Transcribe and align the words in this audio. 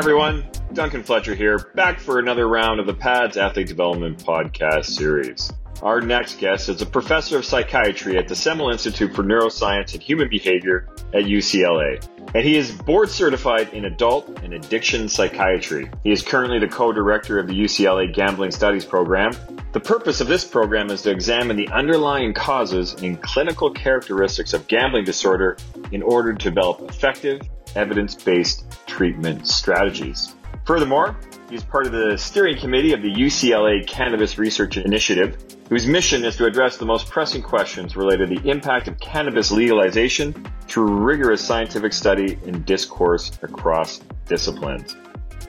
everyone. 0.00 0.42
Duncan 0.72 1.02
Fletcher 1.02 1.34
here, 1.34 1.58
back 1.74 2.00
for 2.00 2.18
another 2.18 2.48
round 2.48 2.80
of 2.80 2.86
the 2.86 2.94
PADS 2.94 3.36
Athlete 3.36 3.66
Development 3.66 4.16
Podcast 4.24 4.86
series. 4.86 5.52
Our 5.82 6.00
next 6.00 6.38
guest 6.38 6.70
is 6.70 6.80
a 6.80 6.86
professor 6.86 7.36
of 7.36 7.44
psychiatry 7.44 8.16
at 8.16 8.26
the 8.26 8.34
Semel 8.34 8.70
Institute 8.70 9.14
for 9.14 9.22
Neuroscience 9.22 9.92
and 9.92 10.02
Human 10.02 10.30
Behavior 10.30 10.88
at 11.12 11.24
UCLA. 11.24 12.02
And 12.34 12.42
he 12.42 12.56
is 12.56 12.72
board 12.72 13.10
certified 13.10 13.74
in 13.74 13.84
adult 13.84 14.26
and 14.42 14.54
addiction 14.54 15.06
psychiatry. 15.06 15.90
He 16.02 16.12
is 16.12 16.22
currently 16.22 16.60
the 16.60 16.68
co-director 16.68 17.38
of 17.38 17.46
the 17.46 17.52
UCLA 17.52 18.10
Gambling 18.10 18.52
Studies 18.52 18.86
Program. 18.86 19.32
The 19.72 19.80
purpose 19.80 20.22
of 20.22 20.28
this 20.28 20.46
program 20.46 20.90
is 20.90 21.02
to 21.02 21.10
examine 21.10 21.58
the 21.58 21.68
underlying 21.68 22.32
causes 22.32 22.94
and 23.02 23.20
clinical 23.22 23.70
characteristics 23.70 24.54
of 24.54 24.66
gambling 24.66 25.04
disorder 25.04 25.58
in 25.92 26.02
order 26.02 26.32
to 26.32 26.42
develop 26.42 26.88
effective, 26.88 27.42
evidence-based 27.76 28.64
treatment 28.86 29.46
strategies. 29.46 30.34
Furthermore, 30.64 31.16
he 31.48 31.56
is 31.56 31.64
part 31.64 31.86
of 31.86 31.92
the 31.92 32.16
steering 32.16 32.58
committee 32.58 32.92
of 32.92 33.02
the 33.02 33.12
UCLA 33.12 33.86
Cannabis 33.86 34.38
Research 34.38 34.76
Initiative, 34.76 35.36
whose 35.68 35.86
mission 35.86 36.24
is 36.24 36.36
to 36.36 36.46
address 36.46 36.76
the 36.76 36.86
most 36.86 37.08
pressing 37.08 37.42
questions 37.42 37.96
related 37.96 38.28
to 38.28 38.40
the 38.40 38.50
impact 38.50 38.88
of 38.88 38.98
cannabis 39.00 39.50
legalization 39.50 40.32
through 40.68 40.92
rigorous 40.92 41.44
scientific 41.44 41.92
study 41.92 42.38
and 42.46 42.64
discourse 42.64 43.32
across 43.42 44.00
disciplines. 44.26 44.96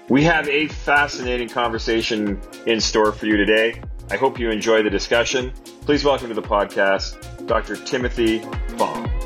We 0.09 0.23
have 0.23 0.49
a 0.49 0.67
fascinating 0.67 1.49
conversation 1.49 2.41
in 2.65 2.81
store 2.81 3.11
for 3.11 3.27
you 3.27 3.37
today. 3.37 3.81
I 4.09 4.17
hope 4.17 4.39
you 4.39 4.49
enjoy 4.49 4.83
the 4.83 4.89
discussion. 4.89 5.53
Please 5.85 6.03
welcome 6.03 6.27
to 6.29 6.33
the 6.33 6.41
podcast 6.41 7.47
Dr. 7.47 7.75
Timothy 7.75 8.39
Fong. 8.77 9.20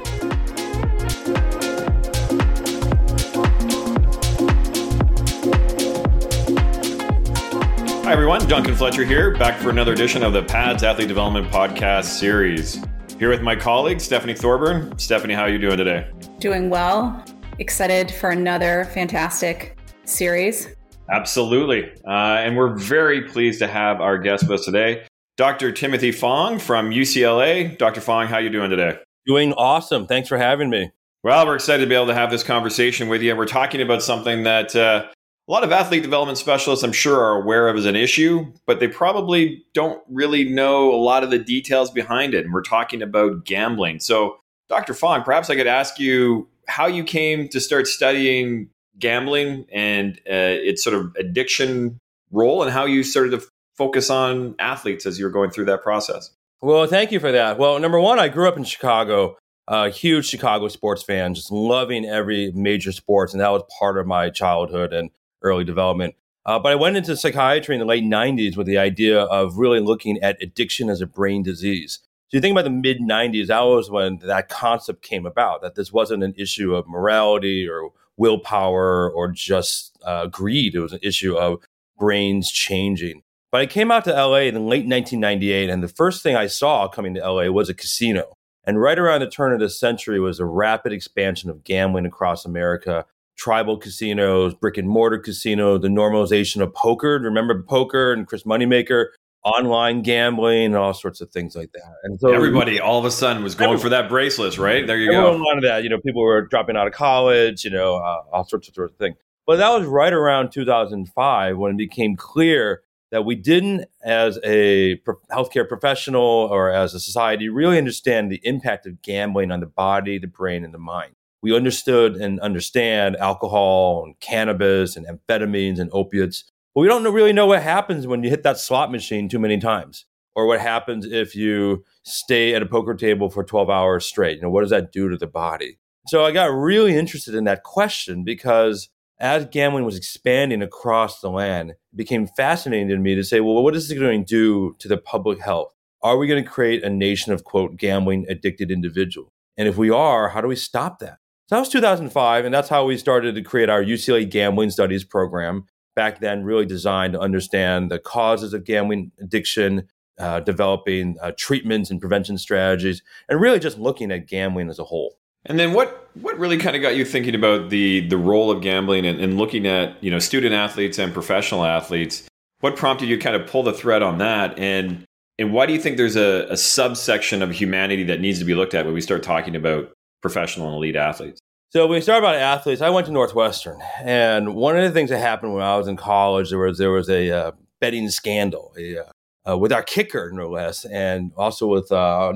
Hi, 8.05 8.11
everyone. 8.11 8.47
Duncan 8.47 8.75
Fletcher 8.75 9.03
here, 9.03 9.35
back 9.35 9.59
for 9.59 9.71
another 9.71 9.91
edition 9.91 10.21
of 10.21 10.31
the 10.31 10.43
PADS 10.43 10.83
Athlete 10.83 11.07
Development 11.07 11.47
Podcast 11.47 12.03
series. 12.03 12.79
Here 13.17 13.31
with 13.31 13.41
my 13.41 13.55
colleague, 13.55 13.99
Stephanie 13.99 14.35
Thorburn. 14.35 14.95
Stephanie, 14.99 15.33
how 15.33 15.41
are 15.41 15.49
you 15.49 15.57
doing 15.57 15.77
today? 15.77 16.07
Doing 16.37 16.69
well. 16.69 17.25
Excited 17.57 18.11
for 18.11 18.29
another 18.29 18.85
fantastic 18.93 19.79
series. 20.03 20.67
Absolutely. 21.09 21.91
Uh, 22.07 22.37
and 22.43 22.55
we're 22.55 22.75
very 22.75 23.23
pleased 23.23 23.57
to 23.57 23.67
have 23.67 23.99
our 24.01 24.19
guest 24.19 24.43
with 24.43 24.59
us 24.59 24.65
today, 24.65 25.07
Dr. 25.35 25.71
Timothy 25.71 26.11
Fong 26.11 26.59
from 26.59 26.91
UCLA. 26.91 27.75
Dr. 27.75 28.01
Fong, 28.01 28.27
how 28.27 28.35
are 28.35 28.41
you 28.41 28.51
doing 28.51 28.69
today? 28.69 28.99
Doing 29.25 29.51
awesome. 29.53 30.05
Thanks 30.05 30.29
for 30.29 30.37
having 30.37 30.69
me. 30.69 30.91
Well, 31.23 31.47
we're 31.47 31.55
excited 31.55 31.81
to 31.81 31.89
be 31.89 31.95
able 31.95 32.05
to 32.05 32.13
have 32.13 32.29
this 32.29 32.43
conversation 32.43 33.09
with 33.09 33.23
you. 33.23 33.35
We're 33.35 33.47
talking 33.47 33.81
about 33.81 34.03
something 34.03 34.43
that 34.43 34.75
uh, 34.75 35.07
a 35.47 35.51
lot 35.51 35.63
of 35.63 35.71
athlete 35.71 36.01
development 36.01 36.37
specialists, 36.37 36.83
I'm 36.83 36.91
sure, 36.91 37.19
are 37.19 37.41
aware 37.41 37.67
of 37.67 37.77
as 37.77 37.85
an 37.85 37.95
issue, 37.95 38.51
but 38.65 38.79
they 38.79 38.87
probably 38.87 39.63
don't 39.73 40.01
really 40.09 40.43
know 40.49 40.91
a 40.91 40.97
lot 40.97 41.23
of 41.23 41.29
the 41.29 41.37
details 41.37 41.91
behind 41.91 42.33
it. 42.33 42.45
And 42.45 42.53
we're 42.53 42.63
talking 42.63 43.01
about 43.01 43.45
gambling. 43.45 43.99
So, 43.99 44.37
Dr. 44.69 44.95
Fong, 44.95 45.21
perhaps 45.21 45.51
I 45.51 45.55
could 45.55 45.67
ask 45.67 45.99
you 45.99 46.47
how 46.67 46.87
you 46.87 47.03
came 47.03 47.47
to 47.49 47.59
start 47.59 47.85
studying 47.85 48.69
gambling 48.97 49.65
and 49.71 50.19
uh, 50.27 50.57
its 50.57 50.83
sort 50.83 50.95
of 50.95 51.15
addiction 51.19 51.99
role 52.31 52.63
and 52.63 52.71
how 52.71 52.85
you 52.85 53.03
started 53.03 53.39
to 53.39 53.47
focus 53.75 54.09
on 54.09 54.55
athletes 54.57 55.05
as 55.05 55.19
you 55.19 55.25
were 55.25 55.31
going 55.31 55.51
through 55.51 55.65
that 55.65 55.83
process. 55.83 56.31
Well, 56.61 56.87
thank 56.87 57.11
you 57.11 57.19
for 57.19 57.31
that. 57.31 57.59
Well, 57.59 57.77
number 57.79 57.99
one, 57.99 58.17
I 58.17 58.29
grew 58.29 58.47
up 58.47 58.57
in 58.57 58.63
Chicago, 58.63 59.37
a 59.67 59.89
huge 59.89 60.25
Chicago 60.25 60.69
sports 60.69 61.03
fan, 61.03 61.35
just 61.35 61.51
loving 61.51 62.05
every 62.05 62.51
major 62.53 62.91
sports. 62.91 63.33
And 63.33 63.41
that 63.41 63.51
was 63.51 63.61
part 63.77 63.99
of 63.99 64.07
my 64.07 64.31
childhood. 64.31 64.93
And 64.93 65.11
early 65.41 65.63
development. 65.63 66.15
Uh, 66.45 66.59
but 66.59 66.71
I 66.71 66.75
went 66.75 66.97
into 66.97 67.17
psychiatry 67.17 67.75
in 67.75 67.79
the 67.79 67.85
late 67.85 68.03
90s 68.03 68.55
with 68.55 68.67
the 68.67 68.77
idea 68.77 69.21
of 69.21 69.57
really 69.57 69.79
looking 69.79 70.21
at 70.21 70.41
addiction 70.41 70.89
as 70.89 71.01
a 71.01 71.07
brain 71.07 71.41
disease. 71.41 71.99
So 72.27 72.37
you 72.37 72.41
think 72.41 72.53
about 72.53 72.65
the 72.65 72.69
mid 72.69 72.99
90s, 72.99 73.47
that 73.47 73.61
was 73.61 73.89
when 73.89 74.19
that 74.19 74.49
concept 74.49 75.01
came 75.01 75.25
about, 75.25 75.61
that 75.61 75.75
this 75.75 75.91
wasn't 75.91 76.23
an 76.23 76.33
issue 76.37 76.75
of 76.75 76.87
morality 76.87 77.67
or 77.67 77.89
willpower 78.17 79.09
or 79.09 79.27
just 79.27 79.97
uh, 80.03 80.27
greed. 80.27 80.75
It 80.75 80.79
was 80.79 80.93
an 80.93 80.99
issue 81.01 81.35
of 81.35 81.63
brains 81.97 82.51
changing. 82.51 83.23
But 83.51 83.61
I 83.61 83.65
came 83.67 83.91
out 83.91 84.03
to 84.05 84.11
LA 84.11 84.39
in 84.39 84.55
late 84.55 84.85
1998, 84.85 85.69
and 85.69 85.81
the 85.81 85.87
first 85.87 86.21
thing 86.21 86.35
I 86.35 86.47
saw 86.47 86.87
coming 86.87 87.13
to 87.15 87.21
LA 87.21 87.45
was 87.49 87.69
a 87.69 87.73
casino. 87.73 88.35
And 88.65 88.81
right 88.81 88.97
around 88.97 89.21
the 89.21 89.29
turn 89.29 89.53
of 89.53 89.59
the 89.59 89.69
century 89.69 90.19
was 90.19 90.39
a 90.39 90.45
rapid 90.45 90.91
expansion 90.91 91.49
of 91.49 91.63
gambling 91.63 92.05
across 92.05 92.45
America 92.45 93.05
tribal 93.35 93.77
casinos, 93.77 94.53
brick 94.53 94.77
and 94.77 94.87
mortar 94.87 95.19
casino, 95.19 95.77
the 95.77 95.87
normalization 95.87 96.61
of 96.61 96.73
poker. 96.73 97.19
Remember 97.19 97.63
poker 97.63 98.13
and 98.13 98.27
Chris 98.27 98.43
Moneymaker, 98.43 99.07
online 99.43 100.01
gambling, 100.01 100.67
and 100.67 100.75
all 100.75 100.93
sorts 100.93 101.21
of 101.21 101.29
things 101.31 101.55
like 101.55 101.71
that. 101.73 101.93
And 102.03 102.19
so 102.19 102.33
everybody 102.33 102.79
all 102.79 102.99
of 102.99 103.05
a 103.05 103.11
sudden 103.11 103.43
was 103.43 103.55
going 103.55 103.77
for 103.77 103.89
that 103.89 104.09
bracelet, 104.09 104.57
right? 104.57 104.85
There 104.85 104.97
you 104.97 105.11
go. 105.11 105.37
Wanted 105.37 105.63
that. 105.63 105.83
You 105.83 105.89
know, 105.89 105.99
people 105.99 106.23
were 106.23 106.47
dropping 106.47 106.75
out 106.75 106.87
of 106.87 106.93
college. 106.93 107.63
You 107.63 107.71
know, 107.71 107.97
uh, 107.97 108.21
all 108.31 108.45
sorts 108.45 108.67
of 108.67 108.73
sort 108.73 108.91
of 108.91 108.97
things. 108.97 109.15
But 109.45 109.57
that 109.57 109.69
was 109.69 109.85
right 109.85 110.13
around 110.13 110.51
2005 110.51 111.57
when 111.57 111.71
it 111.73 111.77
became 111.77 112.15
clear 112.15 112.81
that 113.11 113.23
we 113.23 113.35
didn't, 113.35 113.85
as 114.03 114.39
a 114.43 114.99
healthcare 115.31 115.67
professional 115.67 116.21
or 116.23 116.71
as 116.71 116.95
a 116.95 116.99
society, 116.99 117.47
really 117.49 117.77
understand 117.77 118.31
the 118.31 118.41
impact 118.43 118.87
of 118.87 119.01
gambling 119.03 119.51
on 119.51 119.59
the 119.59 119.67
body, 119.67 120.17
the 120.17 120.27
brain, 120.27 120.65
and 120.65 120.73
the 120.73 120.79
mind 120.79 121.13
we 121.41 121.55
understood 121.55 122.15
and 122.15 122.39
understand 122.39 123.15
alcohol 123.17 124.03
and 124.05 124.19
cannabis 124.19 124.95
and 124.95 125.05
amphetamines 125.07 125.79
and 125.79 125.89
opiates, 125.93 126.43
but 126.73 126.81
we 126.81 126.87
don't 126.87 127.03
really 127.13 127.33
know 127.33 127.45
what 127.45 127.61
happens 127.61 128.07
when 128.07 128.23
you 128.23 128.29
hit 128.29 128.43
that 128.43 128.57
slot 128.57 128.91
machine 128.91 129.29
too 129.29 129.39
many 129.39 129.57
times, 129.59 130.05
or 130.35 130.47
what 130.47 130.59
happens 130.59 131.05
if 131.05 131.35
you 131.35 131.83
stay 132.03 132.53
at 132.53 132.61
a 132.61 132.65
poker 132.65 132.95
table 132.95 133.29
for 133.29 133.43
12 133.43 133.69
hours 133.69 134.05
straight. 134.05 134.37
You 134.37 134.43
know, 134.43 134.49
what 134.49 134.61
does 134.61 134.71
that 134.71 134.91
do 134.91 135.09
to 135.09 135.17
the 135.17 135.27
body? 135.27 135.79
So 136.07 136.25
I 136.25 136.31
got 136.31 136.45
really 136.47 136.95
interested 136.95 137.33
in 137.33 137.45
that 137.45 137.63
question 137.63 138.23
because 138.23 138.89
as 139.19 139.45
gambling 139.45 139.85
was 139.85 139.97
expanding 139.97 140.61
across 140.61 141.21
the 141.21 141.29
land, 141.29 141.71
it 141.71 141.77
became 141.95 142.27
fascinating 142.27 142.89
to 142.89 142.97
me 142.97 143.15
to 143.15 143.23
say, 143.23 143.39
well, 143.39 143.63
what 143.63 143.75
is 143.75 143.89
it 143.89 143.95
going 143.95 144.25
to 144.25 144.25
do 144.25 144.75
to 144.79 144.87
the 144.87 144.97
public 144.97 145.39
health? 145.39 145.71
Are 146.01 146.17
we 146.17 146.27
going 146.27 146.43
to 146.43 146.49
create 146.49 146.83
a 146.83 146.89
nation 146.89 147.31
of, 147.33 147.43
quote, 147.43 147.77
gambling 147.77 148.25
addicted 148.29 148.69
individuals? 148.69 149.31
And 149.57 149.67
if 149.67 149.77
we 149.77 149.89
are, 149.89 150.29
how 150.29 150.41
do 150.41 150.47
we 150.47 150.55
stop 150.55 150.99
that? 150.99 151.17
So 151.47 151.55
that 151.55 151.59
was 151.59 151.69
2005, 151.69 152.45
and 152.45 152.53
that's 152.53 152.69
how 152.69 152.85
we 152.85 152.97
started 152.97 153.35
to 153.35 153.41
create 153.43 153.69
our 153.69 153.83
UCLA 153.83 154.27
Gambling 154.27 154.71
Studies 154.71 155.03
program. 155.03 155.65
Back 155.95 156.19
then, 156.19 156.43
really 156.43 156.65
designed 156.65 157.13
to 157.13 157.19
understand 157.19 157.91
the 157.91 157.99
causes 157.99 158.53
of 158.53 158.65
gambling 158.65 159.11
addiction, 159.21 159.87
uh, 160.17 160.39
developing 160.39 161.17
uh, 161.21 161.33
treatments 161.37 161.91
and 161.91 162.01
prevention 162.01 162.39
strategies, 162.39 163.03
and 163.29 163.39
really 163.39 163.59
just 163.59 163.77
looking 163.77 164.11
at 164.11 164.27
gambling 164.27 164.69
as 164.69 164.79
a 164.79 164.85
whole. 164.85 165.19
And 165.45 165.59
then 165.59 165.73
what 165.73 166.09
what 166.15 166.39
really 166.39 166.57
kind 166.57 166.75
of 166.75 166.81
got 166.81 166.95
you 166.95 167.05
thinking 167.05 167.35
about 167.35 167.69
the 167.69 168.07
the 168.07 168.17
role 168.17 168.49
of 168.49 168.61
gambling 168.61 169.05
and, 169.05 169.21
and 169.21 169.37
looking 169.37 169.67
at 169.67 170.03
you 170.03 170.09
know 170.09 170.19
student 170.19 170.55
athletes 170.55 170.97
and 170.97 171.13
professional 171.13 171.63
athletes? 171.63 172.27
What 172.61 172.75
prompted 172.75 173.07
you 173.07 173.17
to 173.17 173.23
kind 173.23 173.35
of 173.35 173.47
pull 173.47 173.61
the 173.61 173.73
thread 173.73 174.01
on 174.01 174.17
that? 174.17 174.57
And 174.57 175.05
and 175.37 175.53
why 175.53 175.67
do 175.67 175.73
you 175.73 175.79
think 175.79 175.97
there's 175.97 176.15
a, 176.15 176.47
a 176.49 176.57
subsection 176.57 177.43
of 177.43 177.51
humanity 177.51 178.03
that 178.05 178.19
needs 178.19 178.39
to 178.39 178.45
be 178.45 178.55
looked 178.55 178.73
at 178.73 178.85
when 178.85 178.95
we 178.95 179.01
start 179.01 179.21
talking 179.21 179.55
about 179.55 179.91
professional 180.25 180.67
and 180.67 180.77
elite 180.77 180.95
athletes? 180.95 181.39
So 181.69 181.85
when 181.87 181.97
we 181.97 182.01
start 182.01 182.19
about 182.19 182.35
athletes, 182.35 182.81
I 182.81 182.89
went 182.89 183.05
to 183.07 183.11
Northwestern, 183.11 183.81
and 184.01 184.55
one 184.55 184.77
of 184.77 184.83
the 184.83 184.91
things 184.91 185.09
that 185.09 185.19
happened 185.19 185.53
when 185.53 185.61
I 185.61 185.77
was 185.77 185.87
in 185.87 185.97
college, 185.97 186.49
there 186.49 186.59
was 186.59 186.77
there 186.77 186.91
was 186.91 187.09
a 187.09 187.29
uh, 187.29 187.51
betting 187.81 188.09
scandal 188.09 188.73
a, 188.79 188.99
uh, 188.99 189.03
uh 189.51 189.57
with 189.57 189.71
our 189.71 189.83
kicker, 189.83 190.31
no 190.33 190.49
less, 190.49 190.85
and 190.85 191.31
also 191.35 191.67
with 191.67 191.91
uh, 191.91 192.33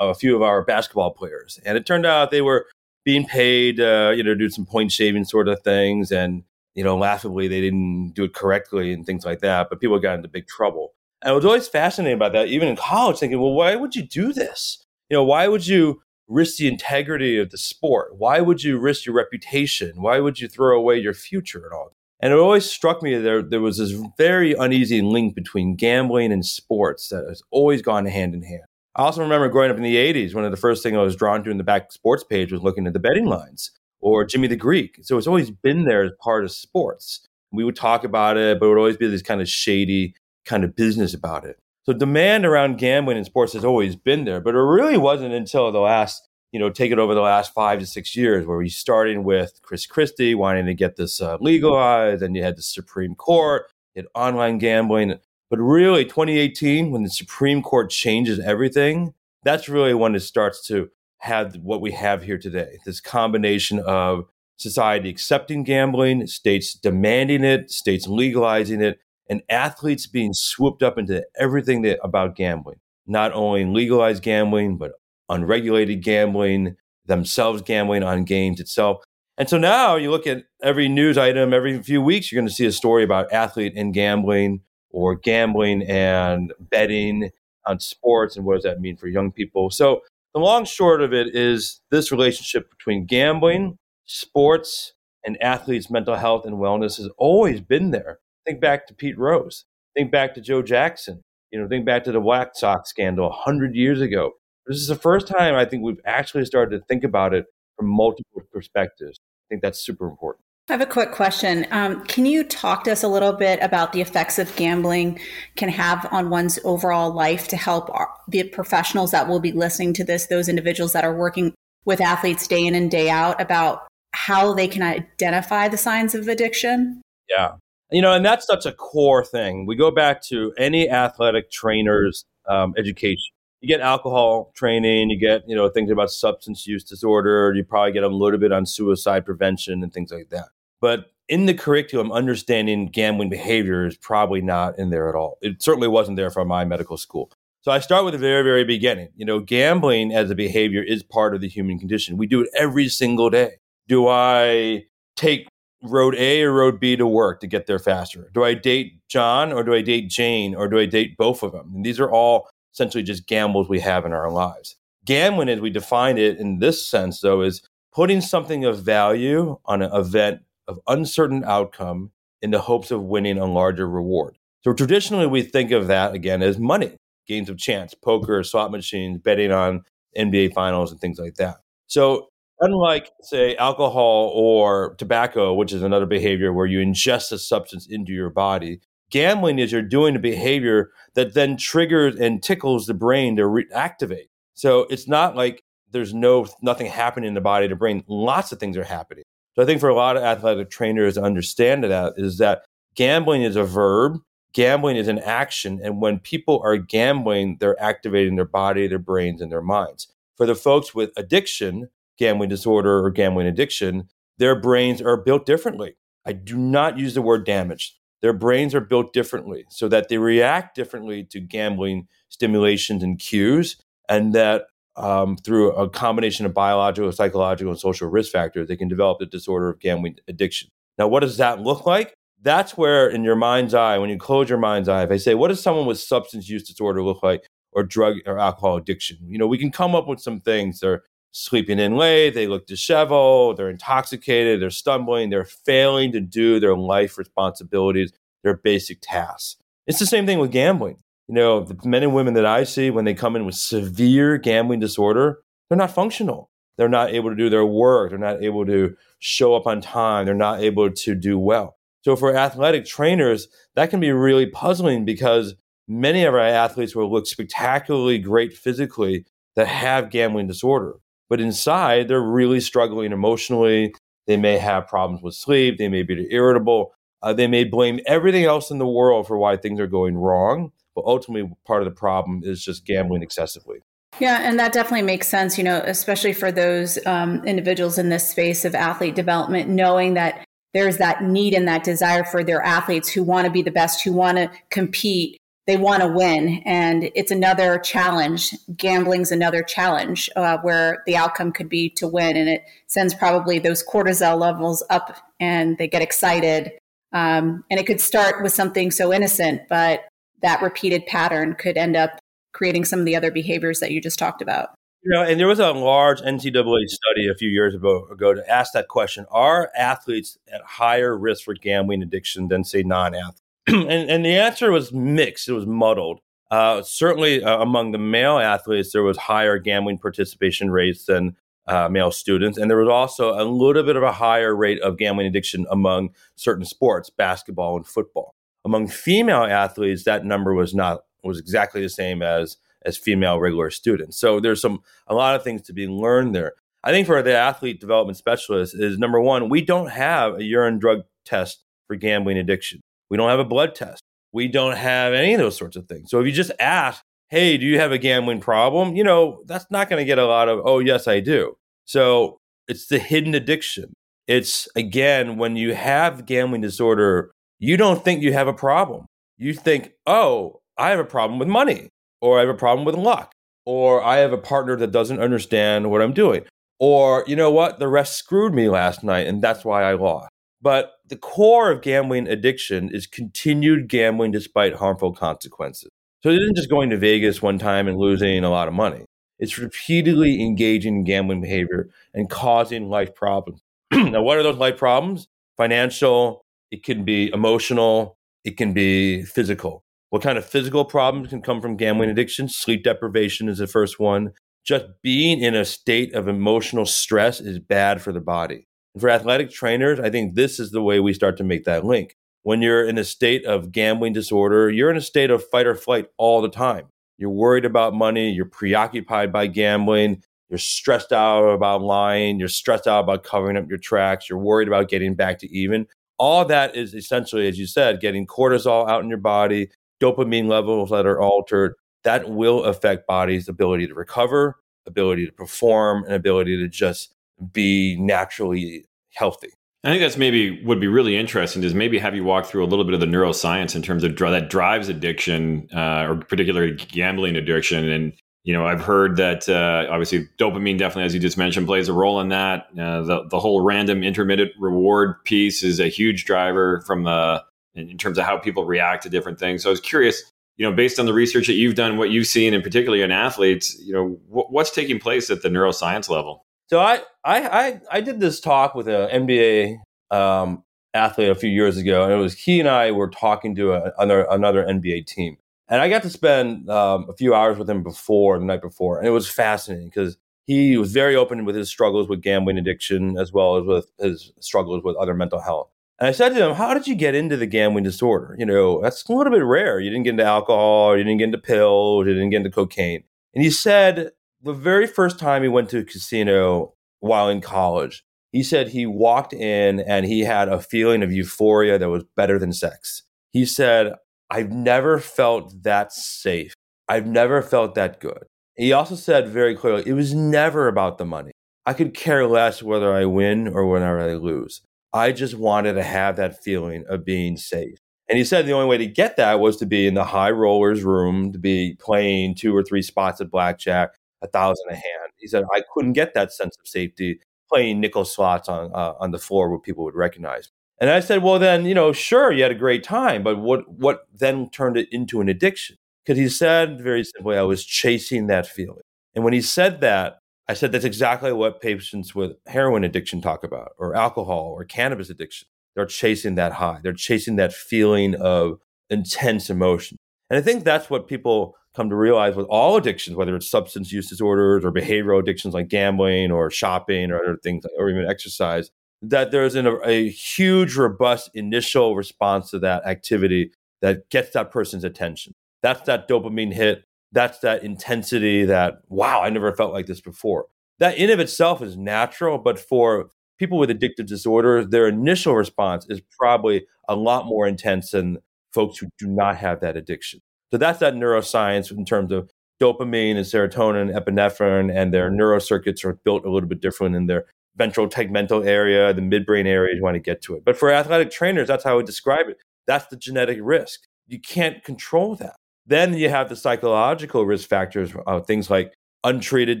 a 0.00 0.14
few 0.14 0.34
of 0.34 0.42
our 0.42 0.64
basketball 0.64 1.12
players. 1.12 1.60
And 1.64 1.76
it 1.76 1.86
turned 1.86 2.06
out 2.06 2.30
they 2.30 2.40
were 2.40 2.66
being 3.04 3.26
paid, 3.26 3.78
uh, 3.78 4.12
you 4.16 4.22
know, 4.22 4.34
do 4.34 4.48
some 4.48 4.66
point 4.66 4.90
shaving 4.90 5.24
sort 5.24 5.48
of 5.48 5.60
things, 5.62 6.10
and 6.10 6.44
you 6.74 6.82
know, 6.82 6.96
laughably 6.96 7.46
they 7.46 7.60
didn't 7.60 8.12
do 8.14 8.24
it 8.24 8.32
correctly 8.32 8.92
and 8.92 9.04
things 9.04 9.24
like 9.24 9.40
that. 9.40 9.68
But 9.68 9.80
people 9.80 9.98
got 9.98 10.16
into 10.16 10.28
big 10.28 10.46
trouble. 10.46 10.94
And 11.22 11.32
I 11.32 11.34
was 11.34 11.44
always 11.44 11.68
fascinated 11.68 12.16
about 12.16 12.32
that, 12.32 12.48
even 12.48 12.68
in 12.68 12.76
college, 12.76 13.18
thinking, 13.18 13.40
well, 13.40 13.52
why 13.52 13.74
would 13.74 13.94
you 13.96 14.02
do 14.02 14.32
this? 14.32 14.82
You 15.10 15.16
know, 15.16 15.24
why 15.24 15.48
would 15.48 15.66
you 15.66 16.00
risk 16.28 16.58
the 16.58 16.68
integrity 16.68 17.38
of 17.38 17.50
the 17.50 17.58
sport? 17.58 18.16
Why 18.16 18.40
would 18.40 18.62
you 18.62 18.78
risk 18.78 19.06
your 19.06 19.14
reputation? 19.14 20.00
Why 20.02 20.20
would 20.20 20.40
you 20.40 20.48
throw 20.48 20.78
away 20.78 20.98
your 20.98 21.14
future 21.14 21.66
at 21.66 21.72
all? 21.72 21.92
And 22.20 22.32
it 22.32 22.38
always 22.38 22.68
struck 22.68 23.02
me 23.02 23.16
there, 23.16 23.42
there 23.42 23.60
was 23.60 23.78
this 23.78 23.92
very 24.16 24.52
uneasy 24.52 25.02
link 25.02 25.34
between 25.34 25.76
gambling 25.76 26.32
and 26.32 26.44
sports 26.44 27.08
that 27.08 27.26
has 27.28 27.42
always 27.50 27.80
gone 27.80 28.06
hand 28.06 28.34
in 28.34 28.42
hand. 28.42 28.64
I 28.96 29.02
also 29.02 29.22
remember 29.22 29.48
growing 29.48 29.70
up 29.70 29.76
in 29.76 29.84
the 29.84 29.96
80s, 29.96 30.34
one 30.34 30.44
of 30.44 30.50
the 30.50 30.56
first 30.56 30.82
things 30.82 30.96
I 30.96 31.02
was 31.02 31.14
drawn 31.14 31.44
to 31.44 31.50
in 31.50 31.58
the 31.58 31.64
back 31.64 31.92
sports 31.92 32.24
page 32.24 32.50
was 32.50 32.62
looking 32.62 32.86
at 32.86 32.92
the 32.92 32.98
betting 32.98 33.26
lines 33.26 33.70
or 34.00 34.24
Jimmy 34.24 34.48
the 34.48 34.56
Greek. 34.56 34.98
So 35.02 35.16
it's 35.16 35.28
always 35.28 35.50
been 35.50 35.84
there 35.84 36.02
as 36.02 36.10
part 36.20 36.44
of 36.44 36.50
sports. 36.50 37.24
We 37.52 37.62
would 37.62 37.76
talk 37.76 38.02
about 38.02 38.36
it, 38.36 38.58
but 38.58 38.66
it 38.66 38.68
would 38.70 38.78
always 38.78 38.96
be 38.96 39.06
this 39.06 39.22
kind 39.22 39.40
of 39.40 39.48
shady 39.48 40.14
kind 40.44 40.64
of 40.64 40.74
business 40.74 41.14
about 41.14 41.44
it. 41.44 41.58
So 41.88 41.94
demand 41.94 42.44
around 42.44 42.76
gambling 42.76 43.16
in 43.16 43.24
sports 43.24 43.54
has 43.54 43.64
always 43.64 43.96
been 43.96 44.26
there, 44.26 44.42
but 44.42 44.54
it 44.54 44.58
really 44.58 44.98
wasn't 44.98 45.32
until 45.32 45.72
the 45.72 45.80
last 45.80 46.28
you 46.52 46.60
know, 46.60 46.68
take 46.68 46.92
it 46.92 46.98
over 46.98 47.14
the 47.14 47.22
last 47.22 47.54
five 47.54 47.78
to 47.78 47.86
six 47.86 48.14
years, 48.14 48.46
where 48.46 48.58
we 48.58 48.68
starting 48.68 49.24
with 49.24 49.60
Chris 49.62 49.86
Christie 49.86 50.34
wanting 50.34 50.66
to 50.66 50.74
get 50.74 50.96
this 50.96 51.18
uh, 51.22 51.38
legalized, 51.40 52.22
and 52.22 52.36
you 52.36 52.42
had 52.42 52.56
the 52.56 52.62
Supreme 52.62 53.14
Court, 53.14 53.72
you 53.94 54.02
had 54.02 54.08
online 54.14 54.58
gambling. 54.58 55.14
But 55.48 55.60
really, 55.60 56.04
2018, 56.04 56.90
when 56.90 57.04
the 57.04 57.10
Supreme 57.10 57.62
Court 57.62 57.88
changes 57.88 58.38
everything, 58.38 59.14
that's 59.42 59.70
really 59.70 59.94
when 59.94 60.14
it 60.14 60.20
starts 60.20 60.66
to 60.66 60.90
have 61.20 61.56
what 61.56 61.80
we 61.80 61.92
have 61.92 62.22
here 62.22 62.38
today 62.38 62.80
this 62.84 63.00
combination 63.00 63.78
of 63.78 64.26
society 64.58 65.08
accepting 65.08 65.62
gambling, 65.62 66.26
states 66.26 66.74
demanding 66.74 67.44
it, 67.44 67.70
states 67.70 68.06
legalizing 68.06 68.82
it, 68.82 69.00
and 69.28 69.42
athletes 69.48 70.06
being 70.06 70.32
swooped 70.32 70.82
up 70.82 70.98
into 70.98 71.24
everything 71.38 71.82
that, 71.82 71.98
about 72.02 72.36
gambling. 72.36 72.80
Not 73.06 73.32
only 73.32 73.64
legalized 73.64 74.22
gambling, 74.22 74.76
but 74.76 74.92
unregulated 75.28 76.02
gambling, 76.02 76.76
themselves 77.06 77.62
gambling 77.62 78.02
on 78.02 78.24
games 78.24 78.60
itself. 78.60 79.02
And 79.36 79.48
so 79.48 79.56
now 79.56 79.96
you 79.96 80.10
look 80.10 80.26
at 80.26 80.44
every 80.62 80.88
news 80.88 81.16
item, 81.16 81.52
every 81.52 81.82
few 81.82 82.02
weeks, 82.02 82.30
you're 82.30 82.40
going 82.40 82.48
to 82.48 82.54
see 82.54 82.66
a 82.66 82.72
story 82.72 83.04
about 83.04 83.32
athlete 83.32 83.72
and 83.76 83.94
gambling 83.94 84.60
or 84.90 85.14
gambling 85.14 85.82
and 85.82 86.52
betting 86.58 87.30
on 87.66 87.78
sports 87.78 88.36
and 88.36 88.44
what 88.44 88.54
does 88.54 88.64
that 88.64 88.80
mean 88.80 88.96
for 88.96 89.06
young 89.06 89.30
people. 89.30 89.70
So 89.70 90.00
the 90.34 90.40
long 90.40 90.64
short 90.64 91.02
of 91.02 91.12
it 91.12 91.34
is 91.34 91.80
this 91.90 92.10
relationship 92.10 92.70
between 92.70 93.06
gambling, 93.06 93.78
sports, 94.06 94.94
and 95.24 95.40
athletes' 95.42 95.90
mental 95.90 96.16
health 96.16 96.44
and 96.44 96.56
wellness 96.56 96.96
has 96.96 97.08
always 97.18 97.60
been 97.60 97.90
there. 97.90 98.18
Think 98.48 98.62
back 98.62 98.86
to 98.86 98.94
Pete 98.94 99.18
Rose. 99.18 99.66
Think 99.94 100.10
back 100.10 100.32
to 100.34 100.40
Joe 100.40 100.62
Jackson. 100.62 101.20
You 101.52 101.60
know, 101.60 101.68
think 101.68 101.84
back 101.84 102.04
to 102.04 102.12
the 102.12 102.20
White 102.20 102.56
Sox 102.56 102.88
scandal 102.88 103.28
100 103.28 103.74
years 103.74 104.00
ago. 104.00 104.32
This 104.66 104.78
is 104.78 104.86
the 104.86 104.94
first 104.94 105.28
time 105.28 105.54
I 105.54 105.66
think 105.66 105.82
we've 105.82 106.00
actually 106.06 106.46
started 106.46 106.78
to 106.78 106.84
think 106.86 107.04
about 107.04 107.34
it 107.34 107.44
from 107.76 107.90
multiple 107.90 108.40
perspectives. 108.50 109.18
I 109.20 109.44
think 109.50 109.60
that's 109.60 109.84
super 109.84 110.08
important. 110.08 110.46
I 110.70 110.72
have 110.72 110.80
a 110.80 110.86
quick 110.86 111.12
question. 111.12 111.66
Um, 111.70 112.02
can 112.06 112.24
you 112.24 112.42
talk 112.42 112.84
to 112.84 112.92
us 112.92 113.02
a 113.02 113.08
little 113.08 113.34
bit 113.34 113.58
about 113.62 113.92
the 113.92 114.00
effects 114.00 114.38
of 114.38 114.56
gambling 114.56 115.20
can 115.56 115.68
have 115.68 116.08
on 116.10 116.30
one's 116.30 116.58
overall 116.64 117.12
life 117.12 117.48
to 117.48 117.56
help 117.58 117.90
our, 117.90 118.08
the 118.28 118.44
professionals 118.44 119.10
that 119.10 119.28
will 119.28 119.40
be 119.40 119.52
listening 119.52 119.92
to 119.92 120.04
this, 120.04 120.26
those 120.28 120.48
individuals 120.48 120.94
that 120.94 121.04
are 121.04 121.14
working 121.14 121.52
with 121.84 122.00
athletes 122.00 122.48
day 122.48 122.64
in 122.64 122.74
and 122.74 122.90
day 122.90 123.10
out, 123.10 123.38
about 123.42 123.86
how 124.12 124.54
they 124.54 124.68
can 124.68 124.82
identify 124.82 125.68
the 125.68 125.76
signs 125.76 126.14
of 126.14 126.28
addiction? 126.28 127.02
Yeah. 127.28 127.52
You 127.90 128.02
know, 128.02 128.12
and 128.12 128.24
that's 128.24 128.46
such 128.46 128.66
a 128.66 128.72
core 128.72 129.24
thing. 129.24 129.66
We 129.66 129.76
go 129.76 129.90
back 129.90 130.22
to 130.24 130.52
any 130.58 130.90
athletic 130.90 131.50
trainer's 131.50 132.24
um, 132.46 132.74
education 132.76 133.32
you 133.60 133.68
get 133.68 133.80
alcohol 133.80 134.52
training, 134.54 135.10
you 135.10 135.18
get, 135.18 135.42
you 135.48 135.56
know, 135.56 135.68
things 135.68 135.90
about 135.90 136.10
substance 136.10 136.66
use 136.66 136.84
disorder, 136.84 137.52
you 137.54 137.64
probably 137.64 137.92
get 137.92 138.04
a 138.04 138.08
little 138.08 138.38
bit 138.38 138.52
on 138.52 138.66
suicide 138.66 139.24
prevention 139.24 139.82
and 139.82 139.92
things 139.92 140.12
like 140.12 140.28
that. 140.30 140.48
But 140.80 141.06
in 141.28 141.46
the 141.46 141.54
curriculum, 141.54 142.12
understanding 142.12 142.86
gambling 142.86 143.30
behavior 143.30 143.86
is 143.86 143.96
probably 143.96 144.40
not 144.40 144.78
in 144.78 144.90
there 144.90 145.08
at 145.08 145.14
all. 145.14 145.38
It 145.42 145.62
certainly 145.62 145.88
wasn't 145.88 146.16
there 146.16 146.30
from 146.30 146.48
my 146.48 146.64
medical 146.64 146.96
school. 146.96 147.32
So 147.62 147.72
I 147.72 147.80
start 147.80 148.04
with 148.04 148.12
the 148.12 148.18
very, 148.18 148.42
very 148.44 148.64
beginning. 148.64 149.08
You 149.16 149.26
know, 149.26 149.40
gambling 149.40 150.12
as 150.12 150.30
a 150.30 150.34
behavior 150.34 150.82
is 150.82 151.02
part 151.02 151.34
of 151.34 151.40
the 151.40 151.48
human 151.48 151.78
condition. 151.78 152.16
We 152.16 152.26
do 152.26 152.42
it 152.42 152.48
every 152.56 152.88
single 152.88 153.28
day. 153.28 153.56
Do 153.88 154.06
I 154.06 154.84
take 155.16 155.48
road 155.82 156.14
A 156.16 156.42
or 156.42 156.52
road 156.52 156.80
B 156.80 156.96
to 156.96 157.06
work 157.06 157.40
to 157.40 157.46
get 157.46 157.66
there 157.66 157.78
faster? 157.78 158.30
Do 158.34 158.44
I 158.44 158.54
date 158.54 159.00
John 159.08 159.52
or 159.52 159.62
do 159.62 159.74
I 159.74 159.82
date 159.82 160.08
Jane 160.08 160.54
or 160.54 160.68
do 160.68 160.78
I 160.78 160.86
date 160.86 161.16
both 161.16 161.42
of 161.42 161.52
them? 161.52 161.72
And 161.74 161.84
these 161.84 162.00
are 162.00 162.10
all 162.10 162.48
essentially 162.72 163.02
just 163.02 163.26
gambles 163.26 163.68
we 163.68 163.80
have 163.80 164.04
in 164.04 164.12
our 164.12 164.30
lives. 164.30 164.76
Gambling, 165.04 165.48
as 165.48 165.60
we 165.60 165.70
define 165.70 166.18
it 166.18 166.38
in 166.38 166.58
this 166.58 166.84
sense, 166.86 167.20
though, 167.20 167.40
is 167.40 167.62
putting 167.92 168.20
something 168.20 168.64
of 168.64 168.82
value 168.82 169.58
on 169.64 169.82
an 169.82 169.90
event 169.92 170.42
of 170.66 170.78
uncertain 170.86 171.42
outcome 171.44 172.12
in 172.42 172.50
the 172.50 172.60
hopes 172.60 172.90
of 172.90 173.02
winning 173.02 173.38
a 173.38 173.46
larger 173.46 173.88
reward. 173.88 174.36
So 174.64 174.72
traditionally, 174.72 175.26
we 175.26 175.42
think 175.42 175.70
of 175.70 175.86
that 175.86 176.14
again 176.14 176.42
as 176.42 176.58
money, 176.58 176.92
games 177.26 177.48
of 177.48 177.58
chance, 177.58 177.94
poker, 177.94 178.42
slot 178.44 178.70
machines, 178.70 179.18
betting 179.18 179.50
on 179.50 179.82
NBA 180.16 180.52
finals, 180.52 180.92
and 180.92 181.00
things 181.00 181.18
like 181.18 181.36
that. 181.36 181.56
So, 181.86 182.28
unlike, 182.60 183.10
say, 183.22 183.56
alcohol 183.56 184.32
or 184.34 184.94
tobacco, 184.96 185.54
which 185.54 185.72
is 185.72 185.82
another 185.82 186.06
behavior 186.06 186.52
where 186.52 186.66
you 186.66 186.78
ingest 186.80 187.32
a 187.32 187.38
substance 187.38 187.86
into 187.88 188.12
your 188.12 188.30
body, 188.30 188.80
gambling 189.10 189.58
is 189.58 189.72
you're 189.72 189.82
doing 189.82 190.16
a 190.16 190.20
behavior 190.20 190.90
that 191.14 191.34
then 191.34 191.56
triggers 191.56 192.16
and 192.16 192.42
tickles 192.42 192.86
the 192.86 192.94
brain 192.94 193.36
to 193.36 193.42
reactivate. 193.42 194.28
So 194.54 194.86
it's 194.90 195.08
not 195.08 195.36
like 195.36 195.62
there's 195.90 196.12
no 196.12 196.46
nothing 196.60 196.86
happening 196.86 197.28
in 197.28 197.34
the 197.34 197.40
body, 197.40 197.66
the 197.66 197.76
brain. 197.76 198.04
Lots 198.08 198.52
of 198.52 198.58
things 198.58 198.76
are 198.76 198.84
happening. 198.84 199.24
So 199.54 199.62
I 199.62 199.66
think 199.66 199.80
for 199.80 199.88
a 199.88 199.94
lot 199.94 200.16
of 200.16 200.22
athletic 200.22 200.70
trainers 200.70 201.14
to 201.14 201.22
understand 201.22 201.84
that 201.84 202.14
is 202.16 202.38
that 202.38 202.62
gambling 202.94 203.42
is 203.42 203.56
a 203.56 203.64
verb, 203.64 204.18
gambling 204.52 204.96
is 204.96 205.08
an 205.08 205.18
action, 205.20 205.80
and 205.82 206.00
when 206.00 206.18
people 206.18 206.60
are 206.64 206.76
gambling, 206.76 207.56
they're 207.60 207.80
activating 207.82 208.36
their 208.36 208.44
body, 208.44 208.86
their 208.86 208.98
brains, 208.98 209.40
and 209.40 209.50
their 209.50 209.62
minds. 209.62 210.08
For 210.36 210.46
the 210.46 210.54
folks 210.54 210.94
with 210.94 211.10
addiction, 211.16 211.88
gambling 212.18 212.48
disorder 212.48 213.04
or 213.04 213.10
gambling 213.10 213.46
addiction, 213.46 214.08
their 214.38 214.58
brains 214.58 215.00
are 215.00 215.16
built 215.16 215.46
differently. 215.46 215.96
I 216.26 216.32
do 216.32 216.56
not 216.56 216.98
use 216.98 217.14
the 217.14 217.22
word 217.22 217.46
damaged 217.46 217.98
their 218.20 218.32
brains 218.32 218.74
are 218.74 218.80
built 218.80 219.12
differently 219.12 219.64
so 219.70 219.88
that 219.88 220.08
they 220.08 220.18
react 220.18 220.74
differently 220.74 221.24
to 221.24 221.40
gambling 221.40 222.08
stimulations 222.28 223.02
and 223.02 223.18
cues, 223.18 223.76
and 224.08 224.34
that 224.34 224.66
um, 224.96 225.36
through 225.36 225.72
a 225.72 225.88
combination 225.88 226.44
of 226.44 226.52
biological, 226.52 227.10
psychological, 227.12 227.72
and 227.72 227.80
social 227.80 228.08
risk 228.08 228.32
factors, 228.32 228.66
they 228.68 228.76
can 228.76 228.88
develop 228.88 229.18
the 229.18 229.26
disorder 229.26 229.68
of 229.68 229.78
gambling 229.78 230.16
addiction. 230.26 230.68
Now, 230.98 231.06
what 231.08 231.20
does 231.20 231.36
that 231.36 231.60
look 231.60 231.86
like? 231.86 232.14
That's 232.42 232.76
where, 232.76 233.08
in 233.08 233.24
your 233.24 233.36
mind's 233.36 233.74
eye, 233.74 233.98
when 233.98 234.10
you 234.10 234.18
close 234.18 234.48
your 234.48 234.58
mind's 234.58 234.88
eye, 234.88 235.04
if 235.04 235.10
I 235.10 235.16
say, 235.16 235.34
what 235.34 235.48
does 235.48 235.62
someone 235.62 235.86
with 235.86 235.98
substance 235.98 236.48
use 236.48 236.66
disorder 236.66 237.02
look 237.02 237.22
like, 237.22 237.46
or 237.72 237.84
drug 237.84 238.16
or 238.26 238.38
alcohol 238.38 238.76
addiction? 238.76 239.18
You 239.26 239.38
know, 239.38 239.46
we 239.46 239.58
can 239.58 239.70
come 239.70 239.94
up 239.94 240.08
with 240.08 240.20
some 240.20 240.40
things. 240.40 240.80
They're 240.80 241.02
sleeping 241.32 241.78
in 241.78 241.96
late, 241.96 242.30
they 242.30 242.46
look 242.46 242.66
disheveled, 242.66 243.56
they're 243.56 243.70
intoxicated, 243.70 244.60
they're 244.60 244.70
stumbling, 244.70 245.30
they're 245.30 245.44
failing 245.44 246.12
to 246.12 246.20
do 246.20 246.58
their 246.60 246.76
life 246.76 247.18
responsibilities, 247.18 248.12
their 248.42 248.54
basic 248.56 248.98
tasks. 249.00 249.56
It's 249.86 249.98
the 249.98 250.06
same 250.06 250.26
thing 250.26 250.38
with 250.38 250.52
gambling. 250.52 250.98
You 251.28 251.34
know, 251.34 251.60
the 251.60 251.76
men 251.86 252.02
and 252.02 252.14
women 252.14 252.34
that 252.34 252.46
I 252.46 252.64
see 252.64 252.90
when 252.90 253.04
they 253.04 253.14
come 253.14 253.36
in 253.36 253.44
with 253.44 253.54
severe 253.54 254.38
gambling 254.38 254.80
disorder, 254.80 255.40
they're 255.68 255.78
not 255.78 255.90
functional. 255.90 256.50
They're 256.76 256.88
not 256.88 257.10
able 257.10 257.30
to 257.30 257.36
do 257.36 257.50
their 257.50 257.66
work. 257.66 258.10
They're 258.10 258.18
not 258.18 258.42
able 258.42 258.64
to 258.66 258.96
show 259.18 259.54
up 259.54 259.66
on 259.66 259.80
time. 259.80 260.24
They're 260.24 260.34
not 260.34 260.60
able 260.60 260.90
to 260.90 261.14
do 261.14 261.38
well. 261.38 261.76
So 262.02 262.16
for 262.16 262.34
athletic 262.34 262.86
trainers, 262.86 263.48
that 263.74 263.90
can 263.90 264.00
be 264.00 264.12
really 264.12 264.46
puzzling 264.46 265.04
because 265.04 265.54
many 265.88 266.24
of 266.24 266.34
our 266.34 266.40
athletes 266.40 266.94
will 266.94 267.10
look 267.10 267.26
spectacularly 267.26 268.18
great 268.18 268.56
physically 268.56 269.26
that 269.56 269.66
have 269.66 270.10
gambling 270.10 270.46
disorder. 270.46 270.94
But 271.28 271.40
inside, 271.40 272.08
they're 272.08 272.20
really 272.20 272.60
struggling 272.60 273.12
emotionally. 273.12 273.94
They 274.26 274.36
may 274.36 274.58
have 274.58 274.86
problems 274.86 275.22
with 275.22 275.34
sleep. 275.34 275.78
They 275.78 275.88
may 275.88 276.02
be 276.02 276.26
irritable. 276.30 276.92
Uh, 277.22 277.32
they 277.32 277.46
may 277.46 277.64
blame 277.64 278.00
everything 278.06 278.44
else 278.44 278.70
in 278.70 278.78
the 278.78 278.86
world 278.86 279.26
for 279.26 279.36
why 279.36 279.56
things 279.56 279.80
are 279.80 279.86
going 279.86 280.16
wrong. 280.16 280.72
But 280.94 281.04
ultimately, 281.04 281.50
part 281.66 281.82
of 281.82 281.86
the 281.86 281.94
problem 281.94 282.42
is 282.44 282.62
just 282.62 282.84
gambling 282.84 283.22
excessively. 283.22 283.78
Yeah, 284.20 284.40
and 284.42 284.58
that 284.58 284.72
definitely 284.72 285.02
makes 285.02 285.28
sense, 285.28 285.58
you 285.58 285.64
know, 285.64 285.80
especially 285.84 286.32
for 286.32 286.50
those 286.50 286.98
um, 287.06 287.44
individuals 287.44 287.98
in 287.98 288.08
this 288.08 288.28
space 288.28 288.64
of 288.64 288.74
athlete 288.74 289.14
development, 289.14 289.68
knowing 289.68 290.14
that 290.14 290.44
there's 290.74 290.98
that 290.98 291.22
need 291.22 291.54
and 291.54 291.68
that 291.68 291.84
desire 291.84 292.24
for 292.24 292.42
their 292.42 292.62
athletes 292.62 293.08
who 293.08 293.22
want 293.22 293.46
to 293.46 293.50
be 293.50 293.62
the 293.62 293.70
best, 293.70 294.02
who 294.02 294.12
want 294.12 294.38
to 294.38 294.50
compete, 294.70 295.37
they 295.68 295.76
want 295.76 296.02
to 296.02 296.08
win 296.08 296.62
and 296.64 297.10
it's 297.14 297.30
another 297.30 297.78
challenge. 297.78 298.54
Gambling's 298.74 299.30
another 299.30 299.62
challenge 299.62 300.30
uh, 300.34 300.56
where 300.62 301.02
the 301.04 301.14
outcome 301.14 301.52
could 301.52 301.68
be 301.68 301.90
to 301.90 302.08
win 302.08 302.38
and 302.38 302.48
it 302.48 302.64
sends 302.86 303.14
probably 303.14 303.58
those 303.58 303.84
cortisol 303.84 304.40
levels 304.40 304.82
up 304.88 305.14
and 305.38 305.76
they 305.76 305.86
get 305.86 306.00
excited. 306.00 306.72
Um, 307.12 307.64
and 307.70 307.78
it 307.78 307.86
could 307.86 308.00
start 308.00 308.42
with 308.42 308.52
something 308.52 308.90
so 308.90 309.12
innocent 309.12 309.62
but 309.68 310.08
that 310.40 310.62
repeated 310.62 311.04
pattern 311.04 311.54
could 311.54 311.76
end 311.76 311.96
up 311.96 312.18
creating 312.54 312.86
some 312.86 313.00
of 313.00 313.04
the 313.04 313.14
other 313.14 313.30
behaviors 313.30 313.80
that 313.80 313.90
you 313.90 314.00
just 314.00 314.18
talked 314.18 314.40
about. 314.40 314.70
You 315.02 315.12
know, 315.12 315.22
and 315.22 315.38
there 315.38 315.46
was 315.46 315.60
a 315.60 315.72
large 315.72 316.22
NCAA 316.22 316.86
study 316.86 317.28
a 317.30 317.34
few 317.34 317.50
years 317.50 317.74
ago, 317.74 318.08
ago 318.10 318.34
to 318.34 318.50
ask 318.50 318.72
that 318.72 318.88
question: 318.88 319.26
Are 319.30 319.70
athletes 319.76 320.38
at 320.52 320.60
higher 320.62 321.16
risk 321.16 321.44
for 321.44 321.54
gambling 321.54 322.02
addiction 322.02 322.48
than, 322.48 322.64
say, 322.64 322.82
non-athletes? 322.82 323.40
and, 323.88 324.10
and 324.10 324.24
the 324.24 324.34
answer 324.34 324.70
was 324.70 324.92
mixed. 324.92 325.48
It 325.48 325.52
was 325.52 325.66
muddled. 325.66 326.20
Uh, 326.50 326.82
certainly, 326.82 327.42
uh, 327.42 327.60
among 327.60 327.92
the 327.92 327.98
male 327.98 328.38
athletes, 328.38 328.92
there 328.92 329.02
was 329.02 329.18
higher 329.18 329.58
gambling 329.58 329.98
participation 329.98 330.70
rates 330.70 331.04
than 331.04 331.36
uh, 331.66 331.88
male 331.90 332.10
students, 332.10 332.56
and 332.56 332.70
there 332.70 332.78
was 332.78 332.88
also 332.88 333.38
a 333.38 333.44
little 333.44 333.82
bit 333.82 333.96
of 333.96 334.02
a 334.02 334.12
higher 334.12 334.56
rate 334.56 334.80
of 334.80 334.96
gambling 334.96 335.26
addiction 335.26 335.66
among 335.70 336.08
certain 336.34 336.64
sports, 336.64 337.10
basketball 337.10 337.76
and 337.76 337.86
football. 337.86 338.34
Among 338.64 338.88
female 338.88 339.42
athletes, 339.42 340.04
that 340.04 340.24
number 340.24 340.54
was 340.54 340.74
not 340.74 341.00
was 341.22 341.38
exactly 341.38 341.82
the 341.82 341.90
same 341.90 342.22
as 342.22 342.56
as 342.86 342.96
female 342.96 343.38
regular 343.38 343.70
students. 343.70 344.18
So 344.18 344.40
there's 344.40 344.62
some 344.62 344.80
a 345.06 345.14
lot 345.14 345.36
of 345.36 345.44
things 345.44 345.60
to 345.62 345.74
be 345.74 345.86
learned 345.86 346.34
there. 346.34 346.54
I 346.82 346.90
think 346.90 347.06
for 347.06 347.20
the 347.22 347.36
athlete 347.36 347.80
development 347.80 348.16
specialist 348.16 348.74
is 348.74 348.98
number 348.98 349.20
one, 349.20 349.50
we 349.50 349.60
don't 349.60 349.90
have 349.90 350.36
a 350.36 350.44
urine 350.44 350.78
drug 350.78 351.02
test 351.26 351.64
for 351.86 351.96
gambling 351.96 352.38
addiction. 352.38 352.80
We 353.10 353.16
don't 353.16 353.30
have 353.30 353.38
a 353.38 353.44
blood 353.44 353.74
test. 353.74 354.02
We 354.32 354.48
don't 354.48 354.76
have 354.76 355.14
any 355.14 355.34
of 355.34 355.40
those 355.40 355.56
sorts 355.56 355.76
of 355.76 355.86
things. 355.86 356.10
So 356.10 356.20
if 356.20 356.26
you 356.26 356.32
just 356.32 356.52
ask, 356.60 357.02
hey, 357.30 357.56
do 357.56 357.66
you 357.66 357.78
have 357.78 357.92
a 357.92 357.98
gambling 357.98 358.40
problem? 358.40 358.96
You 358.96 359.04
know, 359.04 359.42
that's 359.46 359.66
not 359.70 359.88
going 359.88 360.00
to 360.00 360.04
get 360.04 360.18
a 360.18 360.26
lot 360.26 360.48
of, 360.48 360.60
oh, 360.64 360.78
yes, 360.78 361.08
I 361.08 361.20
do. 361.20 361.54
So 361.84 362.38
it's 362.68 362.86
the 362.86 362.98
hidden 362.98 363.34
addiction. 363.34 363.92
It's 364.26 364.68
again, 364.76 365.38
when 365.38 365.56
you 365.56 365.74
have 365.74 366.26
gambling 366.26 366.60
disorder, 366.60 367.30
you 367.58 367.76
don't 367.76 368.04
think 368.04 368.22
you 368.22 368.32
have 368.34 368.48
a 368.48 368.52
problem. 368.52 369.06
You 369.38 369.54
think, 369.54 369.92
oh, 370.06 370.60
I 370.76 370.90
have 370.90 370.98
a 370.98 371.04
problem 371.04 371.38
with 371.38 371.48
money, 371.48 371.88
or 372.20 372.38
I 372.38 372.40
have 372.40 372.50
a 372.50 372.54
problem 372.54 372.84
with 372.84 372.94
luck, 372.94 373.32
or 373.64 374.02
I 374.02 374.18
have 374.18 374.32
a 374.32 374.38
partner 374.38 374.76
that 374.76 374.92
doesn't 374.92 375.20
understand 375.20 375.90
what 375.90 376.02
I'm 376.02 376.12
doing, 376.12 376.44
or 376.78 377.24
you 377.26 377.36
know 377.36 377.50
what, 377.50 377.78
the 377.78 377.88
rest 377.88 378.16
screwed 378.16 378.54
me 378.54 378.68
last 378.68 379.02
night 379.02 379.26
and 379.26 379.42
that's 379.42 379.64
why 379.64 379.82
I 379.82 379.94
lost. 379.94 380.28
But 380.60 380.94
the 381.08 381.16
core 381.16 381.70
of 381.70 381.82
gambling 381.82 382.26
addiction 382.26 382.90
is 382.92 383.06
continued 383.06 383.88
gambling 383.88 384.32
despite 384.32 384.74
harmful 384.74 385.12
consequences. 385.12 385.90
So 386.22 386.30
it 386.30 386.40
isn't 386.40 386.56
just 386.56 386.70
going 386.70 386.90
to 386.90 386.96
Vegas 386.96 387.40
one 387.40 387.58
time 387.58 387.86
and 387.86 387.96
losing 387.96 388.42
a 388.42 388.50
lot 388.50 388.66
of 388.66 388.74
money. 388.74 389.04
It's 389.38 389.58
repeatedly 389.58 390.42
engaging 390.42 390.96
in 390.96 391.04
gambling 391.04 391.40
behavior 391.40 391.88
and 392.12 392.28
causing 392.28 392.88
life 392.88 393.14
problems. 393.14 393.62
now, 393.92 394.22
what 394.22 394.36
are 394.36 394.42
those 394.42 394.56
life 394.56 394.76
problems? 394.76 395.28
Financial, 395.56 396.44
it 396.70 396.84
can 396.84 397.04
be 397.04 397.30
emotional, 397.32 398.18
it 398.44 398.56
can 398.56 398.72
be 398.72 399.22
physical. 399.22 399.84
What 400.10 400.22
kind 400.22 400.38
of 400.38 400.44
physical 400.44 400.84
problems 400.84 401.28
can 401.28 401.42
come 401.42 401.60
from 401.60 401.76
gambling 401.76 402.10
addiction? 402.10 402.48
Sleep 402.48 402.82
deprivation 402.82 403.48
is 403.48 403.58
the 403.58 403.66
first 403.66 404.00
one. 404.00 404.32
Just 404.64 404.86
being 405.02 405.40
in 405.40 405.54
a 405.54 405.64
state 405.64 406.14
of 406.14 406.28
emotional 406.28 406.86
stress 406.86 407.40
is 407.40 407.58
bad 407.58 408.02
for 408.02 408.12
the 408.12 408.20
body. 408.20 408.67
And 408.98 409.02
for 409.02 409.10
athletic 409.10 409.52
trainers, 409.52 410.00
I 410.00 410.10
think 410.10 410.34
this 410.34 410.58
is 410.58 410.72
the 410.72 410.82
way 410.82 410.98
we 410.98 411.14
start 411.14 411.36
to 411.36 411.44
make 411.44 411.62
that 411.66 411.84
link. 411.84 412.16
When 412.42 412.60
you're 412.60 412.84
in 412.84 412.98
a 412.98 413.04
state 413.04 413.44
of 413.44 413.70
gambling 413.70 414.12
disorder, 414.12 414.68
you're 414.70 414.90
in 414.90 414.96
a 414.96 415.00
state 415.00 415.30
of 415.30 415.48
fight 415.48 415.68
or 415.68 415.76
flight 415.76 416.08
all 416.16 416.42
the 416.42 416.48
time. 416.48 416.86
You're 417.16 417.30
worried 417.30 417.64
about 417.64 417.94
money, 417.94 418.32
you're 418.32 418.44
preoccupied 418.44 419.32
by 419.32 419.46
gambling, 419.46 420.24
you're 420.50 420.58
stressed 420.58 421.12
out 421.12 421.46
about 421.46 421.80
lying, 421.80 422.40
you're 422.40 422.48
stressed 422.48 422.88
out 422.88 423.04
about 423.04 423.22
covering 423.22 423.56
up 423.56 423.68
your 423.68 423.78
tracks, 423.78 424.28
you're 424.28 424.36
worried 424.36 424.66
about 424.66 424.88
getting 424.88 425.14
back 425.14 425.38
to 425.38 425.56
even. 425.56 425.86
All 426.18 426.44
that 426.46 426.74
is 426.74 426.92
essentially, 426.92 427.46
as 427.46 427.56
you 427.56 427.68
said, 427.68 428.00
getting 428.00 428.26
cortisol 428.26 428.88
out 428.88 429.04
in 429.04 429.08
your 429.08 429.18
body, 429.18 429.70
dopamine 430.02 430.48
levels 430.48 430.90
that 430.90 431.06
are 431.06 431.20
altered. 431.20 431.74
That 432.02 432.30
will 432.30 432.64
affect 432.64 433.06
body's 433.06 433.46
ability 433.48 433.86
to 433.86 433.94
recover, 433.94 434.56
ability 434.88 435.24
to 435.26 435.32
perform, 435.32 436.02
and 436.02 436.14
ability 436.14 436.56
to 436.56 436.66
just 436.66 437.14
be 437.52 437.96
naturally 438.00 438.87
healthy. 439.14 439.48
I 439.84 439.90
think 439.90 440.02
that's 440.02 440.16
maybe 440.16 440.62
would 440.64 440.80
be 440.80 440.88
really 440.88 441.16
interesting 441.16 441.62
is 441.62 441.72
maybe 441.72 441.98
have 441.98 442.14
you 442.14 442.24
walk 442.24 442.46
through 442.46 442.64
a 442.64 442.66
little 442.66 442.84
bit 442.84 442.94
of 442.94 443.00
the 443.00 443.06
neuroscience 443.06 443.76
in 443.76 443.82
terms 443.82 444.02
of 444.02 444.16
dr- 444.16 444.32
that 444.32 444.50
drives 444.50 444.88
addiction 444.88 445.68
uh, 445.74 446.06
or 446.08 446.16
particularly 446.16 446.74
gambling 446.74 447.36
addiction. 447.36 447.88
And 447.88 448.12
you 448.42 448.52
know, 448.52 448.66
I've 448.66 448.80
heard 448.80 449.16
that 449.16 449.48
uh, 449.48 449.86
obviously 449.90 450.26
dopamine 450.38 450.78
definitely, 450.78 451.04
as 451.04 451.14
you 451.14 451.20
just 451.20 451.38
mentioned, 451.38 451.66
plays 451.66 451.88
a 451.88 451.92
role 451.92 452.20
in 452.20 452.30
that. 452.30 452.66
Uh, 452.72 453.02
the 453.02 453.28
the 453.28 453.38
whole 453.38 453.60
random 453.60 454.02
intermittent 454.02 454.52
reward 454.58 455.22
piece 455.24 455.62
is 455.62 455.78
a 455.78 455.88
huge 455.88 456.24
driver 456.24 456.82
from 456.86 457.04
the 457.04 457.44
in 457.74 457.96
terms 457.98 458.18
of 458.18 458.24
how 458.24 458.36
people 458.36 458.64
react 458.64 459.04
to 459.04 459.10
different 459.10 459.38
things. 459.38 459.62
So 459.62 459.68
I 459.68 459.72
was 459.72 459.80
curious, 459.80 460.22
you 460.56 460.68
know, 460.68 460.74
based 460.74 460.98
on 460.98 461.06
the 461.06 461.12
research 461.12 461.46
that 461.46 461.52
you've 461.52 461.76
done, 461.76 461.98
what 461.98 462.10
you've 462.10 462.26
seen, 462.26 462.52
and 462.52 462.64
particularly 462.64 463.02
in 463.02 463.12
athletes, 463.12 463.78
you 463.80 463.92
know, 463.92 464.18
what's 464.28 464.70
taking 464.70 464.98
place 464.98 465.30
at 465.30 465.42
the 465.42 465.48
neuroscience 465.48 466.08
level? 466.08 466.44
So 466.68 466.80
I 466.80 467.00
I 467.24 467.40
I, 467.48 467.80
I 467.90 468.00
did 468.00 468.20
this 468.20 468.40
talk 468.40 468.74
with 468.74 468.88
an 468.88 469.26
NBA 469.26 469.78
um, 470.10 470.64
athlete 470.94 471.30
a 471.30 471.34
few 471.34 471.50
years 471.50 471.78
ago, 471.78 472.04
and 472.04 472.12
it 472.12 472.16
was 472.16 472.34
he 472.34 472.60
and 472.60 472.68
I 472.68 472.90
were 472.90 473.08
talking 473.08 473.54
to 473.56 473.72
a, 473.72 473.92
another 473.98 474.26
another 474.30 474.64
NBA 474.64 475.06
team, 475.06 475.38
and 475.68 475.80
I 475.80 475.88
got 475.88 476.02
to 476.02 476.10
spend 476.10 476.68
um, 476.68 477.06
a 477.08 477.14
few 477.14 477.34
hours 477.34 477.58
with 477.58 477.68
him 477.68 477.82
before 477.82 478.38
the 478.38 478.44
night 478.44 478.60
before, 478.60 478.98
and 478.98 479.06
it 479.06 479.12
was 479.12 479.28
fascinating 479.28 479.88
because 479.88 480.18
he 480.46 480.76
was 480.76 480.92
very 480.92 481.16
open 481.16 481.44
with 481.46 481.56
his 481.56 481.70
struggles 481.70 482.08
with 482.08 482.22
gambling 482.22 482.58
addiction 482.58 483.18
as 483.18 483.32
well 483.32 483.56
as 483.56 483.64
with 483.64 483.90
his 483.98 484.32
struggles 484.40 484.82
with 484.84 484.96
other 484.96 485.14
mental 485.14 485.40
health. 485.40 485.70
And 485.98 486.08
I 486.08 486.12
said 486.12 486.30
to 486.30 486.48
him, 486.48 486.54
"How 486.54 486.74
did 486.74 486.86
you 486.86 486.94
get 486.94 487.14
into 487.14 487.38
the 487.38 487.46
gambling 487.46 487.84
disorder? 487.84 488.36
You 488.38 488.44
know, 488.44 488.82
that's 488.82 489.08
a 489.08 489.12
little 489.12 489.32
bit 489.32 489.42
rare. 489.42 489.80
You 489.80 489.88
didn't 489.88 490.04
get 490.04 490.10
into 490.10 490.24
alcohol, 490.24 490.98
you 490.98 491.02
didn't 491.02 491.18
get 491.18 491.24
into 491.24 491.38
pills, 491.38 492.06
you 492.06 492.12
didn't 492.12 492.30
get 492.30 492.38
into 492.38 492.50
cocaine." 492.50 493.04
And 493.34 493.42
he 493.42 493.50
said 493.50 494.10
the 494.42 494.52
very 494.52 494.86
first 494.86 495.18
time 495.18 495.42
he 495.42 495.48
went 495.48 495.68
to 495.70 495.78
a 495.78 495.84
casino 495.84 496.74
while 497.00 497.28
in 497.28 497.40
college, 497.40 498.04
he 498.32 498.42
said 498.42 498.68
he 498.68 498.86
walked 498.86 499.32
in 499.32 499.80
and 499.80 500.06
he 500.06 500.20
had 500.20 500.48
a 500.48 500.60
feeling 500.60 501.02
of 501.02 501.12
euphoria 501.12 501.78
that 501.78 501.88
was 501.88 502.04
better 502.16 502.38
than 502.38 502.52
sex. 502.52 503.02
He 503.32 503.46
said, 503.46 503.94
I've 504.30 504.50
never 504.50 504.98
felt 504.98 505.62
that 505.62 505.92
safe. 505.92 506.52
I've 506.88 507.06
never 507.06 507.42
felt 507.42 507.74
that 507.74 508.00
good. 508.00 508.24
He 508.56 508.72
also 508.72 508.96
said 508.96 509.28
very 509.28 509.54
clearly, 509.54 509.84
it 509.86 509.92
was 509.92 510.14
never 510.14 510.68
about 510.68 510.98
the 510.98 511.04
money. 511.04 511.32
I 511.64 511.72
could 511.74 511.94
care 511.94 512.26
less 512.26 512.62
whether 512.62 512.92
I 512.92 513.04
win 513.04 513.48
or 513.48 513.66
whether 513.66 513.98
I 514.00 514.14
lose. 514.14 514.62
I 514.92 515.12
just 515.12 515.34
wanted 515.34 515.74
to 515.74 515.82
have 515.82 516.16
that 516.16 516.42
feeling 516.42 516.84
of 516.88 517.04
being 517.04 517.36
safe. 517.36 517.76
And 518.08 518.16
he 518.16 518.24
said 518.24 518.46
the 518.46 518.52
only 518.52 518.66
way 518.66 518.78
to 518.78 518.86
get 518.86 519.16
that 519.16 519.38
was 519.38 519.58
to 519.58 519.66
be 519.66 519.86
in 519.86 519.94
the 519.94 520.04
high 520.04 520.30
rollers 520.30 520.82
room, 520.82 521.30
to 521.32 521.38
be 521.38 521.76
playing 521.78 522.36
two 522.36 522.56
or 522.56 522.62
three 522.62 522.80
spots 522.80 523.20
of 523.20 523.30
blackjack, 523.30 523.90
a 524.22 524.26
thousand 524.26 524.66
a 524.70 524.74
hand. 524.74 525.12
He 525.16 525.26
said 525.26 525.44
I 525.54 525.62
couldn't 525.72 525.92
get 525.92 526.14
that 526.14 526.32
sense 526.32 526.56
of 526.60 526.68
safety 526.68 527.20
playing 527.48 527.80
nickel 527.80 528.04
slots 528.04 528.48
on 528.48 528.70
uh, 528.74 528.94
on 529.00 529.10
the 529.10 529.18
floor 529.18 529.48
where 529.50 529.58
people 529.58 529.84
would 529.84 529.94
recognize. 529.94 530.50
And 530.80 530.90
I 530.90 531.00
said, 531.00 531.22
well, 531.22 531.38
then 531.38 531.64
you 531.64 531.74
know, 531.74 531.92
sure, 531.92 532.32
you 532.32 532.42
had 532.42 532.52
a 532.52 532.56
great 532.56 532.84
time, 532.84 533.22
but 533.22 533.38
what 533.38 533.68
what 533.70 534.06
then 534.14 534.48
turned 534.50 534.76
it 534.76 534.88
into 534.92 535.20
an 535.20 535.28
addiction? 535.28 535.76
Because 536.04 536.18
he 536.18 536.28
said 536.28 536.80
very 536.80 537.04
simply, 537.04 537.36
I 537.36 537.42
was 537.42 537.64
chasing 537.64 538.28
that 538.28 538.46
feeling. 538.46 538.82
And 539.14 539.24
when 539.24 539.32
he 539.32 539.42
said 539.42 539.80
that, 539.80 540.18
I 540.48 540.54
said 540.54 540.72
that's 540.72 540.84
exactly 540.84 541.32
what 541.32 541.60
patients 541.60 542.14
with 542.14 542.36
heroin 542.46 542.84
addiction 542.84 543.20
talk 543.20 543.44
about, 543.44 543.72
or 543.78 543.94
alcohol, 543.94 544.54
or 544.56 544.64
cannabis 544.64 545.10
addiction. 545.10 545.48
They're 545.74 545.86
chasing 545.86 546.36
that 546.36 546.52
high. 546.52 546.80
They're 546.82 546.92
chasing 546.92 547.36
that 547.36 547.52
feeling 547.52 548.14
of 548.14 548.58
intense 548.88 549.50
emotion. 549.50 549.98
And 550.30 550.38
I 550.38 550.40
think 550.40 550.64
that's 550.64 550.88
what 550.88 551.08
people 551.08 551.56
come 551.74 551.90
to 551.90 551.96
realize 551.96 552.34
with 552.34 552.46
all 552.46 552.76
addictions, 552.76 553.16
whether 553.16 553.36
it's 553.36 553.50
substance 553.50 553.92
use 553.92 554.08
disorders 554.08 554.64
or 554.64 554.72
behavioral 554.72 555.20
addictions 555.20 555.54
like 555.54 555.68
gambling 555.68 556.32
or 556.32 556.50
shopping 556.50 557.10
or 557.10 557.22
other 557.22 557.36
things, 557.42 557.64
or 557.78 557.90
even 557.90 558.08
exercise, 558.08 558.70
that 559.02 559.30
there's 559.30 559.54
an, 559.54 559.66
a 559.84 560.08
huge, 560.08 560.76
robust 560.76 561.30
initial 561.34 561.94
response 561.94 562.50
to 562.50 562.58
that 562.58 562.84
activity 562.86 563.52
that 563.80 564.10
gets 564.10 564.30
that 564.30 564.50
person's 564.50 564.84
attention. 564.84 565.34
That's 565.62 565.82
that 565.82 566.08
dopamine 566.08 566.52
hit. 566.52 566.84
That's 567.12 567.38
that 567.40 567.62
intensity 567.62 568.44
that, 568.44 568.80
wow, 568.88 569.22
I 569.22 569.30
never 569.30 569.52
felt 569.54 569.72
like 569.72 569.86
this 569.86 570.00
before. 570.00 570.46
That 570.78 570.98
in 570.98 571.10
of 571.10 571.20
itself 571.20 571.62
is 571.62 571.76
natural, 571.76 572.38
but 572.38 572.58
for 572.58 573.08
people 573.38 573.58
with 573.58 573.70
addictive 573.70 574.06
disorders, 574.06 574.68
their 574.68 574.88
initial 574.88 575.34
response 575.34 575.86
is 575.88 576.00
probably 576.18 576.66
a 576.88 576.96
lot 576.96 577.26
more 577.26 577.46
intense 577.46 577.92
than 577.92 578.18
folks 578.52 578.78
who 578.78 578.88
do 578.98 579.06
not 579.06 579.36
have 579.36 579.60
that 579.60 579.76
addiction. 579.76 580.20
So 580.52 580.58
that's 580.58 580.78
that 580.78 580.94
neuroscience 580.94 581.70
in 581.70 581.84
terms 581.84 582.12
of 582.12 582.30
dopamine 582.60 583.16
and 583.16 583.24
serotonin, 583.24 583.94
epinephrine, 583.96 584.74
and 584.74 584.92
their 584.92 585.10
neurocircuits 585.10 585.84
are 585.84 585.94
built 586.04 586.24
a 586.24 586.30
little 586.30 586.48
bit 586.48 586.60
different 586.60 586.96
in 586.96 587.06
their 587.06 587.26
ventral 587.56 587.88
tegmental 587.88 588.46
area, 588.46 588.92
the 588.94 589.00
midbrain 589.00 589.46
area, 589.46 589.74
you 589.74 589.82
want 589.82 589.96
to 589.96 590.00
get 590.00 590.22
to 590.22 590.34
it. 590.34 590.44
But 590.44 590.56
for 590.56 590.72
athletic 590.72 591.10
trainers, 591.10 591.48
that's 591.48 591.64
how 591.64 591.72
I 591.72 591.74
would 591.74 591.86
describe 591.86 592.28
it. 592.28 592.38
That's 592.66 592.86
the 592.86 592.96
genetic 592.96 593.38
risk. 593.42 593.80
You 594.06 594.20
can't 594.20 594.62
control 594.64 595.16
that. 595.16 595.36
Then 595.66 595.94
you 595.94 596.08
have 596.08 596.28
the 596.28 596.36
psychological 596.36 597.26
risk 597.26 597.48
factors, 597.48 597.92
uh, 598.06 598.20
things 598.20 598.48
like 598.48 598.74
untreated 599.04 599.60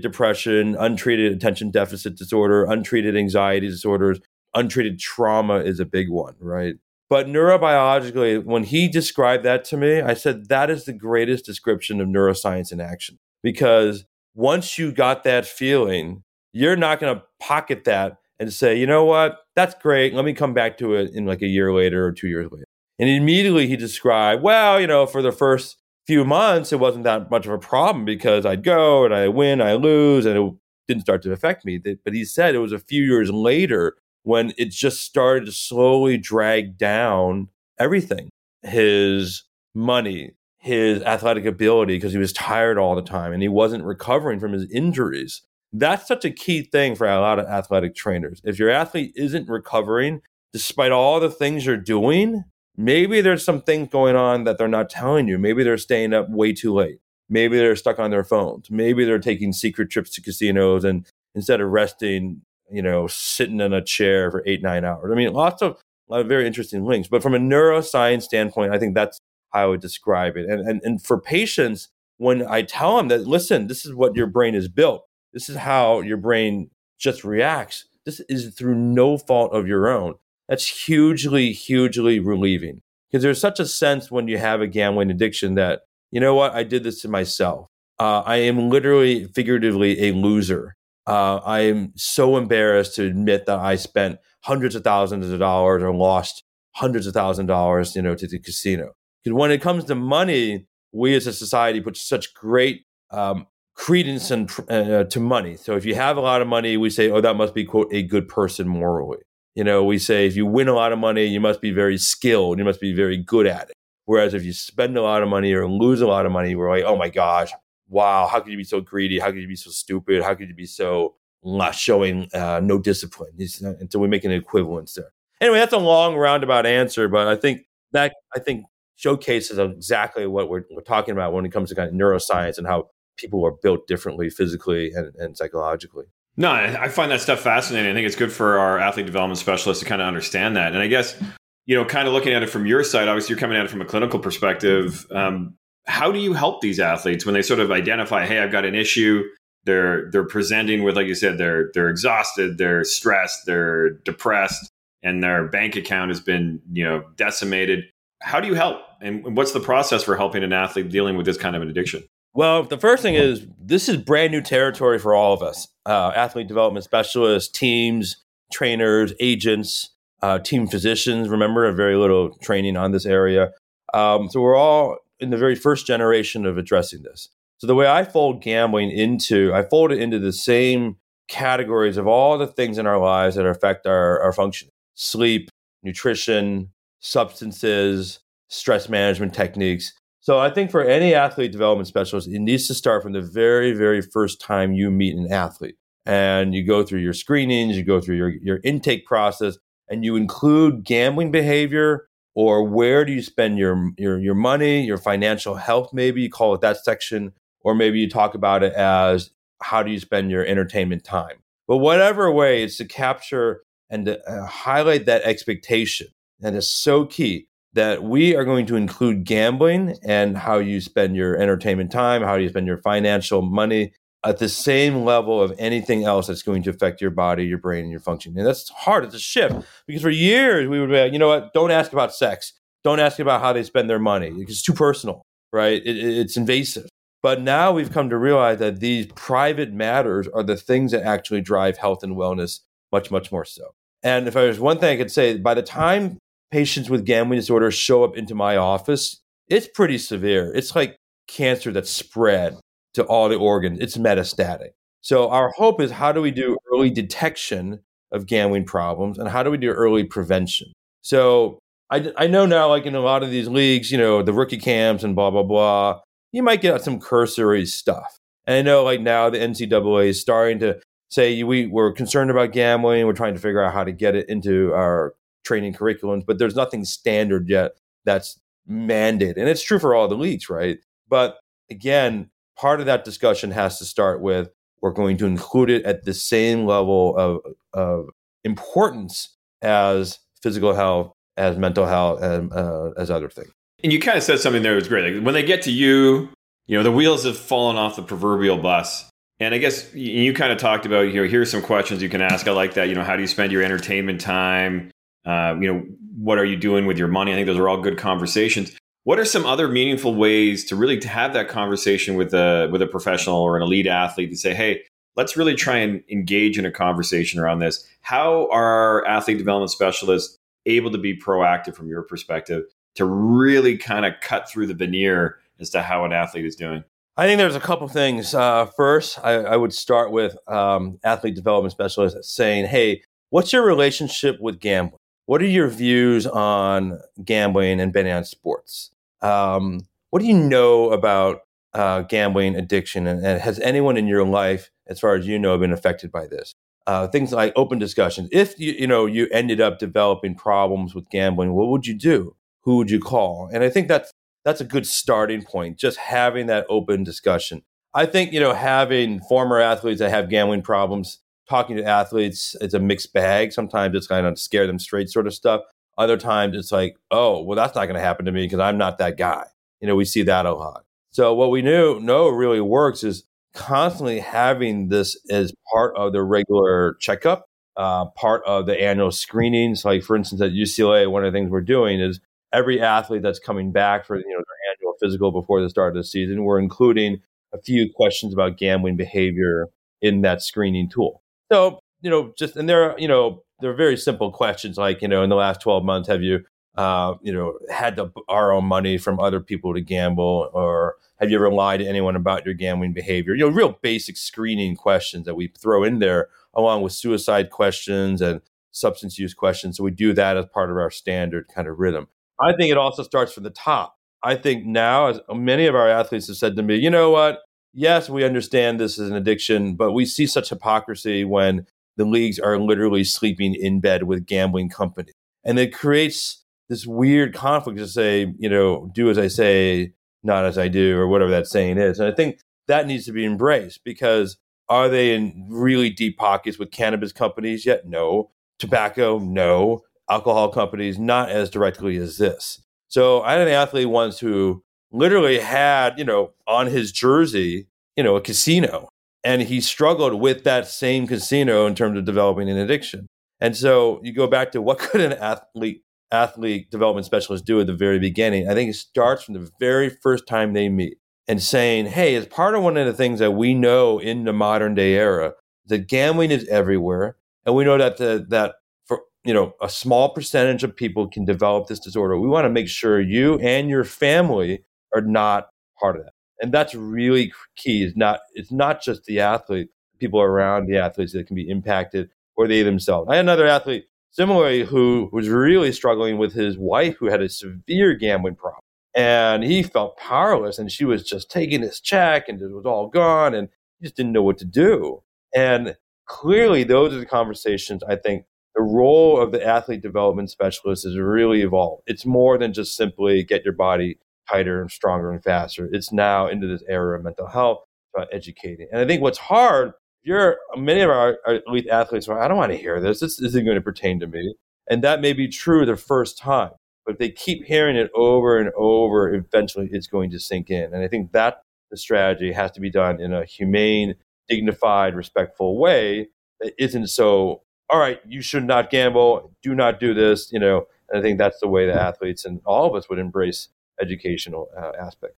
depression, 0.00 0.76
untreated 0.78 1.32
attention 1.32 1.70
deficit 1.70 2.16
disorder, 2.16 2.64
untreated 2.64 3.16
anxiety 3.16 3.68
disorders, 3.68 4.20
untreated 4.54 4.98
trauma 4.98 5.56
is 5.56 5.80
a 5.80 5.84
big 5.84 6.08
one, 6.08 6.34
right? 6.40 6.76
But 7.10 7.26
neurobiologically, 7.26 8.44
when 8.44 8.64
he 8.64 8.88
described 8.88 9.44
that 9.44 9.64
to 9.66 9.76
me, 9.76 10.00
I 10.02 10.14
said 10.14 10.48
that 10.48 10.68
is 10.68 10.84
the 10.84 10.92
greatest 10.92 11.44
description 11.44 12.00
of 12.00 12.08
neuroscience 12.08 12.70
in 12.70 12.80
action. 12.80 13.18
Because 13.42 14.04
once 14.34 14.78
you 14.78 14.92
got 14.92 15.24
that 15.24 15.46
feeling, 15.46 16.22
you're 16.52 16.76
not 16.76 17.00
going 17.00 17.16
to 17.16 17.22
pocket 17.40 17.84
that 17.84 18.18
and 18.38 18.52
say, 18.52 18.78
you 18.78 18.86
know 18.86 19.04
what, 19.04 19.38
that's 19.56 19.74
great. 19.82 20.14
Let 20.14 20.24
me 20.24 20.32
come 20.32 20.54
back 20.54 20.78
to 20.78 20.94
it 20.94 21.10
in 21.12 21.24
like 21.24 21.42
a 21.42 21.46
year 21.46 21.72
later 21.72 22.06
or 22.06 22.12
two 22.12 22.28
years 22.28 22.48
later. 22.52 22.64
And 22.98 23.08
immediately 23.08 23.66
he 23.66 23.76
described, 23.76 24.42
well, 24.42 24.80
you 24.80 24.86
know, 24.86 25.06
for 25.06 25.22
the 25.22 25.32
first 25.32 25.76
few 26.06 26.24
months, 26.24 26.72
it 26.72 26.80
wasn't 26.80 27.04
that 27.04 27.30
much 27.30 27.46
of 27.46 27.52
a 27.52 27.58
problem 27.58 28.04
because 28.04 28.44
I'd 28.44 28.64
go 28.64 29.04
and 29.04 29.14
I 29.14 29.28
win, 29.28 29.60
I 29.60 29.74
lose, 29.74 30.26
and 30.26 30.36
it 30.36 30.54
didn't 30.88 31.02
start 31.02 31.22
to 31.22 31.32
affect 31.32 31.64
me. 31.64 31.78
But 31.78 32.14
he 32.14 32.24
said 32.24 32.54
it 32.54 32.58
was 32.58 32.72
a 32.72 32.78
few 32.78 33.02
years 33.02 33.30
later 33.30 33.96
when 34.28 34.52
it 34.58 34.70
just 34.70 35.00
started 35.00 35.46
to 35.46 35.52
slowly 35.52 36.18
drag 36.18 36.76
down 36.76 37.48
everything 37.80 38.28
his 38.60 39.44
money, 39.74 40.32
his 40.58 41.02
athletic 41.04 41.46
ability 41.46 41.96
because 41.96 42.12
he 42.12 42.18
was 42.18 42.34
tired 42.34 42.76
all 42.76 42.94
the 42.94 43.00
time 43.00 43.32
and 43.32 43.40
he 43.40 43.48
wasn't 43.48 43.82
recovering 43.82 44.38
from 44.38 44.52
his 44.52 44.70
injuries. 44.70 45.40
That's 45.72 46.06
such 46.06 46.26
a 46.26 46.30
key 46.30 46.60
thing 46.60 46.94
for 46.94 47.08
a 47.08 47.20
lot 47.20 47.38
of 47.38 47.46
athletic 47.46 47.94
trainers. 47.94 48.42
If 48.44 48.58
your 48.58 48.68
athlete 48.68 49.14
isn't 49.16 49.48
recovering, 49.48 50.20
despite 50.52 50.92
all 50.92 51.20
the 51.20 51.30
things 51.30 51.64
you're 51.64 51.78
doing, 51.78 52.44
maybe 52.76 53.22
there's 53.22 53.42
some 53.42 53.62
things 53.62 53.88
going 53.88 54.14
on 54.14 54.44
that 54.44 54.58
they're 54.58 54.68
not 54.68 54.90
telling 54.90 55.26
you. 55.26 55.38
Maybe 55.38 55.64
they're 55.64 55.78
staying 55.78 56.12
up 56.12 56.28
way 56.28 56.52
too 56.52 56.74
late. 56.74 56.98
Maybe 57.30 57.56
they're 57.56 57.76
stuck 57.76 57.98
on 57.98 58.10
their 58.10 58.24
phones. 58.24 58.70
Maybe 58.70 59.06
they're 59.06 59.18
taking 59.18 59.54
secret 59.54 59.88
trips 59.88 60.10
to 60.10 60.20
casinos 60.20 60.84
and 60.84 61.06
instead 61.34 61.62
of 61.62 61.70
resting, 61.70 62.42
you 62.70 62.82
know, 62.82 63.06
sitting 63.06 63.60
in 63.60 63.72
a 63.72 63.82
chair 63.82 64.30
for 64.30 64.42
eight, 64.46 64.62
nine 64.62 64.84
hours. 64.84 65.10
I 65.12 65.14
mean, 65.14 65.32
lots 65.32 65.62
of, 65.62 65.76
lot 66.08 66.20
of 66.20 66.28
very 66.28 66.46
interesting 66.46 66.84
links. 66.84 67.08
But 67.08 67.22
from 67.22 67.34
a 67.34 67.38
neuroscience 67.38 68.22
standpoint, 68.22 68.72
I 68.72 68.78
think 68.78 68.94
that's 68.94 69.20
how 69.52 69.64
I 69.64 69.66
would 69.66 69.80
describe 69.80 70.36
it. 70.36 70.48
And, 70.48 70.66
and, 70.68 70.80
and 70.84 71.02
for 71.02 71.20
patients, 71.20 71.88
when 72.18 72.46
I 72.46 72.62
tell 72.62 72.96
them 72.96 73.08
that, 73.08 73.26
listen, 73.26 73.66
this 73.66 73.86
is 73.86 73.94
what 73.94 74.16
your 74.16 74.26
brain 74.26 74.54
is 74.54 74.68
built, 74.68 75.04
this 75.32 75.48
is 75.48 75.56
how 75.56 76.00
your 76.00 76.16
brain 76.16 76.70
just 76.98 77.24
reacts. 77.24 77.86
This 78.04 78.20
is 78.28 78.54
through 78.54 78.74
no 78.74 79.18
fault 79.18 79.52
of 79.52 79.68
your 79.68 79.88
own. 79.88 80.14
That's 80.48 80.86
hugely, 80.86 81.52
hugely 81.52 82.18
relieving 82.20 82.80
because 83.10 83.22
there's 83.22 83.40
such 83.40 83.60
a 83.60 83.66
sense 83.66 84.10
when 84.10 84.28
you 84.28 84.38
have 84.38 84.60
a 84.60 84.66
gambling 84.66 85.10
addiction 85.10 85.54
that, 85.54 85.82
you 86.10 86.20
know 86.20 86.34
what, 86.34 86.54
I 86.54 86.62
did 86.62 86.84
this 86.84 87.02
to 87.02 87.08
myself. 87.08 87.68
Uh, 88.00 88.22
I 88.24 88.36
am 88.36 88.70
literally, 88.70 89.24
figuratively, 89.24 90.08
a 90.08 90.12
loser. 90.12 90.74
Uh, 91.08 91.40
I 91.42 91.60
am 91.60 91.94
so 91.96 92.36
embarrassed 92.36 92.96
to 92.96 93.06
admit 93.06 93.46
that 93.46 93.58
I 93.58 93.76
spent 93.76 94.18
hundreds 94.42 94.74
of 94.74 94.84
thousands 94.84 95.30
of 95.30 95.38
dollars 95.38 95.82
or 95.82 95.94
lost 95.94 96.44
hundreds 96.72 97.06
of 97.06 97.14
thousands 97.14 97.44
of 97.44 97.48
dollars, 97.48 97.96
you 97.96 98.02
know, 98.02 98.14
to 98.14 98.26
the 98.26 98.38
casino. 98.38 98.92
Because 99.24 99.34
when 99.34 99.50
it 99.50 99.62
comes 99.62 99.84
to 99.84 99.94
money, 99.94 100.66
we 100.92 101.14
as 101.16 101.26
a 101.26 101.32
society 101.32 101.80
put 101.80 101.96
such 101.96 102.34
great 102.34 102.82
um, 103.10 103.46
credence 103.74 104.30
and 104.30 104.50
uh, 104.68 105.04
to 105.04 105.18
money. 105.18 105.56
So 105.56 105.76
if 105.76 105.86
you 105.86 105.94
have 105.94 106.18
a 106.18 106.20
lot 106.20 106.42
of 106.42 106.46
money, 106.46 106.76
we 106.76 106.90
say, 106.90 107.10
oh, 107.10 107.22
that 107.22 107.36
must 107.36 107.54
be 107.54 107.64
quote 107.64 107.88
a 107.90 108.02
good 108.02 108.28
person 108.28 108.68
morally. 108.68 109.20
You 109.54 109.64
know, 109.64 109.82
we 109.84 109.98
say 109.98 110.26
if 110.26 110.36
you 110.36 110.44
win 110.44 110.68
a 110.68 110.74
lot 110.74 110.92
of 110.92 110.98
money, 110.98 111.24
you 111.24 111.40
must 111.40 111.62
be 111.62 111.70
very 111.70 111.96
skilled, 111.96 112.58
you 112.58 112.66
must 112.66 112.82
be 112.82 112.92
very 112.92 113.16
good 113.16 113.46
at 113.46 113.70
it. 113.70 113.76
Whereas 114.04 114.34
if 114.34 114.44
you 114.44 114.52
spend 114.52 114.96
a 114.98 115.02
lot 115.02 115.22
of 115.22 115.28
money 115.30 115.54
or 115.54 115.66
lose 115.66 116.02
a 116.02 116.06
lot 116.06 116.26
of 116.26 116.32
money, 116.32 116.54
we're 116.54 116.70
like, 116.70 116.84
oh 116.84 116.96
my 116.96 117.08
gosh, 117.08 117.50
wow, 117.88 118.26
how 118.26 118.40
could 118.40 118.50
you 118.50 118.58
be 118.58 118.64
so 118.64 118.80
greedy? 118.80 119.18
How 119.18 119.26
could 119.30 119.40
you 119.40 119.48
be 119.48 119.56
so 119.56 119.70
stupid? 119.70 120.22
How 120.22 120.34
could 120.34 120.48
you 120.48 120.54
be 120.54 120.66
so 120.66 121.14
not 121.42 121.74
showing 121.74 122.28
uh, 122.34 122.60
no 122.62 122.78
discipline? 122.78 123.32
And 123.38 123.90
so 123.90 123.98
we 123.98 124.08
make 124.08 124.24
an 124.24 124.32
equivalence 124.32 124.94
there. 124.94 125.12
Anyway, 125.40 125.58
that's 125.58 125.72
a 125.72 125.78
long 125.78 126.16
roundabout 126.16 126.66
answer, 126.66 127.08
but 127.08 127.28
I 127.28 127.36
think 127.36 127.62
that 127.92 128.14
I 128.34 128.40
think 128.40 128.64
showcases 128.96 129.58
exactly 129.58 130.26
what 130.26 130.48
we're, 130.48 130.64
we're 130.70 130.82
talking 130.82 131.12
about 131.12 131.32
when 131.32 131.46
it 131.46 131.52
comes 131.52 131.68
to 131.68 131.74
kind 131.76 131.88
of 131.88 131.94
neuroscience 131.94 132.58
and 132.58 132.66
how 132.66 132.88
people 133.16 133.44
are 133.46 133.52
built 133.62 133.86
differently 133.86 134.28
physically 134.28 134.92
and, 134.92 135.14
and 135.16 135.36
psychologically. 135.36 136.06
No, 136.36 136.50
I 136.50 136.88
find 136.88 137.10
that 137.10 137.20
stuff 137.20 137.40
fascinating. 137.40 137.90
I 137.90 137.94
think 137.94 138.06
it's 138.06 138.16
good 138.16 138.32
for 138.32 138.58
our 138.58 138.78
athlete 138.78 139.06
development 139.06 139.38
specialists 139.38 139.82
to 139.82 139.88
kind 139.88 140.00
of 140.00 140.06
understand 140.06 140.56
that. 140.56 140.72
And 140.72 140.78
I 140.80 140.86
guess, 140.86 141.20
you 141.66 141.74
know, 141.74 141.84
kind 141.84 142.06
of 142.06 142.14
looking 142.14 142.32
at 142.32 142.44
it 142.44 142.48
from 142.48 142.64
your 142.64 142.84
side, 142.84 143.08
obviously 143.08 143.32
you're 143.32 143.40
coming 143.40 143.56
at 143.56 143.64
it 143.64 143.70
from 143.70 143.80
a 143.80 143.84
clinical 143.84 144.20
perspective. 144.20 145.04
Um, 145.10 145.57
how 145.88 146.12
do 146.12 146.18
you 146.18 146.34
help 146.34 146.60
these 146.60 146.78
athletes 146.78 147.26
when 147.26 147.34
they 147.34 147.42
sort 147.42 147.60
of 147.60 147.70
identify, 147.70 148.26
hey, 148.26 148.38
I've 148.38 148.52
got 148.52 148.64
an 148.64 148.74
issue? 148.74 149.24
They're 149.64 150.10
they're 150.10 150.26
presenting 150.26 150.82
with, 150.82 150.96
like 150.96 151.08
you 151.08 151.14
said, 151.14 151.38
they're 151.38 151.70
they're 151.74 151.88
exhausted, 151.88 152.58
they're 152.58 152.84
stressed, 152.84 153.44
they're 153.46 153.90
depressed, 153.90 154.70
and 155.02 155.22
their 155.22 155.48
bank 155.48 155.76
account 155.76 156.10
has 156.10 156.20
been, 156.20 156.62
you 156.72 156.84
know, 156.84 157.04
decimated 157.16 157.84
how 158.20 158.40
do 158.40 158.48
you 158.48 158.54
help? 158.54 158.80
And 159.00 159.36
what's 159.36 159.52
the 159.52 159.60
process 159.60 160.02
for 160.02 160.16
helping 160.16 160.42
an 160.42 160.52
athlete 160.52 160.90
dealing 160.90 161.16
with 161.16 161.26
this 161.26 161.36
kind 161.36 161.54
of 161.54 161.62
an 161.62 161.68
addiction? 161.68 162.04
Well, 162.34 162.64
the 162.64 162.78
first 162.78 163.02
thing 163.02 163.14
is 163.14 163.46
this 163.60 163.88
is 163.88 163.96
brand 163.96 164.32
new 164.32 164.40
territory 164.40 164.98
for 164.98 165.14
all 165.14 165.32
of 165.32 165.42
us 165.42 165.68
uh, 165.86 166.12
athlete 166.14 166.48
development 166.48 166.84
specialists, 166.84 167.50
teams, 167.50 168.16
trainers, 168.52 169.12
agents, 169.20 169.90
uh, 170.22 170.38
team 170.38 170.66
physicians. 170.66 171.28
Remember, 171.28 171.66
a 171.66 171.72
very 171.72 171.96
little 171.96 172.36
training 172.38 172.76
on 172.76 172.92
this 172.92 173.06
area. 173.06 173.52
Um, 173.94 174.28
so 174.30 174.40
we're 174.40 174.56
all 174.56 174.98
in 175.20 175.30
the 175.30 175.36
very 175.36 175.54
first 175.54 175.86
generation 175.86 176.46
of 176.46 176.58
addressing 176.58 177.02
this. 177.02 177.28
So 177.58 177.66
the 177.66 177.74
way 177.74 177.88
I 177.88 178.04
fold 178.04 178.42
gambling 178.42 178.90
into, 178.90 179.52
I 179.52 179.62
fold 179.62 179.90
it 179.92 180.00
into 180.00 180.18
the 180.18 180.32
same 180.32 180.96
categories 181.28 181.96
of 181.96 182.06
all 182.06 182.38
the 182.38 182.46
things 182.46 182.78
in 182.78 182.86
our 182.86 182.98
lives 182.98 183.36
that 183.36 183.46
affect 183.46 183.86
our, 183.86 184.20
our 184.20 184.32
function 184.32 184.68
sleep, 184.94 185.50
nutrition, 185.82 186.70
substances, 187.00 188.20
stress 188.48 188.88
management 188.88 189.34
techniques. 189.34 189.92
So 190.20 190.38
I 190.38 190.50
think 190.50 190.70
for 190.70 190.82
any 190.82 191.14
athlete 191.14 191.52
development 191.52 191.86
specialist, 191.86 192.28
it 192.28 192.40
needs 192.40 192.66
to 192.68 192.74
start 192.74 193.02
from 193.02 193.12
the 193.12 193.22
very, 193.22 193.72
very 193.72 194.02
first 194.02 194.40
time 194.40 194.72
you 194.72 194.90
meet 194.90 195.16
an 195.16 195.32
athlete. 195.32 195.76
And 196.04 196.54
you 196.54 196.66
go 196.66 196.82
through 196.82 197.00
your 197.00 197.12
screenings, 197.12 197.76
you 197.76 197.84
go 197.84 198.00
through 198.00 198.16
your, 198.16 198.30
your 198.30 198.60
intake 198.64 199.06
process, 199.06 199.58
and 199.88 200.04
you 200.04 200.16
include 200.16 200.84
gambling 200.84 201.30
behavior 201.30 202.07
or 202.38 202.62
where 202.62 203.04
do 203.04 203.10
you 203.10 203.20
spend 203.20 203.58
your, 203.58 203.90
your, 203.98 204.16
your 204.16 204.34
money, 204.36 204.84
your 204.84 204.96
financial 204.96 205.56
health, 205.56 205.92
maybe 205.92 206.22
you 206.22 206.30
call 206.30 206.54
it 206.54 206.60
that 206.60 206.76
section, 206.76 207.32
or 207.62 207.74
maybe 207.74 207.98
you 207.98 208.08
talk 208.08 208.32
about 208.32 208.62
it 208.62 208.72
as 208.74 209.30
how 209.60 209.82
do 209.82 209.90
you 209.90 209.98
spend 209.98 210.30
your 210.30 210.46
entertainment 210.46 211.02
time. 211.02 211.38
But 211.66 211.78
whatever 211.78 212.30
way, 212.30 212.62
it's 212.62 212.76
to 212.76 212.84
capture 212.84 213.62
and 213.90 214.06
to 214.06 214.24
uh, 214.30 214.46
highlight 214.46 215.06
that 215.06 215.22
expectation 215.22 216.06
that 216.38 216.54
is 216.54 216.70
so 216.70 217.06
key 217.06 217.48
that 217.72 218.04
we 218.04 218.36
are 218.36 218.44
going 218.44 218.66
to 218.66 218.76
include 218.76 219.24
gambling 219.24 219.96
and 220.04 220.38
how 220.38 220.58
you 220.58 220.80
spend 220.80 221.16
your 221.16 221.36
entertainment 221.36 221.90
time, 221.90 222.22
how 222.22 222.36
you 222.36 222.48
spend 222.48 222.68
your 222.68 222.78
financial 222.78 223.42
money 223.42 223.92
at 224.24 224.38
the 224.38 224.48
same 224.48 225.04
level 225.04 225.40
of 225.40 225.54
anything 225.58 226.04
else 226.04 226.26
that's 226.26 226.42
going 226.42 226.62
to 226.64 226.70
affect 226.70 227.00
your 227.00 227.10
body, 227.10 227.44
your 227.44 227.58
brain, 227.58 227.82
and 227.82 227.90
your 227.90 228.00
function. 228.00 228.36
And 228.36 228.46
that's 228.46 228.68
hard. 228.70 229.04
It's 229.04 229.14
a 229.14 229.20
shift 229.20 229.64
because 229.86 230.02
for 230.02 230.10
years 230.10 230.68
we 230.68 230.80
would 230.80 230.90
be 230.90 231.00
like, 231.00 231.12
you 231.12 231.18
know 231.18 231.28
what? 231.28 231.52
Don't 231.52 231.70
ask 231.70 231.92
about 231.92 232.14
sex. 232.14 232.52
Don't 232.84 233.00
ask 233.00 233.18
about 233.18 233.40
how 233.40 233.52
they 233.52 233.62
spend 233.62 233.88
their 233.88 233.98
money. 233.98 234.32
It's 234.38 234.62
too 234.62 234.72
personal, 234.72 235.22
right? 235.52 235.80
It, 235.84 235.96
it's 235.96 236.36
invasive. 236.36 236.88
But 237.22 237.40
now 237.40 237.72
we've 237.72 237.92
come 237.92 238.10
to 238.10 238.16
realize 238.16 238.58
that 238.58 238.80
these 238.80 239.06
private 239.14 239.72
matters 239.72 240.28
are 240.28 240.42
the 240.42 240.56
things 240.56 240.92
that 240.92 241.02
actually 241.02 241.40
drive 241.40 241.78
health 241.78 242.02
and 242.02 242.16
wellness 242.16 242.60
much, 242.92 243.10
much 243.10 243.32
more 243.32 243.44
so. 243.44 243.72
And 244.02 244.28
if 244.28 244.34
there's 244.34 244.60
one 244.60 244.78
thing 244.78 244.94
I 244.94 244.96
could 244.96 245.10
say, 245.10 245.36
by 245.36 245.54
the 245.54 245.62
time 245.62 246.18
patients 246.50 246.88
with 246.88 247.04
gambling 247.04 247.40
disorder 247.40 247.70
show 247.70 248.04
up 248.04 248.16
into 248.16 248.34
my 248.34 248.56
office, 248.56 249.20
it's 249.48 249.66
pretty 249.66 249.98
severe. 249.98 250.52
It's 250.54 250.76
like 250.76 250.96
cancer 251.26 251.72
that's 251.72 251.90
spread 251.90 252.56
to 252.98 253.04
all 253.04 253.28
the 253.28 253.36
organs, 253.36 253.78
it's 253.80 253.96
metastatic. 253.96 254.70
So, 255.00 255.30
our 255.30 255.50
hope 255.50 255.80
is 255.80 255.90
how 255.90 256.12
do 256.12 256.20
we 256.20 256.30
do 256.30 256.58
early 256.72 256.90
detection 256.90 257.80
of 258.12 258.26
gambling 258.26 258.64
problems 258.64 259.18
and 259.18 259.28
how 259.28 259.42
do 259.42 259.50
we 259.50 259.56
do 259.56 259.70
early 259.70 260.04
prevention? 260.04 260.72
So, 261.02 261.58
I, 261.90 262.12
I 262.16 262.26
know 262.26 262.44
now, 262.44 262.68
like 262.68 262.86
in 262.86 262.94
a 262.94 263.00
lot 263.00 263.22
of 263.22 263.30
these 263.30 263.48
leagues, 263.48 263.90
you 263.90 263.98
know, 263.98 264.22
the 264.22 264.32
rookie 264.32 264.58
camps 264.58 265.04
and 265.04 265.14
blah, 265.14 265.30
blah, 265.30 265.42
blah, 265.42 266.00
you 266.32 266.42
might 266.42 266.60
get 266.60 266.82
some 266.82 267.00
cursory 267.00 267.64
stuff. 267.64 268.18
And 268.46 268.56
I 268.56 268.62
know, 268.62 268.82
like 268.82 269.00
now, 269.00 269.30
the 269.30 269.38
NCAA 269.38 270.08
is 270.08 270.20
starting 270.20 270.58
to 270.60 270.78
say 271.10 271.42
we, 271.42 271.66
we're 271.66 271.92
concerned 271.92 272.30
about 272.30 272.52
gambling. 272.52 273.06
We're 273.06 273.12
trying 273.12 273.34
to 273.34 273.40
figure 273.40 273.62
out 273.62 273.72
how 273.72 273.84
to 273.84 273.92
get 273.92 274.14
it 274.14 274.28
into 274.28 274.72
our 274.74 275.14
training 275.44 275.72
curriculums, 275.72 276.26
but 276.26 276.38
there's 276.38 276.56
nothing 276.56 276.84
standard 276.84 277.48
yet 277.48 277.72
that's 278.04 278.38
mandated. 278.68 279.36
And 279.38 279.48
it's 279.48 279.62
true 279.62 279.78
for 279.78 279.94
all 279.94 280.08
the 280.08 280.16
leagues, 280.16 280.50
right? 280.50 280.78
But 281.08 281.38
again, 281.70 282.30
part 282.58 282.80
of 282.80 282.86
that 282.86 283.04
discussion 283.04 283.50
has 283.52 283.78
to 283.78 283.84
start 283.84 284.20
with 284.20 284.50
we're 284.80 284.92
going 284.92 285.16
to 285.18 285.26
include 285.26 285.70
it 285.70 285.84
at 285.84 286.04
the 286.04 286.14
same 286.14 286.64
level 286.64 287.16
of, 287.16 287.40
of 287.72 288.10
importance 288.44 289.36
as 289.62 290.20
physical 290.42 290.74
health, 290.74 291.12
as 291.36 291.56
mental 291.56 291.86
health, 291.86 292.22
and 292.22 292.52
uh, 292.52 292.90
as 292.96 293.10
other 293.10 293.28
things. 293.28 293.50
And 293.82 293.92
you 293.92 294.00
kind 294.00 294.16
of 294.16 294.22
said 294.22 294.40
something 294.40 294.62
there 294.62 294.72
that 294.72 294.80
was 294.80 294.88
great. 294.88 295.14
Like 295.14 295.24
when 295.24 295.34
they 295.34 295.42
get 295.42 295.62
to 295.62 295.72
you, 295.72 296.28
you 296.66 296.76
know, 296.76 296.82
the 296.82 296.92
wheels 296.92 297.24
have 297.24 297.36
fallen 297.36 297.76
off 297.76 297.96
the 297.96 298.02
proverbial 298.02 298.58
bus. 298.58 299.08
And 299.40 299.54
I 299.54 299.58
guess 299.58 299.92
you 299.94 300.34
kind 300.34 300.52
of 300.52 300.58
talked 300.58 300.84
about, 300.84 301.02
you 301.02 301.22
know, 301.22 301.28
here's 301.28 301.50
some 301.50 301.62
questions 301.62 302.02
you 302.02 302.08
can 302.08 302.20
ask. 302.20 302.46
I 302.48 302.50
like 302.50 302.74
that. 302.74 302.88
You 302.88 302.96
know, 302.96 303.04
how 303.04 303.14
do 303.14 303.22
you 303.22 303.28
spend 303.28 303.52
your 303.52 303.62
entertainment 303.62 304.20
time? 304.20 304.90
Uh, 305.24 305.56
you 305.60 305.72
know, 305.72 305.84
what 306.16 306.38
are 306.38 306.44
you 306.44 306.56
doing 306.56 306.86
with 306.86 306.98
your 306.98 307.08
money? 307.08 307.32
I 307.32 307.36
think 307.36 307.46
those 307.46 307.58
are 307.58 307.68
all 307.68 307.80
good 307.80 307.98
conversations. 307.98 308.76
What 309.08 309.18
are 309.18 309.24
some 309.24 309.46
other 309.46 309.68
meaningful 309.68 310.14
ways 310.14 310.66
to 310.66 310.76
really 310.76 310.98
to 310.98 311.08
have 311.08 311.32
that 311.32 311.48
conversation 311.48 312.14
with 312.14 312.34
a 312.34 312.68
with 312.70 312.82
a 312.82 312.86
professional 312.86 313.36
or 313.36 313.56
an 313.56 313.62
elite 313.62 313.86
athlete 313.86 314.28
to 314.28 314.36
say, 314.36 314.52
hey, 314.52 314.82
let's 315.16 315.34
really 315.34 315.54
try 315.54 315.78
and 315.78 316.04
engage 316.10 316.58
in 316.58 316.66
a 316.66 316.70
conversation 316.70 317.40
around 317.40 317.60
this. 317.60 317.88
How 318.02 318.50
are 318.50 319.06
athlete 319.06 319.38
development 319.38 319.70
specialists 319.70 320.36
able 320.66 320.90
to 320.90 320.98
be 320.98 321.18
proactive 321.18 321.74
from 321.74 321.88
your 321.88 322.02
perspective 322.02 322.64
to 322.96 323.06
really 323.06 323.78
kind 323.78 324.04
of 324.04 324.12
cut 324.20 324.46
through 324.46 324.66
the 324.66 324.74
veneer 324.74 325.38
as 325.58 325.70
to 325.70 325.80
how 325.80 326.04
an 326.04 326.12
athlete 326.12 326.44
is 326.44 326.54
doing? 326.54 326.84
I 327.16 327.24
think 327.24 327.38
there's 327.38 327.56
a 327.56 327.60
couple 327.60 327.88
things. 327.88 328.34
Uh, 328.34 328.66
first, 328.66 329.18
I, 329.24 329.36
I, 329.36 329.56
would 329.56 329.72
start 329.72 330.12
with 330.12 330.36
um, 330.46 330.98
athlete 331.02 331.34
development 331.34 331.72
specialists 331.72 332.30
saying, 332.36 332.66
"Hey, 332.66 333.00
what's 333.30 333.54
your 333.54 333.64
relationship 333.64 334.38
with 334.38 334.60
gambling? 334.60 334.98
What 335.24 335.40
are 335.40 335.46
your 335.46 335.68
views 335.68 336.26
on 336.26 337.00
gambling 337.24 337.80
and 337.80 337.90
betting 337.90 338.12
on 338.12 338.24
sports? 338.24 338.90
Um, 339.22 339.80
what 340.10 340.20
do 340.20 340.26
you 340.26 340.34
know 340.34 340.90
about 340.90 341.40
uh, 341.74 342.02
gambling 342.02 342.56
addiction? 342.56 343.06
And, 343.06 343.24
and, 343.24 343.40
has 343.40 343.58
anyone 343.60 343.96
in 343.96 344.06
your 344.06 344.24
life, 344.24 344.70
as 344.86 345.00
far 345.00 345.14
as 345.14 345.26
you 345.26 345.38
know, 345.38 345.58
been 345.58 345.72
affected 345.72 346.10
by 346.10 346.26
this? 346.26 346.54
Uh, 346.86 347.06
things 347.06 347.32
like 347.32 347.52
open 347.54 347.78
discussions. 347.78 348.28
If 348.32 348.58
you, 348.58 348.72
you 348.72 348.86
know 348.86 349.04
you 349.04 349.28
ended 349.30 349.60
up 349.60 349.78
developing 349.78 350.34
problems 350.34 350.94
with 350.94 351.10
gambling, 351.10 351.52
what 351.52 351.68
would 351.68 351.86
you 351.86 351.94
do? 351.94 352.34
Who 352.62 352.76
would 352.78 352.90
you 352.90 352.98
call? 352.98 353.50
And 353.52 353.62
I 353.62 353.68
think 353.68 353.88
that's 353.88 354.12
that's 354.44 354.62
a 354.62 354.64
good 354.64 354.86
starting 354.86 355.42
point. 355.42 355.78
Just 355.78 355.98
having 355.98 356.46
that 356.46 356.64
open 356.70 357.04
discussion. 357.04 357.62
I 357.92 358.06
think 358.06 358.32
you 358.32 358.40
know 358.40 358.54
having 358.54 359.20
former 359.20 359.60
athletes 359.60 360.00
that 360.00 360.10
have 360.10 360.30
gambling 360.30 360.62
problems, 360.62 361.18
talking 361.48 361.76
to 361.76 361.84
athletes, 361.84 362.56
it's 362.60 362.74
a 362.74 362.78
mixed 362.78 363.12
bag. 363.12 363.52
Sometimes 363.52 363.94
it's 363.94 364.06
kind 364.06 364.26
of 364.26 364.38
scare 364.38 364.66
them 364.66 364.78
straight 364.78 365.10
sort 365.10 365.26
of 365.26 365.34
stuff. 365.34 365.62
Other 365.98 366.16
times 366.16 366.56
it's 366.56 366.72
like, 366.72 366.96
oh, 367.10 367.42
well, 367.42 367.56
that's 367.56 367.74
not 367.74 367.86
going 367.86 367.96
to 367.96 368.00
happen 368.00 368.24
to 368.26 368.32
me 368.32 368.44
because 368.44 368.60
I'm 368.60 368.78
not 368.78 368.98
that 368.98 369.18
guy. 369.18 369.44
You 369.80 369.88
know, 369.88 369.96
we 369.96 370.04
see 370.04 370.22
that 370.22 370.46
a 370.46 370.54
lot. 370.54 370.84
So 371.10 371.34
what 371.34 371.50
we 371.50 371.60
knew 371.60 371.98
know 372.00 372.28
really 372.28 372.60
works 372.60 373.02
is 373.02 373.24
constantly 373.54 374.20
having 374.20 374.88
this 374.88 375.16
as 375.30 375.52
part 375.72 375.96
of 375.96 376.12
the 376.12 376.22
regular 376.22 376.94
checkup, 377.00 377.46
uh, 377.76 378.06
part 378.06 378.42
of 378.46 378.66
the 378.66 378.80
annual 378.80 379.10
screenings. 379.10 379.84
Like 379.84 380.02
for 380.02 380.16
instance, 380.16 380.40
at 380.40 380.52
UCLA, 380.52 381.10
one 381.10 381.24
of 381.24 381.32
the 381.32 381.36
things 381.36 381.50
we're 381.50 381.60
doing 381.60 382.00
is 382.00 382.20
every 382.52 382.80
athlete 382.80 383.22
that's 383.22 383.38
coming 383.38 383.72
back 383.72 384.06
for 384.06 384.16
you 384.16 384.22
know 384.22 384.36
their 384.36 384.72
annual 384.72 384.94
physical 385.00 385.32
before 385.32 385.60
the 385.60 385.70
start 385.70 385.96
of 385.96 386.02
the 386.02 386.06
season, 386.06 386.44
we're 386.44 386.60
including 386.60 387.20
a 387.52 387.58
few 387.60 387.90
questions 387.92 388.32
about 388.32 388.58
gambling 388.58 388.96
behavior 388.96 389.66
in 390.00 390.20
that 390.20 390.42
screening 390.42 390.88
tool. 390.88 391.22
So 391.50 391.80
you 392.00 392.10
know, 392.10 392.32
just 392.38 392.56
and 392.56 392.68
there 392.68 392.90
are 392.90 392.98
you 392.98 393.08
know 393.08 393.42
there 393.60 393.70
are 393.70 393.76
very 393.76 393.96
simple 393.96 394.30
questions 394.30 394.78
like 394.78 395.02
you 395.02 395.08
know 395.08 395.22
in 395.22 395.30
the 395.30 395.36
last 395.36 395.60
12 395.60 395.84
months 395.84 396.08
have 396.08 396.22
you 396.22 396.44
uh, 396.76 397.14
you 397.22 397.32
know 397.32 397.58
had 397.70 397.96
to 397.96 398.12
borrow 398.28 398.60
money 398.60 398.98
from 398.98 399.18
other 399.18 399.40
people 399.40 399.74
to 399.74 399.80
gamble? 399.80 400.48
Or 400.52 400.96
have 401.18 401.30
you 401.30 401.36
ever 401.36 401.50
lied 401.50 401.80
to 401.80 401.86
anyone 401.86 402.16
about 402.16 402.44
your 402.44 402.54
gambling 402.54 402.92
behavior? 402.92 403.34
You 403.34 403.48
know 403.48 403.54
real 403.54 403.78
basic 403.82 404.16
screening 404.16 404.76
questions 404.76 405.26
that 405.26 405.34
we 405.34 405.48
throw 405.48 405.82
in 405.82 405.98
there 405.98 406.28
along 406.54 406.82
with 406.82 406.92
suicide 406.92 407.50
questions 407.50 408.22
and 408.22 408.40
substance 408.70 409.18
use 409.18 409.34
questions. 409.34 409.76
So 409.76 409.84
we 409.84 409.90
do 409.90 410.12
that 410.14 410.36
as 410.36 410.46
part 410.46 410.70
of 410.70 410.76
our 410.76 410.90
standard 410.90 411.48
kind 411.48 411.66
of 411.66 411.78
rhythm. 411.78 412.08
I 412.40 412.52
think 412.52 412.70
it 412.70 412.78
also 412.78 413.02
starts 413.02 413.32
from 413.32 413.42
the 413.42 413.50
top. 413.50 413.96
I 414.22 414.36
think 414.36 414.64
now 414.64 415.08
as 415.08 415.20
many 415.34 415.66
of 415.66 415.74
our 415.74 415.88
athletes 415.88 416.28
have 416.28 416.36
said 416.36 416.56
to 416.56 416.62
me 416.62 416.76
you 416.76 416.90
know 416.90 417.10
what? 417.10 417.40
Yes 417.74 418.08
we 418.08 418.24
understand 418.24 418.78
this 418.78 418.98
is 418.98 419.10
an 419.10 419.16
addiction 419.16 419.74
but 419.74 419.92
we 419.92 420.06
see 420.06 420.26
such 420.26 420.50
hypocrisy 420.50 421.24
when 421.24 421.66
the 421.98 422.06
leagues 422.06 422.38
are 422.38 422.58
literally 422.58 423.04
sleeping 423.04 423.54
in 423.54 423.80
bed 423.80 424.04
with 424.04 424.24
gambling 424.24 424.70
companies. 424.70 425.14
And 425.44 425.58
it 425.58 425.74
creates 425.74 426.44
this 426.68 426.86
weird 426.86 427.34
conflict 427.34 427.78
to 427.78 427.88
say, 427.88 428.32
you 428.38 428.48
know, 428.48 428.90
do 428.94 429.10
as 429.10 429.18
I 429.18 429.26
say, 429.26 429.92
not 430.22 430.44
as 430.44 430.56
I 430.56 430.68
do, 430.68 430.96
or 430.96 431.08
whatever 431.08 431.30
that 431.32 431.46
saying 431.46 431.76
is. 431.76 431.98
And 431.98 432.10
I 432.10 432.14
think 432.14 432.38
that 432.68 432.86
needs 432.86 433.04
to 433.06 433.12
be 433.12 433.24
embraced 433.24 433.82
because 433.84 434.36
are 434.68 434.88
they 434.88 435.14
in 435.14 435.46
really 435.50 435.90
deep 435.90 436.18
pockets 436.18 436.58
with 436.58 436.70
cannabis 436.70 437.12
companies 437.12 437.66
yet? 437.66 437.86
No. 437.86 438.30
Tobacco? 438.58 439.18
No. 439.18 439.82
Alcohol 440.08 440.50
companies? 440.50 440.98
Not 440.98 441.30
as 441.30 441.50
directly 441.50 441.96
as 441.96 442.18
this. 442.18 442.62
So 442.86 443.22
I 443.22 443.32
had 443.32 443.42
an 443.42 443.48
athlete 443.48 443.88
once 443.88 444.20
who 444.20 444.62
literally 444.92 445.38
had, 445.40 445.98
you 445.98 446.04
know, 446.04 446.30
on 446.46 446.68
his 446.68 446.92
jersey, 446.92 447.66
you 447.96 448.04
know, 448.04 448.16
a 448.16 448.20
casino 448.20 448.90
and 449.24 449.42
he 449.42 449.60
struggled 449.60 450.20
with 450.20 450.44
that 450.44 450.66
same 450.66 451.06
casino 451.06 451.66
in 451.66 451.74
terms 451.74 451.98
of 451.98 452.04
developing 452.04 452.48
an 452.48 452.56
addiction. 452.56 453.06
And 453.40 453.56
so 453.56 454.00
you 454.02 454.12
go 454.12 454.26
back 454.26 454.52
to 454.52 454.62
what 454.62 454.78
could 454.78 455.00
an 455.00 455.12
athlete 455.12 455.82
athlete 456.10 456.70
development 456.70 457.04
specialist 457.04 457.44
do 457.44 457.60
at 457.60 457.66
the 457.66 457.74
very 457.74 457.98
beginning? 457.98 458.48
I 458.48 458.54
think 458.54 458.70
it 458.70 458.76
starts 458.76 459.24
from 459.24 459.34
the 459.34 459.50
very 459.60 459.90
first 459.90 460.26
time 460.26 460.52
they 460.52 460.68
meet 460.68 460.98
and 461.26 461.42
saying, 461.42 461.86
"Hey, 461.86 462.14
as 462.14 462.26
part 462.26 462.54
of 462.54 462.62
one 462.62 462.76
of 462.76 462.86
the 462.86 462.94
things 462.94 463.18
that 463.18 463.32
we 463.32 463.54
know 463.54 463.98
in 463.98 464.24
the 464.24 464.32
modern 464.32 464.74
day 464.74 464.94
era, 464.94 465.34
that 465.66 465.86
gambling 465.88 466.30
is 466.30 466.46
everywhere, 466.48 467.16
and 467.44 467.54
we 467.54 467.64
know 467.64 467.78
that 467.78 467.98
the, 467.98 468.24
that 468.30 468.54
for 468.86 469.02
you 469.24 469.34
know 469.34 469.54
a 469.60 469.68
small 469.68 470.08
percentage 470.10 470.64
of 470.64 470.74
people 470.74 471.08
can 471.08 471.24
develop 471.24 471.66
this 471.68 471.80
disorder. 471.80 472.18
We 472.18 472.28
want 472.28 472.46
to 472.46 472.50
make 472.50 472.68
sure 472.68 473.00
you 473.00 473.38
and 473.40 473.68
your 473.68 473.84
family 473.84 474.64
are 474.94 475.02
not 475.02 475.48
part 475.78 475.96
of 475.96 476.04
that." 476.04 476.12
And 476.40 476.52
that's 476.52 476.74
really 476.74 477.32
key. 477.56 477.82
Is 477.84 477.96
not 477.96 478.20
it's 478.34 478.52
not 478.52 478.82
just 478.82 479.04
the 479.04 479.20
athlete, 479.20 479.68
people 479.98 480.20
around 480.20 480.66
the 480.66 480.78
athletes 480.78 481.12
that 481.12 481.26
can 481.26 481.36
be 481.36 481.48
impacted, 481.48 482.10
or 482.36 482.48
they 482.48 482.62
themselves. 482.62 483.08
I 483.10 483.16
had 483.16 483.24
another 483.24 483.46
athlete 483.46 483.86
similarly 484.10 484.64
who 484.64 485.08
was 485.12 485.28
really 485.28 485.72
struggling 485.72 486.18
with 486.18 486.32
his 486.32 486.56
wife 486.58 486.96
who 486.98 487.06
had 487.06 487.22
a 487.22 487.28
severe 487.28 487.94
gambling 487.94 488.36
problem, 488.36 488.60
and 488.94 489.44
he 489.44 489.62
felt 489.62 489.96
powerless, 489.96 490.58
and 490.58 490.72
she 490.72 490.84
was 490.84 491.04
just 491.04 491.30
taking 491.30 491.62
his 491.62 491.80
check, 491.80 492.28
and 492.28 492.40
it 492.40 492.52
was 492.52 492.66
all 492.66 492.88
gone, 492.88 493.34
and 493.34 493.48
he 493.78 493.86
just 493.86 493.96
didn't 493.96 494.12
know 494.12 494.22
what 494.22 494.38
to 494.38 494.44
do. 494.44 495.02
And 495.34 495.76
clearly, 496.06 496.64
those 496.64 496.94
are 496.94 496.98
the 496.98 497.06
conversations 497.06 497.82
I 497.82 497.96
think 497.96 498.24
the 498.54 498.62
role 498.62 499.20
of 499.20 499.30
the 499.30 499.46
athlete 499.46 499.82
development 499.82 500.30
specialist 500.30 500.84
has 500.84 500.98
really 500.98 501.42
evolved. 501.42 501.84
It's 501.86 502.04
more 502.04 502.36
than 502.38 502.52
just 502.52 502.76
simply 502.76 503.22
get 503.22 503.44
your 503.44 503.54
body 503.54 503.98
tighter 504.30 504.60
and 504.60 504.70
stronger 504.70 505.12
and 505.12 505.22
faster. 505.22 505.68
It's 505.72 505.92
now 505.92 506.28
into 506.28 506.46
this 506.46 506.62
era 506.68 506.98
of 506.98 507.04
mental 507.04 507.28
health, 507.28 507.60
about 507.94 508.08
educating. 508.12 508.68
And 508.70 508.80
I 508.80 508.86
think 508.86 509.02
what's 509.02 509.18
hard, 509.18 509.72
you're 510.02 510.38
many 510.56 510.80
of 510.80 510.90
our, 510.90 511.18
our 511.26 511.40
elite 511.46 511.68
athletes 511.68 512.08
are, 512.08 512.20
I 512.20 512.28
don't 512.28 512.36
want 512.36 512.52
to 512.52 512.58
hear 512.58 512.80
this. 512.80 513.00
This 513.00 513.20
isn't 513.20 513.44
going 513.44 513.56
to 513.56 513.62
pertain 513.62 514.00
to 514.00 514.06
me. 514.06 514.34
And 514.70 514.82
that 514.84 515.00
may 515.00 515.12
be 515.12 515.28
true 515.28 515.64
the 515.64 515.76
first 515.76 516.18
time, 516.18 516.50
but 516.84 516.92
if 516.92 516.98
they 516.98 517.10
keep 517.10 517.44
hearing 517.44 517.76
it 517.76 517.90
over 517.94 518.38
and 518.38 518.50
over, 518.56 519.12
eventually 519.14 519.68
it's 519.72 519.86
going 519.86 520.10
to 520.10 520.20
sink 520.20 520.50
in. 520.50 520.74
And 520.74 520.84
I 520.84 520.88
think 520.88 521.12
that 521.12 521.42
the 521.70 521.76
strategy 521.76 522.32
has 522.32 522.50
to 522.52 522.60
be 522.60 522.70
done 522.70 523.00
in 523.00 523.12
a 523.12 523.24
humane, 523.24 523.94
dignified, 524.28 524.94
respectful 524.94 525.58
way 525.58 526.08
that 526.40 526.52
isn't 526.62 526.88
so, 526.88 527.42
all 527.70 527.78
right, 527.78 528.00
you 528.06 528.20
should 528.20 528.44
not 528.44 528.70
gamble, 528.70 529.32
do 529.42 529.54
not 529.54 529.80
do 529.80 529.94
this, 529.94 530.30
you 530.32 530.38
know. 530.38 530.66
And 530.90 530.98
I 530.98 531.02
think 531.02 531.18
that's 531.18 531.40
the 531.40 531.48
way 531.48 531.66
the 531.66 531.74
athletes 531.74 532.24
and 532.24 532.40
all 532.44 532.66
of 532.66 532.74
us 532.74 532.88
would 532.88 532.98
embrace 532.98 533.48
educational 533.80 534.48
uh, 534.56 534.72
aspect. 534.80 535.14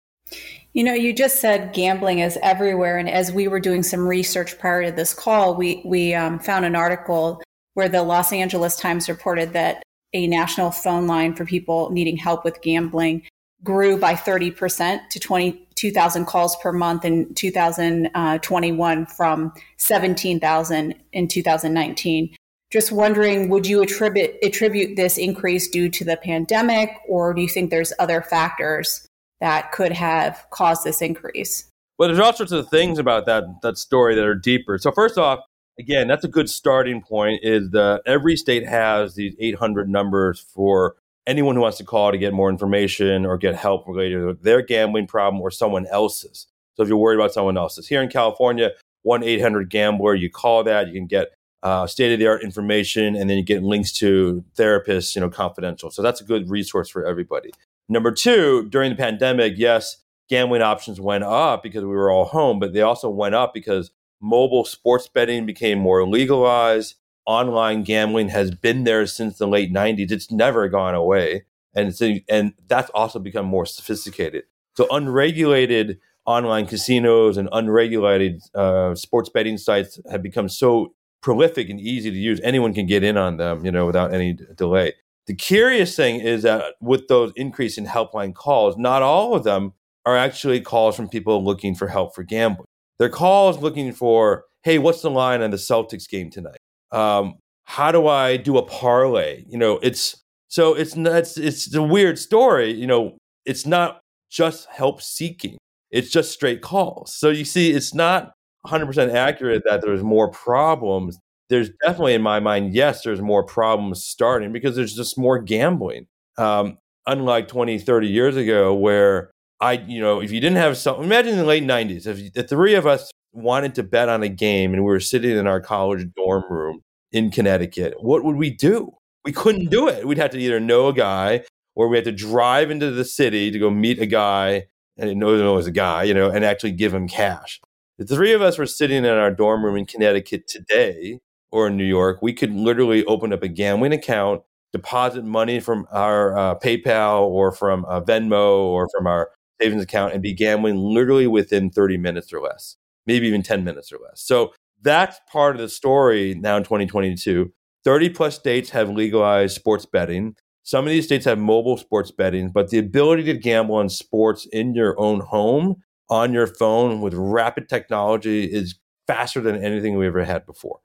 You 0.72 0.84
know, 0.84 0.94
you 0.94 1.12
just 1.12 1.40
said 1.40 1.72
gambling 1.72 2.20
is 2.20 2.38
everywhere, 2.42 2.98
and 2.98 3.10
as 3.10 3.32
we 3.32 3.48
were 3.48 3.60
doing 3.60 3.82
some 3.82 4.06
research 4.06 4.58
prior 4.58 4.84
to 4.84 4.92
this 4.92 5.12
call, 5.12 5.56
we 5.56 5.82
we 5.84 6.14
um, 6.14 6.38
found 6.38 6.64
an 6.64 6.76
article 6.76 7.42
where 7.74 7.88
the 7.88 8.02
Los 8.02 8.32
Angeles 8.32 8.76
Times 8.76 9.08
reported 9.08 9.52
that 9.52 9.82
a 10.12 10.26
national 10.26 10.70
phone 10.70 11.06
line 11.06 11.34
for 11.34 11.44
people 11.44 11.90
needing 11.90 12.16
help 12.16 12.44
with 12.44 12.62
gambling 12.62 13.22
grew 13.62 13.98
by 13.98 14.14
30% 14.14 15.08
to 15.10 15.20
22,000 15.20 16.24
calls 16.24 16.56
per 16.56 16.72
month 16.72 17.04
in 17.04 17.32
2021 17.34 19.06
from 19.06 19.52
17,000 19.76 20.94
in 21.12 21.28
2019. 21.28 22.34
Just 22.70 22.92
wondering, 22.92 23.48
would 23.48 23.66
you 23.66 23.82
attribute 23.82 24.36
attribute 24.42 24.96
this 24.96 25.18
increase 25.18 25.68
due 25.68 25.88
to 25.88 26.04
the 26.04 26.16
pandemic, 26.16 26.90
or 27.08 27.34
do 27.34 27.42
you 27.42 27.48
think 27.48 27.70
there's 27.70 27.92
other 27.98 28.22
factors 28.22 29.06
that 29.40 29.72
could 29.72 29.92
have 29.92 30.46
caused 30.50 30.84
this 30.84 31.02
increase? 31.02 31.68
Well, 31.98 32.08
there's 32.08 32.20
all 32.20 32.32
sorts 32.32 32.52
of 32.52 32.68
things 32.68 32.98
about 32.98 33.26
that 33.26 33.44
that 33.62 33.76
story 33.76 34.14
that 34.14 34.24
are 34.24 34.36
deeper. 34.36 34.78
So 34.78 34.92
first 34.92 35.18
off, 35.18 35.40
again, 35.78 36.06
that's 36.06 36.24
a 36.24 36.28
good 36.28 36.48
starting 36.48 37.02
point. 37.02 37.40
Is 37.42 37.70
that 37.70 38.02
every 38.06 38.36
state 38.36 38.66
has 38.66 39.16
these 39.16 39.34
800 39.40 39.88
numbers 39.88 40.38
for 40.38 40.94
anyone 41.26 41.56
who 41.56 41.62
wants 41.62 41.78
to 41.78 41.84
call 41.84 42.12
to 42.12 42.18
get 42.18 42.32
more 42.32 42.50
information 42.50 43.26
or 43.26 43.36
get 43.36 43.54
help 43.56 43.86
related 43.88 44.20
to 44.20 44.38
their 44.42 44.62
gambling 44.62 45.06
problem 45.06 45.42
or 45.42 45.50
someone 45.50 45.86
else's. 45.86 46.46
So 46.76 46.84
if 46.84 46.88
you're 46.88 46.98
worried 46.98 47.16
about 47.16 47.32
someone 47.32 47.58
else's, 47.58 47.88
here 47.88 48.02
in 48.02 48.08
California, 48.08 48.70
one 49.02 49.22
800 49.22 49.68
gambler, 49.70 50.14
you 50.14 50.30
call 50.30 50.64
that, 50.64 50.86
you 50.86 50.94
can 50.94 51.06
get 51.06 51.32
uh, 51.62 51.86
state 51.86 52.12
of 52.12 52.18
the 52.18 52.26
art 52.26 52.42
information, 52.42 53.14
and 53.14 53.28
then 53.28 53.36
you 53.36 53.44
get 53.44 53.62
links 53.62 53.92
to 53.92 54.44
therapists, 54.56 55.14
you 55.14 55.20
know, 55.20 55.30
confidential. 55.30 55.90
So 55.90 56.02
that's 56.02 56.20
a 56.20 56.24
good 56.24 56.48
resource 56.48 56.88
for 56.88 57.04
everybody. 57.04 57.50
Number 57.88 58.12
two, 58.12 58.68
during 58.70 58.90
the 58.90 58.96
pandemic, 58.96 59.54
yes, 59.56 59.96
gambling 60.28 60.62
options 60.62 61.00
went 61.00 61.24
up 61.24 61.62
because 61.62 61.82
we 61.82 61.90
were 61.90 62.10
all 62.10 62.24
home, 62.24 62.58
but 62.58 62.72
they 62.72 62.82
also 62.82 63.10
went 63.10 63.34
up 63.34 63.52
because 63.52 63.90
mobile 64.20 64.64
sports 64.64 65.08
betting 65.08 65.44
became 65.44 65.78
more 65.78 66.06
legalized. 66.06 66.94
Online 67.26 67.82
gambling 67.82 68.28
has 68.28 68.50
been 68.50 68.84
there 68.84 69.06
since 69.06 69.38
the 69.38 69.46
late 69.46 69.72
90s. 69.72 70.10
It's 70.10 70.30
never 70.30 70.68
gone 70.68 70.94
away. 70.94 71.44
And, 71.74 71.92
and 72.28 72.54
that's 72.66 72.90
also 72.90 73.18
become 73.18 73.46
more 73.46 73.66
sophisticated. 73.66 74.44
So 74.76 74.86
unregulated 74.90 75.98
online 76.26 76.66
casinos 76.66 77.36
and 77.36 77.48
unregulated 77.52 78.40
uh, 78.54 78.94
sports 78.94 79.28
betting 79.28 79.58
sites 79.58 79.98
have 80.10 80.22
become 80.22 80.48
so 80.48 80.94
prolific 81.22 81.68
and 81.68 81.80
easy 81.80 82.10
to 82.10 82.16
use. 82.16 82.40
Anyone 82.42 82.74
can 82.74 82.86
get 82.86 83.04
in 83.04 83.16
on 83.16 83.36
them, 83.36 83.64
you 83.64 83.70
know, 83.70 83.86
without 83.86 84.12
any 84.12 84.38
delay. 84.56 84.94
The 85.26 85.34
curious 85.34 85.94
thing 85.94 86.20
is 86.20 86.42
that 86.42 86.74
with 86.80 87.08
those 87.08 87.32
increase 87.36 87.78
in 87.78 87.86
helpline 87.86 88.34
calls, 88.34 88.76
not 88.76 89.02
all 89.02 89.34
of 89.34 89.44
them 89.44 89.74
are 90.06 90.16
actually 90.16 90.60
calls 90.60 90.96
from 90.96 91.08
people 91.08 91.44
looking 91.44 91.74
for 91.74 91.86
help 91.88 92.14
for 92.14 92.22
gambling. 92.22 92.66
They're 92.98 93.08
calls 93.08 93.58
looking 93.58 93.92
for, 93.92 94.44
hey, 94.62 94.78
what's 94.78 95.02
the 95.02 95.10
line 95.10 95.42
on 95.42 95.50
the 95.50 95.56
Celtics 95.56 96.08
game 96.08 96.30
tonight? 96.30 96.58
Um, 96.90 97.36
how 97.64 97.92
do 97.92 98.08
I 98.08 98.36
do 98.36 98.58
a 98.58 98.62
parlay? 98.62 99.44
You 99.48 99.58
know, 99.58 99.78
it's 99.82 100.20
so 100.48 100.74
it's 100.74 100.96
it's 100.96 101.36
it's 101.36 101.74
a 101.74 101.82
weird 101.82 102.18
story. 102.18 102.72
You 102.72 102.86
know, 102.86 103.16
it's 103.44 103.64
not 103.64 104.00
just 104.30 104.68
help 104.68 105.00
seeking. 105.00 105.56
It's 105.90 106.10
just 106.10 106.32
straight 106.32 106.60
calls. 106.60 107.14
So 107.14 107.30
you 107.30 107.44
see, 107.44 107.70
it's 107.70 107.94
not 107.94 108.32
100% 108.66 109.14
accurate 109.14 109.62
that 109.64 109.82
there's 109.82 110.02
more 110.02 110.30
problems. 110.30 111.18
There's 111.48 111.70
definitely, 111.84 112.14
in 112.14 112.22
my 112.22 112.40
mind, 112.40 112.74
yes, 112.74 113.02
there's 113.02 113.20
more 113.20 113.44
problems 113.44 114.04
starting 114.04 114.52
because 114.52 114.76
there's 114.76 114.94
just 114.94 115.18
more 115.18 115.38
gambling. 115.38 116.06
Um, 116.38 116.78
unlike 117.06 117.48
20, 117.48 117.78
30 117.78 118.06
years 118.08 118.36
ago, 118.36 118.74
where 118.74 119.32
I, 119.60 119.72
you 119.72 120.00
know, 120.00 120.20
if 120.20 120.30
you 120.30 120.40
didn't 120.40 120.58
have 120.58 120.76
some, 120.76 121.02
imagine 121.02 121.32
in 121.32 121.38
the 121.38 121.44
late 121.44 121.64
90s, 121.64 122.06
if 122.06 122.32
the 122.32 122.42
three 122.42 122.74
of 122.74 122.86
us 122.86 123.10
wanted 123.32 123.74
to 123.76 123.82
bet 123.82 124.08
on 124.08 124.22
a 124.22 124.28
game 124.28 124.72
and 124.72 124.84
we 124.84 124.90
were 124.90 125.00
sitting 125.00 125.36
in 125.36 125.46
our 125.46 125.60
college 125.60 126.06
dorm 126.16 126.44
room 126.48 126.82
in 127.12 127.30
Connecticut, 127.30 127.94
what 127.98 128.24
would 128.24 128.36
we 128.36 128.50
do? 128.50 128.92
We 129.24 129.32
couldn't 129.32 129.70
do 129.70 129.88
it. 129.88 130.06
We'd 130.06 130.18
have 130.18 130.30
to 130.30 130.38
either 130.38 130.60
know 130.60 130.88
a 130.88 130.94
guy 130.94 131.44
or 131.74 131.88
we 131.88 131.96
had 131.96 132.04
to 132.04 132.12
drive 132.12 132.70
into 132.70 132.90
the 132.90 133.04
city 133.04 133.50
to 133.50 133.58
go 133.58 133.70
meet 133.70 134.00
a 134.00 134.06
guy 134.06 134.66
and 134.96 135.18
know 135.18 135.34
it 135.34 135.54
was 135.54 135.66
a 135.66 135.72
guy, 135.72 136.04
you 136.04 136.14
know, 136.14 136.30
and 136.30 136.44
actually 136.44 136.72
give 136.72 136.94
him 136.94 137.08
cash. 137.08 137.60
The 138.00 138.06
three 138.06 138.32
of 138.32 138.40
us 138.40 138.56
were 138.56 138.64
sitting 138.64 139.04
in 139.04 139.10
our 139.10 139.30
dorm 139.30 139.62
room 139.62 139.76
in 139.76 139.84
Connecticut 139.84 140.48
today 140.48 141.20
or 141.52 141.66
in 141.66 141.76
New 141.76 141.84
York, 141.84 142.22
we 142.22 142.32
could 142.32 142.50
literally 142.50 143.04
open 143.04 143.30
up 143.30 143.42
a 143.42 143.48
gambling 143.48 143.92
account, 143.92 144.40
deposit 144.72 145.22
money 145.22 145.60
from 145.60 145.86
our 145.92 146.34
uh, 146.34 146.54
PayPal 146.54 147.24
or 147.24 147.52
from 147.52 147.84
uh, 147.84 148.00
Venmo 148.00 148.56
or 148.56 148.88
from 148.88 149.06
our 149.06 149.32
savings 149.60 149.82
account 149.82 150.14
and 150.14 150.22
be 150.22 150.32
gambling 150.32 150.76
literally 150.76 151.26
within 151.26 151.68
30 151.68 151.98
minutes 151.98 152.32
or 152.32 152.40
less, 152.40 152.78
maybe 153.04 153.26
even 153.26 153.42
10 153.42 153.64
minutes 153.64 153.92
or 153.92 153.98
less. 153.98 154.22
So 154.22 154.54
that's 154.80 155.20
part 155.30 155.56
of 155.56 155.60
the 155.60 155.68
story 155.68 156.34
now 156.34 156.56
in 156.56 156.62
2022. 156.62 157.52
30 157.84 158.08
plus 158.08 158.34
states 158.34 158.70
have 158.70 158.88
legalized 158.88 159.56
sports 159.56 159.84
betting. 159.84 160.36
Some 160.62 160.86
of 160.86 160.90
these 160.90 161.04
states 161.04 161.26
have 161.26 161.38
mobile 161.38 161.76
sports 161.76 162.10
betting, 162.10 162.48
but 162.48 162.70
the 162.70 162.78
ability 162.78 163.24
to 163.24 163.34
gamble 163.34 163.74
on 163.74 163.90
sports 163.90 164.46
in 164.46 164.74
your 164.74 164.98
own 164.98 165.20
home 165.20 165.82
on 166.10 166.32
your 166.32 166.46
phone 166.46 167.00
with 167.00 167.14
rapid 167.14 167.68
technology 167.68 168.44
is 168.44 168.74
faster 169.06 169.40
than 169.40 169.62
anything 169.62 169.96
we 169.96 170.06
ever 170.06 170.24
had 170.24 170.44
before. 170.44 170.80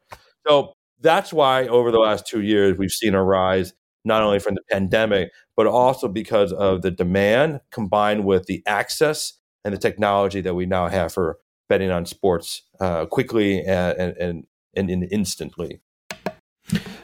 So 0.47 0.73
that's 1.01 1.33
why 1.33 1.67
over 1.67 1.91
the 1.91 1.99
last 1.99 2.27
two 2.27 2.41
years, 2.41 2.77
we've 2.77 2.91
seen 2.91 3.15
a 3.15 3.23
rise 3.23 3.73
not 4.05 4.21
only 4.21 4.39
from 4.39 4.53
the 4.55 4.61
pandemic, 4.71 5.31
but 5.57 5.65
also 5.65 6.07
because 6.07 6.53
of 6.53 6.83
the 6.83 6.91
demand 6.91 7.59
combined 7.71 8.23
with 8.23 8.45
the 8.45 8.61
access 8.67 9.33
and 9.63 9.73
the 9.73 9.79
technology 9.79 10.41
that 10.41 10.53
we 10.53 10.65
now 10.67 10.87
have 10.87 11.11
for 11.11 11.39
betting 11.67 11.89
on 11.89 12.05
sports 12.05 12.61
uh, 12.79 13.05
quickly 13.07 13.65
and, 13.65 13.97
and, 13.97 14.47
and, 14.75 14.89
and 14.89 15.07
instantly. 15.11 15.81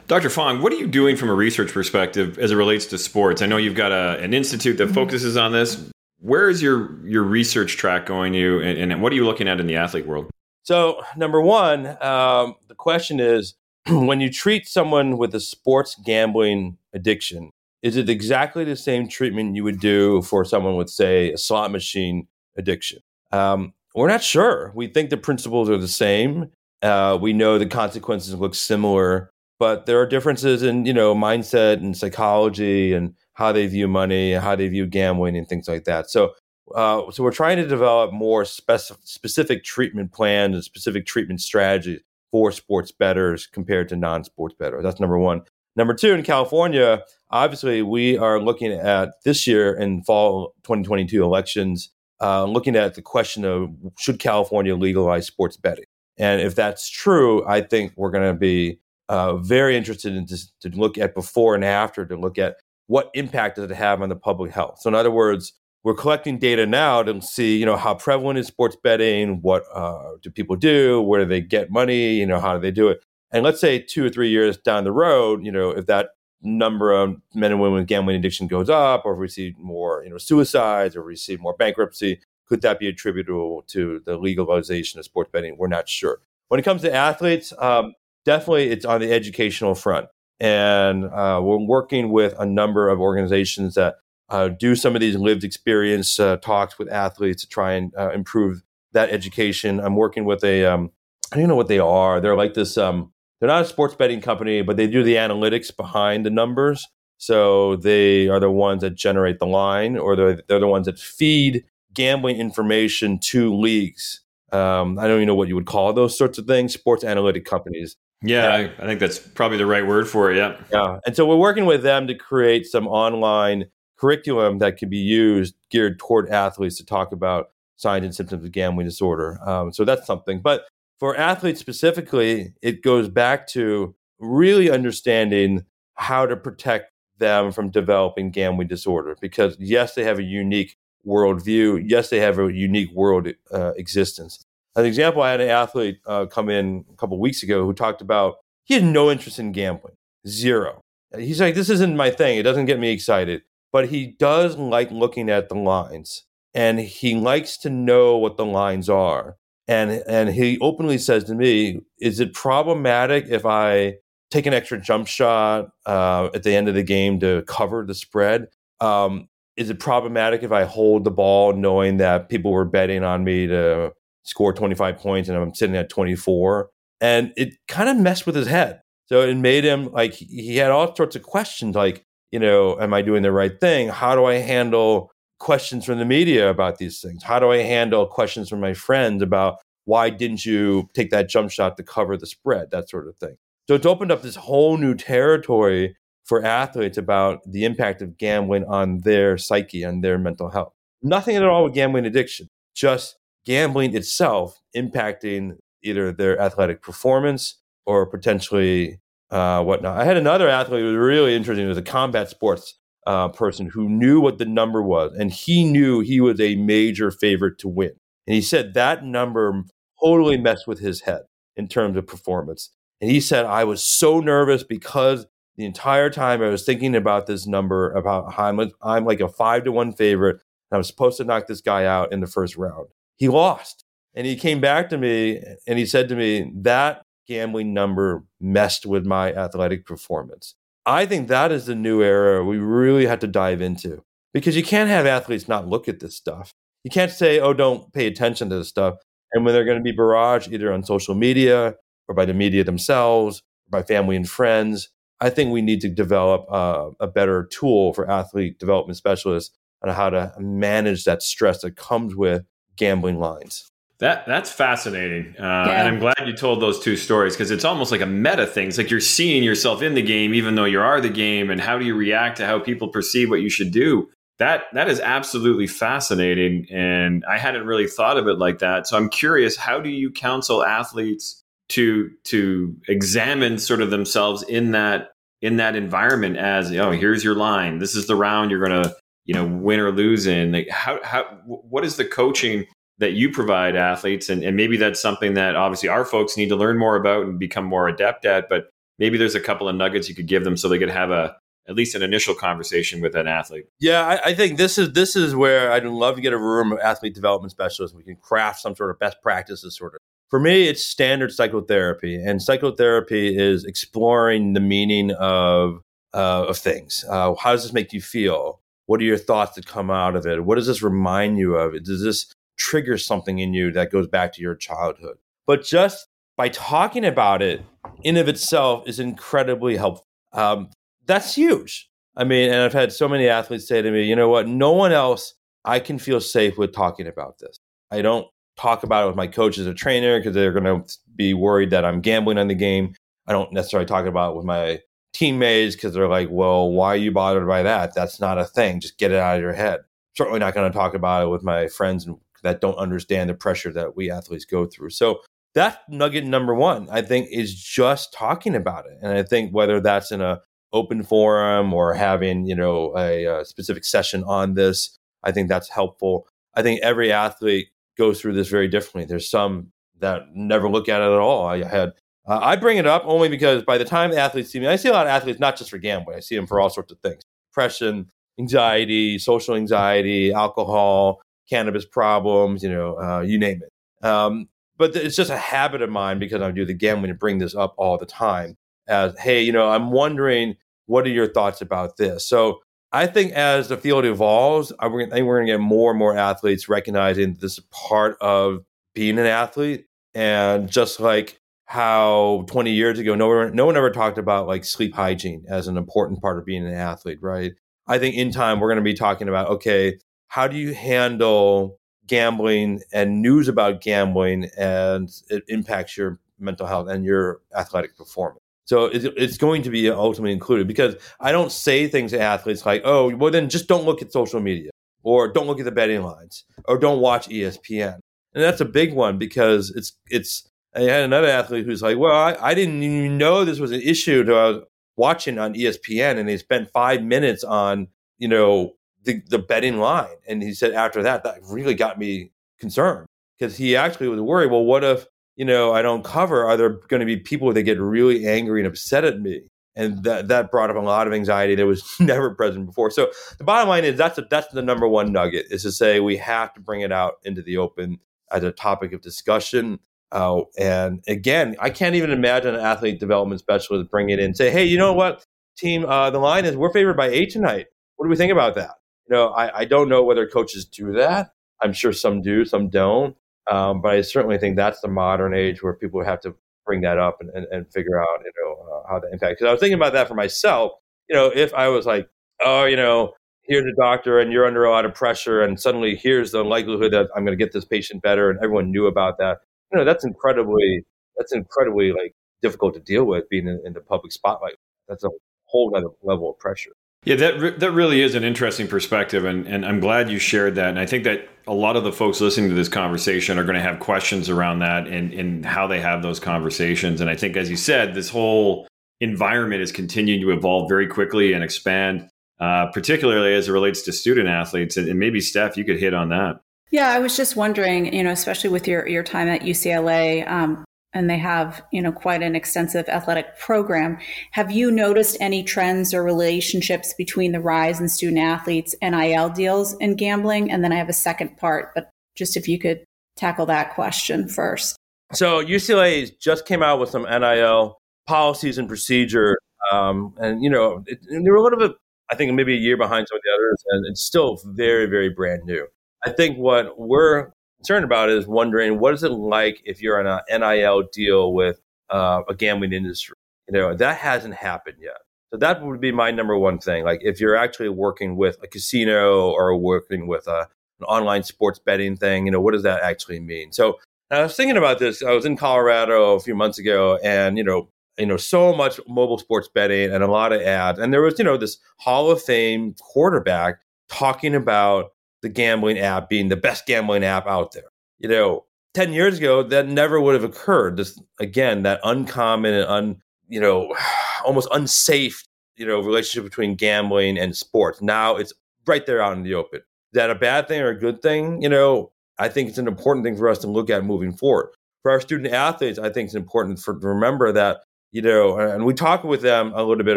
Dr. 0.06 0.30
Fong, 0.30 0.62
what 0.62 0.72
are 0.72 0.76
you 0.76 0.86
doing 0.86 1.16
from 1.16 1.28
a 1.28 1.34
research 1.34 1.72
perspective 1.72 2.38
as 2.38 2.50
it 2.50 2.56
relates 2.56 2.86
to 2.86 2.98
sports? 2.98 3.42
I 3.42 3.46
know 3.46 3.56
you've 3.56 3.74
got 3.74 3.92
a, 3.92 4.18
an 4.22 4.34
institute 4.34 4.78
that 4.78 4.86
mm-hmm. 4.86 4.94
focuses 4.94 5.36
on 5.36 5.52
this. 5.52 5.91
Where 6.22 6.48
is 6.48 6.62
your 6.62 7.04
your 7.06 7.24
research 7.24 7.76
track 7.76 8.06
going 8.06 8.32
you, 8.32 8.60
and, 8.60 8.92
and 8.92 9.02
what 9.02 9.12
are 9.12 9.16
you 9.16 9.24
looking 9.24 9.48
at 9.48 9.60
in 9.60 9.66
the 9.66 9.76
athlete 9.76 10.06
world? 10.06 10.30
So, 10.62 11.02
number 11.16 11.40
one, 11.40 11.86
um, 12.02 12.54
the 12.68 12.76
question 12.76 13.18
is 13.18 13.54
when 13.88 14.20
you 14.20 14.30
treat 14.30 14.68
someone 14.68 15.18
with 15.18 15.34
a 15.34 15.40
sports 15.40 15.96
gambling 16.04 16.78
addiction, 16.94 17.50
is 17.82 17.96
it 17.96 18.08
exactly 18.08 18.64
the 18.64 18.76
same 18.76 19.08
treatment 19.08 19.56
you 19.56 19.64
would 19.64 19.80
do 19.80 20.22
for 20.22 20.44
someone 20.44 20.76
with, 20.76 20.88
say, 20.88 21.32
a 21.32 21.38
slot 21.38 21.72
machine 21.72 22.28
addiction? 22.56 23.00
Um, 23.32 23.74
we're 23.94 24.08
not 24.08 24.22
sure. 24.22 24.72
We 24.74 24.86
think 24.86 25.10
the 25.10 25.16
principles 25.16 25.68
are 25.68 25.76
the 25.76 25.88
same. 25.88 26.50
Uh, 26.80 27.18
we 27.20 27.32
know 27.32 27.58
the 27.58 27.66
consequences 27.66 28.34
look 28.34 28.54
similar, 28.54 29.30
but 29.58 29.86
there 29.86 30.00
are 30.00 30.06
differences 30.06 30.62
in 30.62 30.86
you 30.86 30.92
know 30.92 31.14
mindset 31.14 31.74
and 31.74 31.96
psychology 31.96 32.92
and 32.92 33.14
how 33.34 33.52
they 33.52 33.66
view 33.66 33.88
money, 33.88 34.32
how 34.32 34.56
they 34.56 34.68
view 34.68 34.86
gambling, 34.86 35.36
and 35.36 35.48
things 35.48 35.68
like 35.68 35.84
that. 35.84 36.10
So, 36.10 36.32
uh, 36.74 37.10
so 37.10 37.22
we're 37.22 37.32
trying 37.32 37.56
to 37.58 37.66
develop 37.66 38.12
more 38.12 38.44
spec- 38.44 38.80
specific 39.04 39.64
treatment 39.64 40.12
plans 40.12 40.54
and 40.54 40.64
specific 40.64 41.06
treatment 41.06 41.40
strategies 41.40 42.00
for 42.30 42.50
sports 42.50 42.90
bettors 42.90 43.46
compared 43.46 43.88
to 43.90 43.96
non-sports 43.96 44.54
bettors. 44.58 44.82
That's 44.82 45.00
number 45.00 45.18
one. 45.18 45.42
Number 45.76 45.94
two, 45.94 46.12
in 46.12 46.22
California, 46.22 47.02
obviously, 47.30 47.82
we 47.82 48.18
are 48.18 48.40
looking 48.40 48.72
at 48.72 49.22
this 49.24 49.46
year 49.46 49.74
in 49.74 50.02
fall 50.02 50.54
2022 50.64 51.22
elections, 51.22 51.90
uh, 52.20 52.44
looking 52.44 52.76
at 52.76 52.94
the 52.94 53.02
question 53.02 53.44
of 53.44 53.70
should 53.98 54.18
California 54.18 54.76
legalize 54.76 55.26
sports 55.26 55.56
betting? 55.56 55.84
And 56.18 56.42
if 56.42 56.54
that's 56.54 56.90
true, 56.90 57.46
I 57.46 57.62
think 57.62 57.94
we're 57.96 58.10
going 58.10 58.30
to 58.32 58.38
be 58.38 58.80
uh, 59.08 59.36
very 59.36 59.76
interested 59.76 60.14
in 60.14 60.26
to, 60.26 60.38
to 60.60 60.68
look 60.70 60.98
at 60.98 61.14
before 61.14 61.54
and 61.54 61.64
after 61.64 62.04
to 62.04 62.16
look 62.16 62.38
at 62.38 62.56
what 62.86 63.10
impact 63.14 63.56
does 63.56 63.70
it 63.70 63.74
have 63.74 64.02
on 64.02 64.08
the 64.08 64.16
public 64.16 64.52
health? 64.52 64.80
So 64.80 64.88
in 64.88 64.94
other 64.94 65.10
words, 65.10 65.52
we're 65.84 65.94
collecting 65.94 66.38
data 66.38 66.64
now 66.64 67.02
to 67.02 67.20
see, 67.20 67.58
you 67.58 67.66
know, 67.66 67.76
how 67.76 67.94
prevalent 67.94 68.38
is 68.38 68.46
sports 68.46 68.76
betting? 68.82 69.42
What 69.42 69.64
uh, 69.74 70.12
do 70.22 70.30
people 70.30 70.56
do? 70.56 71.02
Where 71.02 71.20
do 71.20 71.26
they 71.26 71.40
get 71.40 71.70
money? 71.70 72.14
You 72.14 72.26
know, 72.26 72.38
how 72.38 72.54
do 72.54 72.60
they 72.60 72.70
do 72.70 72.88
it? 72.88 73.04
And 73.32 73.44
let's 73.44 73.60
say 73.60 73.78
two 73.78 74.04
or 74.04 74.10
three 74.10 74.28
years 74.28 74.58
down 74.58 74.84
the 74.84 74.92
road, 74.92 75.44
you 75.44 75.50
know, 75.50 75.70
if 75.70 75.86
that 75.86 76.10
number 76.42 76.92
of 76.92 77.16
men 77.34 77.52
and 77.52 77.60
women 77.60 77.78
with 77.78 77.86
gambling 77.86 78.16
addiction 78.16 78.46
goes 78.46 78.68
up, 78.68 79.02
or 79.04 79.14
if 79.14 79.18
we 79.18 79.28
see 79.28 79.54
more, 79.58 80.02
you 80.04 80.10
know, 80.10 80.18
suicides, 80.18 80.94
or 80.94 81.02
we 81.02 81.16
see 81.16 81.36
more 81.36 81.54
bankruptcy, 81.54 82.20
could 82.46 82.62
that 82.62 82.78
be 82.78 82.88
attributable 82.88 83.62
to 83.68 84.02
the 84.04 84.16
legalization 84.16 84.98
of 84.98 85.04
sports 85.04 85.30
betting? 85.32 85.56
We're 85.56 85.68
not 85.68 85.88
sure. 85.88 86.20
When 86.48 86.60
it 86.60 86.64
comes 86.64 86.82
to 86.82 86.94
athletes, 86.94 87.52
um, 87.58 87.94
definitely 88.24 88.68
it's 88.68 88.84
on 88.84 89.00
the 89.00 89.10
educational 89.10 89.74
front. 89.74 90.08
And 90.42 91.04
uh, 91.04 91.40
we're 91.40 91.58
working 91.58 92.10
with 92.10 92.34
a 92.36 92.44
number 92.44 92.88
of 92.88 93.00
organizations 93.00 93.76
that 93.76 93.98
uh, 94.28 94.48
do 94.48 94.74
some 94.74 94.96
of 94.96 95.00
these 95.00 95.14
lived 95.14 95.44
experience 95.44 96.18
uh, 96.18 96.36
talks 96.38 96.80
with 96.80 96.90
athletes 96.90 97.42
to 97.42 97.48
try 97.48 97.74
and 97.74 97.94
uh, 97.96 98.10
improve 98.10 98.64
that 98.90 99.10
education. 99.10 99.78
I'm 99.78 99.94
working 99.94 100.24
with 100.24 100.42
a, 100.42 100.64
um, 100.64 100.90
I 101.32 101.36
don't 101.36 101.46
know 101.46 101.54
what 101.54 101.68
they 101.68 101.78
are. 101.78 102.20
They're 102.20 102.36
like 102.36 102.54
this, 102.54 102.76
um, 102.76 103.12
they're 103.38 103.46
not 103.46 103.62
a 103.62 103.66
sports 103.66 103.94
betting 103.94 104.20
company, 104.20 104.62
but 104.62 104.76
they 104.76 104.88
do 104.88 105.04
the 105.04 105.14
analytics 105.14 105.74
behind 105.74 106.26
the 106.26 106.30
numbers. 106.30 106.88
So 107.18 107.76
they 107.76 108.28
are 108.28 108.40
the 108.40 108.50
ones 108.50 108.80
that 108.80 108.96
generate 108.96 109.38
the 109.38 109.46
line, 109.46 109.96
or 109.96 110.16
they're, 110.16 110.42
they're 110.48 110.58
the 110.58 110.66
ones 110.66 110.86
that 110.86 110.98
feed 110.98 111.64
gambling 111.94 112.38
information 112.38 113.20
to 113.20 113.54
leagues. 113.54 114.22
Um, 114.50 114.98
I 114.98 115.06
don't 115.06 115.18
even 115.18 115.28
know 115.28 115.36
what 115.36 115.46
you 115.46 115.54
would 115.54 115.66
call 115.66 115.92
those 115.92 116.18
sorts 116.18 116.36
of 116.38 116.46
things, 116.46 116.72
sports 116.74 117.04
analytic 117.04 117.44
companies. 117.44 117.96
Yeah, 118.22 118.56
yeah. 118.56 118.70
I, 118.78 118.82
I, 118.82 118.86
think 118.86 119.00
that's 119.00 119.18
probably 119.18 119.58
the 119.58 119.66
right 119.66 119.86
word 119.86 120.08
for 120.08 120.30
it. 120.30 120.36
Yeah. 120.36 120.56
Yeah. 120.72 120.98
And 121.06 121.16
so 121.16 121.26
we're 121.26 121.36
working 121.36 121.66
with 121.66 121.82
them 121.82 122.06
to 122.06 122.14
create 122.14 122.66
some 122.66 122.86
online 122.86 123.66
curriculum 123.98 124.58
that 124.58 124.76
can 124.76 124.88
be 124.88 124.98
used 124.98 125.54
geared 125.70 125.98
toward 125.98 126.28
athletes 126.28 126.76
to 126.76 126.84
talk 126.84 127.12
about 127.12 127.50
signs 127.76 128.04
and 128.04 128.14
symptoms 128.14 128.44
of 128.44 128.52
gambling 128.52 128.86
disorder. 128.86 129.38
Um, 129.46 129.72
so 129.72 129.84
that's 129.84 130.06
something. 130.06 130.40
But 130.40 130.64
for 130.98 131.16
athletes 131.16 131.60
specifically, 131.60 132.54
it 132.62 132.82
goes 132.82 133.08
back 133.08 133.46
to 133.48 133.94
really 134.18 134.70
understanding 134.70 135.64
how 135.94 136.26
to 136.26 136.36
protect 136.36 136.92
them 137.18 137.52
from 137.52 137.70
developing 137.70 138.30
gambling 138.30 138.68
disorder. 138.68 139.16
Because 139.20 139.56
yes, 139.58 139.94
they 139.94 140.04
have 140.04 140.18
a 140.18 140.24
unique 140.24 140.76
worldview. 141.06 141.84
Yes, 141.86 142.10
they 142.10 142.20
have 142.20 142.38
a 142.38 142.52
unique 142.52 142.92
world 142.92 143.28
uh, 143.52 143.72
existence. 143.76 144.44
An 144.74 144.84
example, 144.84 145.22
I 145.22 145.32
had 145.32 145.40
an 145.40 145.50
athlete 145.50 145.98
uh, 146.06 146.26
come 146.26 146.48
in 146.48 146.84
a 146.90 146.96
couple 146.96 147.18
weeks 147.20 147.42
ago 147.42 147.64
who 147.64 147.74
talked 147.74 148.00
about 148.00 148.36
he 148.64 148.74
had 148.74 148.84
no 148.84 149.10
interest 149.10 149.38
in 149.38 149.52
gambling, 149.52 149.94
zero. 150.26 150.80
He's 151.16 151.40
like, 151.40 151.54
this 151.54 151.68
isn't 151.68 151.96
my 151.96 152.10
thing. 152.10 152.38
It 152.38 152.42
doesn't 152.42 152.66
get 152.66 152.78
me 152.78 152.90
excited. 152.90 153.42
But 153.72 153.88
he 153.88 154.14
does 154.18 154.56
like 154.56 154.90
looking 154.90 155.28
at 155.28 155.48
the 155.48 155.56
lines 155.56 156.24
and 156.54 156.78
he 156.78 157.14
likes 157.14 157.56
to 157.58 157.70
know 157.70 158.16
what 158.16 158.36
the 158.36 158.44
lines 158.44 158.88
are. 158.88 159.36
And, 159.68 160.02
and 160.06 160.30
he 160.30 160.58
openly 160.60 160.98
says 160.98 161.24
to 161.24 161.34
me, 161.34 161.80
Is 161.98 162.20
it 162.20 162.34
problematic 162.34 163.26
if 163.28 163.46
I 163.46 163.96
take 164.30 164.46
an 164.46 164.54
extra 164.54 164.80
jump 164.80 165.06
shot 165.06 165.68
uh, 165.86 166.30
at 166.34 166.42
the 166.42 166.54
end 166.54 166.68
of 166.68 166.74
the 166.74 166.82
game 166.82 167.20
to 167.20 167.42
cover 167.46 167.84
the 167.84 167.94
spread? 167.94 168.48
Um, 168.80 169.28
is 169.56 169.70
it 169.70 169.78
problematic 169.78 170.42
if 170.42 170.52
I 170.52 170.64
hold 170.64 171.04
the 171.04 171.10
ball 171.10 171.52
knowing 171.52 171.98
that 171.98 172.28
people 172.28 172.52
were 172.52 172.64
betting 172.64 173.04
on 173.04 173.22
me 173.22 173.46
to 173.46 173.92
score 174.22 174.52
25 174.52 174.98
points 174.98 175.28
and 175.28 175.38
I'm 175.38 175.54
sitting 175.54 175.76
at 175.76 175.88
24. 175.88 176.70
And 177.00 177.32
it 177.36 177.54
kind 177.68 177.88
of 177.88 177.96
messed 177.96 178.26
with 178.26 178.36
his 178.36 178.46
head. 178.46 178.80
So 179.06 179.20
it 179.22 179.34
made 179.36 179.64
him 179.64 179.90
like 179.92 180.14
he 180.14 180.56
had 180.56 180.70
all 180.70 180.94
sorts 180.94 181.16
of 181.16 181.22
questions 181.22 181.74
like, 181.74 182.04
you 182.30 182.38
know, 182.38 182.80
am 182.80 182.94
I 182.94 183.02
doing 183.02 183.22
the 183.22 183.32
right 183.32 183.58
thing? 183.60 183.88
How 183.88 184.14
do 184.14 184.24
I 184.24 184.34
handle 184.34 185.10
questions 185.38 185.84
from 185.84 185.98
the 185.98 186.04
media 186.04 186.48
about 186.48 186.78
these 186.78 187.00
things? 187.00 187.22
How 187.22 187.38
do 187.38 187.50
I 187.50 187.58
handle 187.58 188.06
questions 188.06 188.48
from 188.48 188.60
my 188.60 188.74
friends 188.74 189.22
about 189.22 189.58
why 189.84 190.10
didn't 190.10 190.46
you 190.46 190.88
take 190.94 191.10
that 191.10 191.28
jump 191.28 191.50
shot 191.50 191.76
to 191.76 191.82
cover 191.82 192.16
the 192.16 192.26
spread? 192.26 192.70
That 192.70 192.88
sort 192.88 193.08
of 193.08 193.16
thing. 193.16 193.36
So 193.68 193.74
it's 193.74 193.86
opened 193.86 194.12
up 194.12 194.22
this 194.22 194.36
whole 194.36 194.76
new 194.76 194.94
territory 194.94 195.96
for 196.24 196.44
athletes 196.44 196.96
about 196.96 197.40
the 197.44 197.64
impact 197.64 198.00
of 198.00 198.16
gambling 198.16 198.64
on 198.64 198.98
their 199.00 199.36
psyche 199.36 199.82
and 199.82 200.02
their 200.02 200.18
mental 200.18 200.50
health. 200.50 200.72
Nothing 201.02 201.36
at 201.36 201.44
all 201.44 201.64
with 201.64 201.74
gambling 201.74 202.06
addiction, 202.06 202.48
just 202.74 203.16
gambling 203.44 203.96
itself 203.96 204.60
impacting 204.76 205.56
either 205.82 206.12
their 206.12 206.40
athletic 206.40 206.82
performance 206.82 207.60
or 207.86 208.06
potentially 208.06 209.00
uh, 209.30 209.62
whatnot. 209.62 209.98
I 209.98 210.04
had 210.04 210.16
another 210.16 210.48
athlete 210.48 210.80
who 210.80 210.86
was 210.86 210.96
really 210.96 211.34
interesting. 211.34 211.64
It 211.64 211.68
was 211.68 211.78
a 211.78 211.82
combat 211.82 212.28
sports 212.28 212.78
uh, 213.06 213.28
person 213.28 213.66
who 213.66 213.88
knew 213.88 214.20
what 214.20 214.38
the 214.38 214.44
number 214.44 214.82
was, 214.82 215.12
and 215.18 215.32
he 215.32 215.64
knew 215.64 216.00
he 216.00 216.20
was 216.20 216.40
a 216.40 216.56
major 216.56 217.10
favorite 217.10 217.58
to 217.58 217.68
win. 217.68 217.92
And 218.26 218.34
he 218.34 218.42
said 218.42 218.74
that 218.74 219.04
number 219.04 219.64
totally 220.02 220.38
messed 220.38 220.66
with 220.66 220.78
his 220.78 221.00
head 221.02 221.22
in 221.56 221.68
terms 221.68 221.96
of 221.96 222.06
performance. 222.06 222.70
And 223.00 223.10
he 223.10 223.20
said, 223.20 223.46
I 223.46 223.64
was 223.64 223.82
so 223.82 224.20
nervous 224.20 224.62
because 224.62 225.26
the 225.56 225.64
entire 225.64 226.08
time 226.08 226.40
I 226.40 226.48
was 226.48 226.64
thinking 226.64 226.94
about 226.94 227.26
this 227.26 227.46
number, 227.46 227.92
about 227.92 228.32
how 228.32 228.44
I'm, 228.44 228.60
I'm 228.80 229.04
like 229.04 229.20
a 229.20 229.28
five 229.28 229.64
to 229.64 229.72
one 229.72 229.92
favorite. 229.92 230.36
And 230.70 230.76
I'm 230.76 230.84
supposed 230.84 231.18
to 231.18 231.24
knock 231.24 231.46
this 231.46 231.60
guy 231.60 231.84
out 231.84 232.12
in 232.12 232.20
the 232.20 232.26
first 232.26 232.56
round. 232.56 232.88
He 233.16 233.28
lost. 233.28 233.84
And 234.14 234.26
he 234.26 234.36
came 234.36 234.60
back 234.60 234.90
to 234.90 234.98
me 234.98 235.42
and 235.66 235.78
he 235.78 235.86
said 235.86 236.08
to 236.10 236.16
me, 236.16 236.52
that 236.56 237.02
gambling 237.26 237.72
number 237.72 238.24
messed 238.40 238.84
with 238.84 239.06
my 239.06 239.32
athletic 239.32 239.86
performance. 239.86 240.54
I 240.84 241.06
think 241.06 241.28
that 241.28 241.52
is 241.52 241.66
the 241.66 241.74
new 241.74 242.02
era 242.02 242.44
we 242.44 242.58
really 242.58 243.06
have 243.06 243.20
to 243.20 243.26
dive 243.26 243.62
into 243.62 244.02
because 244.34 244.56
you 244.56 244.62
can't 244.62 244.90
have 244.90 245.06
athletes 245.06 245.48
not 245.48 245.68
look 245.68 245.88
at 245.88 246.00
this 246.00 246.16
stuff. 246.16 246.52
You 246.84 246.90
can't 246.90 247.12
say, 247.12 247.38
oh, 247.38 247.54
don't 247.54 247.92
pay 247.92 248.06
attention 248.06 248.50
to 248.50 248.56
this 248.56 248.68
stuff. 248.68 248.96
And 249.32 249.44
when 249.44 249.54
they're 249.54 249.64
going 249.64 249.78
to 249.78 249.82
be 249.82 249.96
barraged 249.96 250.52
either 250.52 250.72
on 250.72 250.82
social 250.82 251.14
media 251.14 251.76
or 252.08 252.14
by 252.14 252.24
the 252.24 252.34
media 252.34 252.64
themselves, 252.64 253.42
by 253.70 253.82
family 253.82 254.16
and 254.16 254.28
friends, 254.28 254.90
I 255.20 255.30
think 255.30 255.52
we 255.52 255.62
need 255.62 255.80
to 255.82 255.88
develop 255.88 256.46
a 256.50 257.06
better 257.06 257.44
tool 257.44 257.94
for 257.94 258.10
athlete 258.10 258.58
development 258.58 258.96
specialists 258.96 259.56
on 259.82 259.94
how 259.94 260.10
to 260.10 260.34
manage 260.38 261.04
that 261.04 261.22
stress 261.22 261.62
that 261.62 261.76
comes 261.76 262.14
with 262.16 262.44
gambling 262.76 263.18
lines. 263.18 263.68
That 263.98 264.26
that's 264.26 264.50
fascinating, 264.50 265.36
uh, 265.38 265.42
yeah. 265.42 265.70
and 265.70 265.86
I'm 265.86 266.00
glad 266.00 266.26
you 266.26 266.32
told 266.32 266.60
those 266.60 266.80
two 266.80 266.96
stories 266.96 267.34
because 267.34 267.52
it's 267.52 267.64
almost 267.64 267.92
like 267.92 268.00
a 268.00 268.06
meta 268.06 268.48
thing. 268.48 268.66
It's 268.66 268.76
like 268.76 268.90
you're 268.90 268.98
seeing 268.98 269.44
yourself 269.44 269.80
in 269.80 269.94
the 269.94 270.02
game, 270.02 270.34
even 270.34 270.56
though 270.56 270.64
you 270.64 270.80
are 270.80 271.00
the 271.00 271.08
game, 271.08 271.50
and 271.50 271.60
how 271.60 271.78
do 271.78 271.84
you 271.84 271.94
react 271.94 272.38
to 272.38 272.46
how 272.46 272.58
people 272.58 272.88
perceive 272.88 273.30
what 273.30 273.42
you 273.42 273.48
should 273.48 273.70
do? 273.70 274.08
That 274.40 274.64
that 274.72 274.88
is 274.88 274.98
absolutely 274.98 275.68
fascinating, 275.68 276.66
and 276.68 277.24
I 277.30 277.38
hadn't 277.38 277.64
really 277.64 277.86
thought 277.86 278.16
of 278.16 278.26
it 278.26 278.38
like 278.38 278.58
that. 278.58 278.88
So 278.88 278.96
I'm 278.96 279.08
curious, 279.08 279.56
how 279.56 279.80
do 279.80 279.88
you 279.88 280.10
counsel 280.10 280.64
athletes 280.64 281.40
to 281.68 282.10
to 282.24 282.76
examine 282.88 283.56
sort 283.58 283.82
of 283.82 283.90
themselves 283.90 284.42
in 284.42 284.72
that 284.72 285.12
in 285.42 285.56
that 285.56 285.76
environment 285.76 286.38
as 286.38 286.72
oh 286.72 286.90
here's 286.90 287.22
your 287.22 287.36
line, 287.36 287.78
this 287.78 287.94
is 287.94 288.08
the 288.08 288.16
round 288.16 288.50
you're 288.50 288.66
gonna 288.66 288.94
you 289.24 289.34
know 289.34 289.46
win 289.46 289.80
or 289.80 289.92
lose 289.92 290.26
in. 290.26 290.52
Like 290.52 290.68
how 290.68 291.00
how 291.02 291.24
what 291.44 291.84
is 291.84 291.96
the 291.96 292.04
coaching 292.04 292.66
that 292.98 293.12
you 293.12 293.30
provide 293.30 293.76
athletes? 293.76 294.28
And, 294.28 294.44
and 294.44 294.56
maybe 294.56 294.76
that's 294.76 295.00
something 295.00 295.34
that 295.34 295.56
obviously 295.56 295.88
our 295.88 296.04
folks 296.04 296.36
need 296.36 296.48
to 296.48 296.56
learn 296.56 296.78
more 296.78 296.96
about 296.96 297.26
and 297.26 297.38
become 297.38 297.64
more 297.64 297.88
adept 297.88 298.24
at 298.24 298.48
but 298.48 298.70
maybe 298.98 299.18
there's 299.18 299.34
a 299.34 299.40
couple 299.40 299.68
of 299.68 299.74
nuggets 299.74 300.08
you 300.08 300.14
could 300.14 300.28
give 300.28 300.44
them 300.44 300.56
so 300.56 300.68
they 300.68 300.78
could 300.78 300.90
have 300.90 301.10
a 301.10 301.36
at 301.68 301.76
least 301.76 301.94
an 301.94 302.02
initial 302.02 302.34
conversation 302.34 303.00
with 303.00 303.14
an 303.14 303.26
athlete. 303.26 303.64
Yeah 303.80 304.06
I, 304.06 304.30
I 304.30 304.34
think 304.34 304.58
this 304.58 304.78
is 304.78 304.92
this 304.92 305.16
is 305.16 305.34
where 305.34 305.72
i'd 305.72 305.84
love 305.84 306.16
to 306.16 306.20
get 306.20 306.32
a 306.32 306.38
room 306.38 306.72
of 306.72 306.78
athlete 306.80 307.14
development 307.14 307.50
specialists. 307.50 307.96
We 307.96 308.04
can 308.04 308.16
craft 308.16 308.60
some 308.60 308.76
sort 308.76 308.90
of 308.90 308.98
best 308.98 309.16
practices 309.22 309.76
sort 309.76 309.94
of. 309.94 310.00
For 310.30 310.40
me 310.40 310.68
it's 310.68 310.84
standard 310.84 311.32
psychotherapy 311.32 312.16
and 312.16 312.40
psychotherapy 312.40 313.36
is 313.36 313.64
exploring 313.64 314.52
the 314.52 314.60
meaning 314.60 315.10
of 315.12 315.80
uh, 316.14 316.44
of 316.48 316.58
things. 316.58 317.04
Uh, 317.08 317.34
how 317.34 317.52
does 317.52 317.62
this 317.62 317.72
make 317.72 317.92
you 317.92 318.00
feel 318.00 318.60
what 318.86 319.00
are 319.00 319.04
your 319.04 319.18
thoughts 319.18 319.54
that 319.54 319.66
come 319.66 319.90
out 319.90 320.16
of 320.16 320.26
it 320.26 320.44
what 320.44 320.56
does 320.56 320.66
this 320.66 320.82
remind 320.82 321.38
you 321.38 321.56
of 321.56 321.72
does 321.84 322.02
this 322.02 322.34
trigger 322.62 322.96
something 322.96 323.38
in 323.38 323.52
you 323.52 323.72
that 323.72 323.90
goes 323.90 324.06
back 324.06 324.32
to 324.32 324.40
your 324.40 324.54
childhood. 324.54 325.16
But 325.46 325.64
just 325.64 326.06
by 326.36 326.48
talking 326.48 327.04
about 327.04 327.42
it 327.42 327.62
in 328.02 328.16
of 328.16 328.28
itself 328.28 328.86
is 328.86 329.00
incredibly 329.00 329.76
helpful. 329.76 330.06
Um, 330.32 330.70
that's 331.06 331.34
huge. 331.34 331.90
I 332.16 332.24
mean, 332.24 332.50
and 332.50 332.62
I've 332.62 332.72
had 332.72 332.92
so 332.92 333.08
many 333.08 333.28
athletes 333.28 333.66
say 333.66 333.82
to 333.82 333.90
me, 333.90 334.04
you 334.04 334.14
know 334.14 334.28
what, 334.28 334.46
no 334.46 334.72
one 334.72 334.92
else 334.92 335.34
I 335.64 335.80
can 335.80 335.98
feel 335.98 336.20
safe 336.20 336.58
with 336.58 336.72
talking 336.72 337.06
about 337.06 337.38
this. 337.38 337.58
I 337.90 338.02
don't 338.02 338.26
talk 338.56 338.82
about 338.82 339.04
it 339.04 339.06
with 339.08 339.16
my 339.16 339.26
coach 339.26 339.58
as 339.58 339.66
a 339.66 339.74
trainer 339.74 340.18
because 340.18 340.34
they're 340.34 340.52
going 340.52 340.64
to 340.64 340.98
be 341.16 341.34
worried 341.34 341.70
that 341.70 341.84
I'm 341.84 342.00
gambling 342.00 342.38
on 342.38 342.48
the 342.48 342.54
game. 342.54 342.94
I 343.26 343.32
don't 343.32 343.52
necessarily 343.52 343.86
talk 343.86 344.06
about 344.06 344.32
it 344.32 344.36
with 344.36 344.44
my 344.44 344.80
teammates 345.12 345.74
because 345.74 345.94
they're 345.94 346.08
like, 346.08 346.28
well, 346.30 346.70
why 346.70 346.88
are 346.88 346.96
you 346.96 347.12
bothered 347.12 347.46
by 347.46 347.62
that? 347.62 347.94
That's 347.94 348.20
not 348.20 348.38
a 348.38 348.44
thing. 348.44 348.80
Just 348.80 348.98
get 348.98 349.10
it 349.10 349.18
out 349.18 349.36
of 349.36 349.42
your 349.42 349.52
head. 349.52 349.80
Certainly 350.16 350.40
not 350.40 350.54
going 350.54 350.70
to 350.70 350.76
talk 350.76 350.94
about 350.94 351.24
it 351.24 351.28
with 351.28 351.42
my 351.42 351.68
friends 351.68 352.08
that 352.42 352.60
don't 352.60 352.76
understand 352.76 353.30
the 353.30 353.34
pressure 353.34 353.72
that 353.72 353.96
we 353.96 354.10
athletes 354.10 354.44
go 354.44 354.66
through. 354.66 354.90
So 354.90 355.20
that 355.54 355.80
nugget 355.88 356.24
number 356.24 356.54
one, 356.54 356.88
I 356.90 357.02
think, 357.02 357.28
is 357.30 357.54
just 357.54 358.12
talking 358.12 358.54
about 358.54 358.86
it. 358.86 358.98
And 359.02 359.12
I 359.12 359.22
think 359.22 359.52
whether 359.54 359.80
that's 359.80 360.10
in 360.10 360.20
a 360.20 360.40
open 360.72 361.02
forum 361.02 361.74
or 361.74 361.92
having, 361.92 362.46
you 362.46 362.54
know, 362.54 362.96
a, 362.96 363.24
a 363.26 363.44
specific 363.44 363.84
session 363.84 364.24
on 364.24 364.54
this, 364.54 364.98
I 365.22 365.30
think 365.30 365.48
that's 365.48 365.68
helpful. 365.68 366.26
I 366.54 366.62
think 366.62 366.80
every 366.82 367.12
athlete 367.12 367.68
goes 367.98 368.20
through 368.20 368.32
this 368.32 368.48
very 368.48 368.68
differently. 368.68 369.06
There's 369.06 369.30
some 369.30 369.70
that 370.00 370.22
never 370.34 370.68
look 370.68 370.88
at 370.88 371.00
it 371.00 371.04
at 371.04 371.18
all. 371.18 371.46
I 371.46 371.62
had 371.62 371.92
uh, 372.26 372.38
I 372.40 372.56
bring 372.56 372.78
it 372.78 372.86
up 372.86 373.02
only 373.04 373.28
because 373.28 373.62
by 373.62 373.78
the 373.78 373.84
time 373.84 374.12
athletes 374.12 374.50
see 374.50 374.60
me, 374.60 374.66
I 374.66 374.76
see 374.76 374.88
a 374.88 374.92
lot 374.92 375.06
of 375.06 375.10
athletes 375.10 375.40
not 375.40 375.56
just 375.56 375.70
for 375.70 375.78
gambling. 375.78 376.16
I 376.16 376.20
see 376.20 376.36
them 376.36 376.46
for 376.46 376.60
all 376.60 376.70
sorts 376.70 376.92
of 376.92 376.98
things: 377.00 377.22
depression, 377.50 378.10
anxiety, 378.38 379.18
social 379.18 379.54
anxiety, 379.54 380.32
alcohol, 380.32 381.20
cannabis 381.48 381.84
problems, 381.84 382.62
you 382.62 382.70
know, 382.70 382.96
uh, 383.00 383.20
you 383.20 383.38
name 383.38 383.60
it. 383.62 384.06
Um, 384.06 384.48
but 384.78 384.96
it's 384.96 385.16
just 385.16 385.30
a 385.30 385.36
habit 385.36 385.82
of 385.82 385.90
mine 385.90 386.18
because 386.18 386.42
I 386.42 386.50
do 386.50 386.64
the 386.64 386.74
gambling 386.74 387.12
to 387.12 387.18
bring 387.18 387.38
this 387.38 387.54
up 387.54 387.74
all 387.76 387.98
the 387.98 388.06
time. 388.06 388.56
As 388.88 389.18
hey, 389.18 389.42
you 389.42 389.52
know, 389.52 389.68
I'm 389.68 389.90
wondering 389.90 390.56
what 390.86 391.06
are 391.06 391.10
your 391.10 391.32
thoughts 391.32 391.60
about 391.60 391.96
this? 391.96 392.26
So 392.26 392.60
I 392.92 393.06
think 393.06 393.32
as 393.32 393.68
the 393.68 393.76
field 393.76 394.04
evolves, 394.04 394.72
I 394.78 394.88
think 394.88 395.12
we're 395.12 395.38
going 395.38 395.46
to 395.46 395.52
get 395.52 395.60
more 395.60 395.90
and 395.90 395.98
more 395.98 396.16
athletes 396.16 396.68
recognizing 396.68 397.34
this 397.34 397.58
is 397.58 397.64
part 397.70 398.16
of 398.20 398.64
being 398.94 399.18
an 399.18 399.26
athlete. 399.26 399.86
And 400.14 400.70
just 400.70 401.00
like 401.00 401.40
how 401.72 402.44
20 402.48 402.70
years 402.70 402.98
ago, 402.98 403.14
no 403.14 403.28
one, 403.28 403.56
no 403.56 403.64
one 403.64 403.78
ever 403.78 403.90
talked 403.90 404.18
about 404.18 404.46
like 404.46 404.62
sleep 404.62 404.94
hygiene 404.94 405.42
as 405.48 405.68
an 405.68 405.78
important 405.78 406.20
part 406.20 406.38
of 406.38 406.44
being 406.44 406.66
an 406.66 406.74
athlete, 406.74 407.16
right? 407.22 407.52
I 407.86 407.98
think 407.98 408.14
in 408.14 408.30
time 408.30 408.60
we're 408.60 408.68
going 408.68 408.76
to 408.76 408.82
be 408.82 408.92
talking 408.92 409.26
about 409.26 409.48
okay, 409.48 409.98
how 410.28 410.48
do 410.48 410.58
you 410.58 410.74
handle 410.74 411.78
gambling 412.06 412.82
and 412.92 413.22
news 413.22 413.48
about 413.48 413.80
gambling 413.80 414.50
and 414.58 415.10
it 415.30 415.44
impacts 415.48 415.96
your 415.96 416.18
mental 416.38 416.66
health 416.66 416.88
and 416.90 417.06
your 417.06 417.40
athletic 417.56 417.96
performance 417.96 418.40
so 418.64 418.86
it's 418.92 419.38
going 419.38 419.62
to 419.62 419.70
be 419.70 419.88
ultimately 419.88 420.32
included 420.32 420.66
because 420.66 420.96
i 421.20 421.30
don't 421.30 421.52
say 421.52 421.86
things 421.86 422.10
to 422.10 422.20
athletes 422.20 422.66
like 422.66 422.82
oh 422.84 423.14
well 423.14 423.30
then 423.30 423.48
just 423.48 423.68
don't 423.68 423.84
look 423.84 424.02
at 424.02 424.12
social 424.12 424.40
media 424.40 424.70
or 425.04 425.28
don't 425.32 425.46
look 425.46 425.60
at 425.60 425.64
the 425.64 425.70
betting 425.70 426.02
lines 426.02 426.44
or 426.64 426.76
don't 426.76 426.98
watch 426.98 427.28
espn 427.28 428.00
and 428.34 428.42
that's 428.42 428.60
a 428.60 428.64
big 428.64 428.92
one 428.92 429.16
because 429.16 429.70
it's 429.70 429.92
it's 430.08 430.50
i 430.74 430.80
had 430.80 431.02
another 431.02 431.28
athlete 431.28 431.66
who's 431.66 431.82
like 431.82 431.98
well 431.98 432.14
i, 432.14 432.36
I 432.40 432.54
didn't 432.54 432.82
even 432.82 433.18
know 433.18 433.44
this 433.44 433.60
was 433.60 433.72
an 433.72 433.82
issue 433.82 434.20
until 434.20 434.38
i 434.38 434.48
was 434.48 434.62
watching 434.96 435.38
on 435.38 435.54
espn 435.54 436.18
and 436.18 436.28
they 436.28 436.36
spent 436.36 436.70
five 436.70 437.02
minutes 437.02 437.44
on 437.44 437.88
you 438.18 438.28
know 438.28 438.74
the, 439.04 439.22
the 439.28 439.38
betting 439.38 439.78
line. 439.78 440.14
And 440.26 440.42
he 440.42 440.54
said 440.54 440.72
after 440.72 441.02
that, 441.02 441.24
that 441.24 441.38
really 441.48 441.74
got 441.74 441.98
me 441.98 442.30
concerned 442.58 443.06
because 443.38 443.56
he 443.56 443.76
actually 443.76 444.08
was 444.08 444.20
worried. 444.20 444.50
Well, 444.50 444.64
what 444.64 444.84
if, 444.84 445.06
you 445.36 445.44
know, 445.44 445.72
I 445.72 445.82
don't 445.82 446.04
cover? 446.04 446.44
Are 446.44 446.56
there 446.56 446.70
going 446.70 447.00
to 447.00 447.06
be 447.06 447.16
people 447.16 447.52
that 447.52 447.62
get 447.62 447.80
really 447.80 448.26
angry 448.26 448.60
and 448.60 448.66
upset 448.66 449.04
at 449.04 449.20
me? 449.20 449.42
And 449.74 450.04
that, 450.04 450.28
that 450.28 450.50
brought 450.50 450.68
up 450.68 450.76
a 450.76 450.80
lot 450.80 451.06
of 451.06 451.14
anxiety 451.14 451.54
that 451.54 451.66
was 451.66 451.82
never 452.00 452.34
present 452.34 452.66
before. 452.66 452.90
So 452.90 453.10
the 453.38 453.44
bottom 453.44 453.68
line 453.68 453.84
is 453.84 453.96
that's 453.96 454.18
a, 454.18 454.22
that's 454.22 454.48
the 454.48 454.62
number 454.62 454.86
one 454.86 455.12
nugget 455.12 455.46
is 455.50 455.62
to 455.62 455.72
say 455.72 455.98
we 455.98 456.18
have 456.18 456.52
to 456.54 456.60
bring 456.60 456.82
it 456.82 456.92
out 456.92 457.14
into 457.24 457.42
the 457.42 457.56
open 457.56 457.98
as 458.30 458.44
a 458.44 458.52
topic 458.52 458.92
of 458.92 459.00
discussion. 459.00 459.78
And 460.12 461.02
again, 461.08 461.56
I 461.60 461.70
can't 461.70 461.94
even 461.94 462.10
imagine 462.10 462.54
an 462.54 462.60
athlete 462.60 463.00
development 463.00 463.40
specialist 463.40 463.90
bring 463.90 464.10
it 464.10 464.18
in, 464.18 464.26
and 464.26 464.36
say, 464.36 464.50
hey, 464.50 464.64
you 464.64 464.78
know 464.78 464.92
what, 464.92 465.24
team, 465.56 465.84
uh, 465.84 466.10
the 466.10 466.18
line 466.18 466.44
is 466.44 466.56
we're 466.56 466.72
favored 466.72 466.96
by 466.96 467.08
eight 467.08 467.30
tonight. 467.30 467.66
What 467.96 468.06
do 468.06 468.10
we 468.10 468.16
think 468.16 468.32
about 468.32 468.54
that? 468.56 468.72
you 469.08 469.16
know, 469.16 469.28
I, 469.28 469.60
I 469.60 469.64
don't 469.64 469.88
know 469.88 470.02
whether 470.02 470.26
coaches 470.26 470.64
do 470.64 470.92
that. 470.92 471.32
I'm 471.60 471.72
sure 471.72 471.92
some 471.92 472.22
do, 472.22 472.44
some 472.44 472.68
don't. 472.68 473.16
Um, 473.50 473.82
but 473.82 473.92
I 473.92 474.00
certainly 474.02 474.38
think 474.38 474.56
that's 474.56 474.80
the 474.80 474.88
modern 474.88 475.34
age 475.34 475.62
where 475.62 475.74
people 475.74 476.04
have 476.04 476.20
to 476.20 476.34
bring 476.64 476.80
that 476.82 476.98
up 476.98 477.18
and, 477.20 477.30
and, 477.30 477.46
and 477.50 477.72
figure 477.72 478.00
out, 478.00 478.20
you 478.24 478.32
know, 478.40 478.72
uh, 478.72 478.88
how 478.88 479.00
that 479.00 479.12
impacts. 479.12 479.40
Because 479.40 479.48
I 479.48 479.52
was 479.52 479.60
thinking 479.60 479.74
about 479.74 479.92
that 479.94 480.08
for 480.08 480.14
myself. 480.14 480.72
You 481.08 481.16
know, 481.16 481.32
if 481.34 481.52
I 481.52 481.68
was 481.68 481.84
like, 481.84 482.08
oh, 482.44 482.64
you 482.64 482.76
know, 482.76 483.12
here's 483.42 483.64
a 483.64 483.74
doctor 483.76 484.20
and 484.20 484.32
you're 484.32 484.46
under 484.46 484.64
a 484.64 484.70
lot 484.70 484.84
of 484.84 484.94
pressure, 484.94 485.42
and 485.42 485.60
suddenly 485.60 485.96
here's 485.96 486.30
the 486.30 486.44
likelihood 486.44 486.92
that 486.92 487.08
I'm 487.16 487.24
going 487.24 487.36
to 487.36 487.44
get 487.44 487.52
this 487.52 487.64
patient 487.64 488.02
better, 488.02 488.30
and 488.30 488.38
everyone 488.42 488.70
knew 488.70 488.86
about 488.86 489.18
that. 489.18 489.38
You 489.72 489.78
know, 489.78 489.84
that's 489.84 490.04
incredibly 490.04 490.84
that's 491.16 491.32
incredibly 491.32 491.92
like 491.92 492.14
difficult 492.42 492.74
to 492.74 492.80
deal 492.80 493.04
with 493.04 493.28
being 493.28 493.46
in, 493.46 493.62
in 493.64 493.72
the 493.72 493.80
public 493.80 494.12
spotlight. 494.12 494.56
That's 494.88 495.04
a 495.04 495.10
whole 495.44 495.72
other 495.76 495.88
level 496.02 496.30
of 496.30 496.38
pressure. 496.38 496.72
Yeah, 497.04 497.16
that 497.16 497.58
that 497.58 497.72
really 497.72 498.00
is 498.00 498.14
an 498.14 498.22
interesting 498.22 498.68
perspective, 498.68 499.24
and, 499.24 499.46
and 499.48 499.66
I'm 499.66 499.80
glad 499.80 500.08
you 500.08 500.18
shared 500.20 500.54
that. 500.54 500.68
And 500.68 500.78
I 500.78 500.86
think 500.86 501.04
that 501.04 501.28
a 501.48 501.52
lot 501.52 501.76
of 501.76 501.82
the 501.82 501.92
folks 501.92 502.20
listening 502.20 502.48
to 502.50 502.54
this 502.54 502.68
conversation 502.68 503.38
are 503.38 503.44
going 503.44 503.56
to 503.56 503.62
have 503.62 503.80
questions 503.80 504.28
around 504.28 504.60
that 504.60 504.86
and, 504.86 505.12
and 505.12 505.44
how 505.44 505.66
they 505.66 505.80
have 505.80 506.02
those 506.02 506.20
conversations. 506.20 507.00
And 507.00 507.10
I 507.10 507.16
think, 507.16 507.36
as 507.36 507.50
you 507.50 507.56
said, 507.56 507.94
this 507.94 508.08
whole 508.08 508.68
environment 509.00 509.62
is 509.62 509.72
continuing 509.72 510.20
to 510.20 510.30
evolve 510.30 510.68
very 510.68 510.86
quickly 510.86 511.32
and 511.32 511.42
expand. 511.42 512.08
uh, 512.42 512.66
particularly 512.72 513.34
as 513.34 513.48
it 513.48 513.52
relates 513.52 513.82
to 513.82 513.92
student 513.92 514.28
athletes. 514.28 514.76
And, 514.76 514.88
and 514.88 514.98
maybe, 514.98 515.20
Steph, 515.20 515.56
you 515.56 515.64
could 515.64 515.78
hit 515.78 515.94
on 515.94 516.08
that. 516.08 516.40
Yeah, 516.72 516.88
I 516.88 517.00
was 517.00 517.18
just 517.18 517.36
wondering, 517.36 517.92
you 517.92 518.02
know, 518.02 518.10
especially 518.10 518.48
with 518.48 518.66
your, 518.66 518.88
your 518.88 519.02
time 519.02 519.28
at 519.28 519.42
UCLA, 519.42 520.26
um, 520.26 520.64
and 520.94 521.08
they 521.08 521.18
have, 521.18 521.62
you 521.70 521.82
know, 521.82 521.92
quite 521.92 522.22
an 522.22 522.34
extensive 522.34 522.88
athletic 522.88 523.38
program. 523.38 523.98
Have 524.30 524.50
you 524.50 524.70
noticed 524.70 525.18
any 525.20 525.42
trends 525.42 525.92
or 525.92 526.02
relationships 526.02 526.94
between 526.96 527.32
the 527.32 527.40
rise 527.40 527.78
in 527.78 527.90
student 527.90 528.20
athletes, 528.20 528.74
NIL 528.80 529.28
deals, 529.28 529.76
and 529.82 529.98
gambling? 529.98 530.50
And 530.50 530.64
then 530.64 530.72
I 530.72 530.76
have 530.76 530.88
a 530.88 530.94
second 530.94 531.36
part, 531.36 531.74
but 531.74 531.90
just 532.16 532.38
if 532.38 532.48
you 532.48 532.58
could 532.58 532.84
tackle 533.18 533.44
that 533.46 533.74
question 533.74 534.26
first. 534.26 534.74
So 535.12 535.44
UCLA 535.44 536.10
just 536.18 536.46
came 536.46 536.62
out 536.62 536.80
with 536.80 536.88
some 536.88 537.02
NIL 537.02 537.76
policies 538.06 538.56
and 538.56 538.66
procedure, 538.66 539.36
um, 539.70 540.14
and 540.16 540.42
you 540.42 540.48
know, 540.48 540.82
it, 540.86 541.00
and 541.10 541.26
they 541.26 541.30
were 541.30 541.36
a 541.36 541.42
little 541.42 541.58
bit, 541.58 541.72
I 542.10 542.14
think, 542.14 542.32
maybe 542.32 542.54
a 542.54 542.58
year 542.58 542.78
behind 542.78 543.06
some 543.10 543.16
of 543.16 543.22
the 543.22 543.30
others, 543.34 543.62
and 543.68 543.86
it's 543.90 544.02
still 544.02 544.40
very, 544.46 544.86
very 544.86 545.10
brand 545.10 545.42
new. 545.44 545.66
I 546.04 546.10
think 546.10 546.38
what 546.38 546.78
we're 546.78 547.30
concerned 547.58 547.84
about 547.84 548.10
is 548.10 548.26
wondering 548.26 548.78
what 548.78 548.94
is 548.94 549.02
it 549.02 549.10
like 549.10 549.60
if 549.64 549.80
you're 549.80 550.00
in 550.00 550.06
an 550.06 550.20
NIL 550.30 550.84
deal 550.92 551.32
with 551.32 551.60
uh, 551.90 552.22
a 552.28 552.34
gambling 552.34 552.72
industry. 552.72 553.16
You 553.48 553.58
know, 553.58 553.74
that 553.74 553.98
hasn't 553.98 554.34
happened 554.34 554.78
yet. 554.80 554.98
So 555.32 555.38
that 555.38 555.62
would 555.62 555.80
be 555.80 555.92
my 555.92 556.10
number 556.10 556.36
one 556.36 556.58
thing. 556.58 556.84
Like 556.84 557.00
if 557.02 557.20
you're 557.20 557.36
actually 557.36 557.68
working 557.68 558.16
with 558.16 558.38
a 558.42 558.46
casino 558.46 559.30
or 559.30 559.56
working 559.56 560.06
with 560.06 560.26
a, 560.26 560.48
an 560.80 560.86
online 560.86 561.22
sports 561.22 561.58
betting 561.58 561.96
thing, 561.96 562.26
you 562.26 562.32
know, 562.32 562.40
what 562.40 562.52
does 562.52 562.62
that 562.64 562.82
actually 562.82 563.20
mean? 563.20 563.52
So 563.52 563.78
I 564.10 564.22
was 564.22 564.36
thinking 564.36 564.56
about 564.56 564.78
this. 564.78 565.02
I 565.02 565.12
was 565.12 565.24
in 565.24 565.36
Colorado 565.36 566.14
a 566.14 566.20
few 566.20 566.34
months 566.34 566.58
ago, 566.58 566.98
and 567.02 567.38
you 567.38 567.44
know, 567.44 567.68
you 567.96 568.04
know, 568.04 568.18
so 568.18 568.54
much 568.54 568.78
mobile 568.86 569.16
sports 569.16 569.48
betting 569.48 569.90
and 569.90 570.04
a 570.04 570.06
lot 570.10 570.32
of 570.32 570.42
ads, 570.42 570.78
and 570.78 570.92
there 570.92 571.00
was 571.00 571.18
you 571.18 571.24
know 571.24 571.38
this 571.38 571.56
Hall 571.78 572.10
of 572.10 572.22
Fame 572.22 572.74
quarterback 572.78 573.60
talking 573.88 574.34
about 574.34 574.92
the 575.22 575.28
gambling 575.28 575.78
app 575.78 576.08
being 576.08 576.28
the 576.28 576.36
best 576.36 576.66
gambling 576.66 577.04
app 577.04 577.26
out 577.26 577.52
there. 577.52 577.70
You 577.98 578.08
know, 578.08 578.44
10 578.74 578.92
years 578.92 579.18
ago, 579.18 579.42
that 579.42 579.68
never 579.68 580.00
would 580.00 580.14
have 580.14 580.24
occurred. 580.24 580.76
This, 580.76 581.00
again, 581.20 581.62
that 581.62 581.80
uncommon 581.84 582.54
and 582.54 582.68
un, 582.68 583.02
you 583.28 583.40
know, 583.40 583.74
almost 584.24 584.48
unsafe, 584.52 585.24
you 585.56 585.66
know, 585.66 585.80
relationship 585.80 586.28
between 586.28 586.54
gambling 586.54 587.18
and 587.18 587.36
sports. 587.36 587.80
Now 587.80 588.16
it's 588.16 588.32
right 588.66 588.84
there 588.84 589.02
out 589.02 589.16
in 589.16 589.22
the 589.22 589.34
open. 589.34 589.60
Is 589.60 589.94
that 589.94 590.10
a 590.10 590.14
bad 590.14 590.48
thing 590.48 590.60
or 590.60 590.68
a 590.68 590.78
good 590.78 591.02
thing? 591.02 591.42
You 591.42 591.48
know, 591.48 591.92
I 592.18 592.28
think 592.28 592.48
it's 592.48 592.58
an 592.58 592.68
important 592.68 593.04
thing 593.04 593.16
for 593.16 593.28
us 593.28 593.38
to 593.38 593.46
look 593.46 593.70
at 593.70 593.84
moving 593.84 594.12
forward. 594.12 594.50
For 594.82 594.90
our 594.90 595.00
student 595.00 595.32
athletes, 595.32 595.78
I 595.78 595.90
think 595.90 596.06
it's 596.06 596.14
important 596.14 596.58
for 596.58 596.78
to 596.78 596.86
remember 596.86 597.30
that, 597.32 597.60
you 597.92 598.02
know, 598.02 598.38
and 598.38 598.64
we 598.64 598.74
talk 598.74 599.04
with 599.04 599.20
them 599.20 599.52
a 599.54 599.62
little 599.62 599.84
bit 599.84 599.96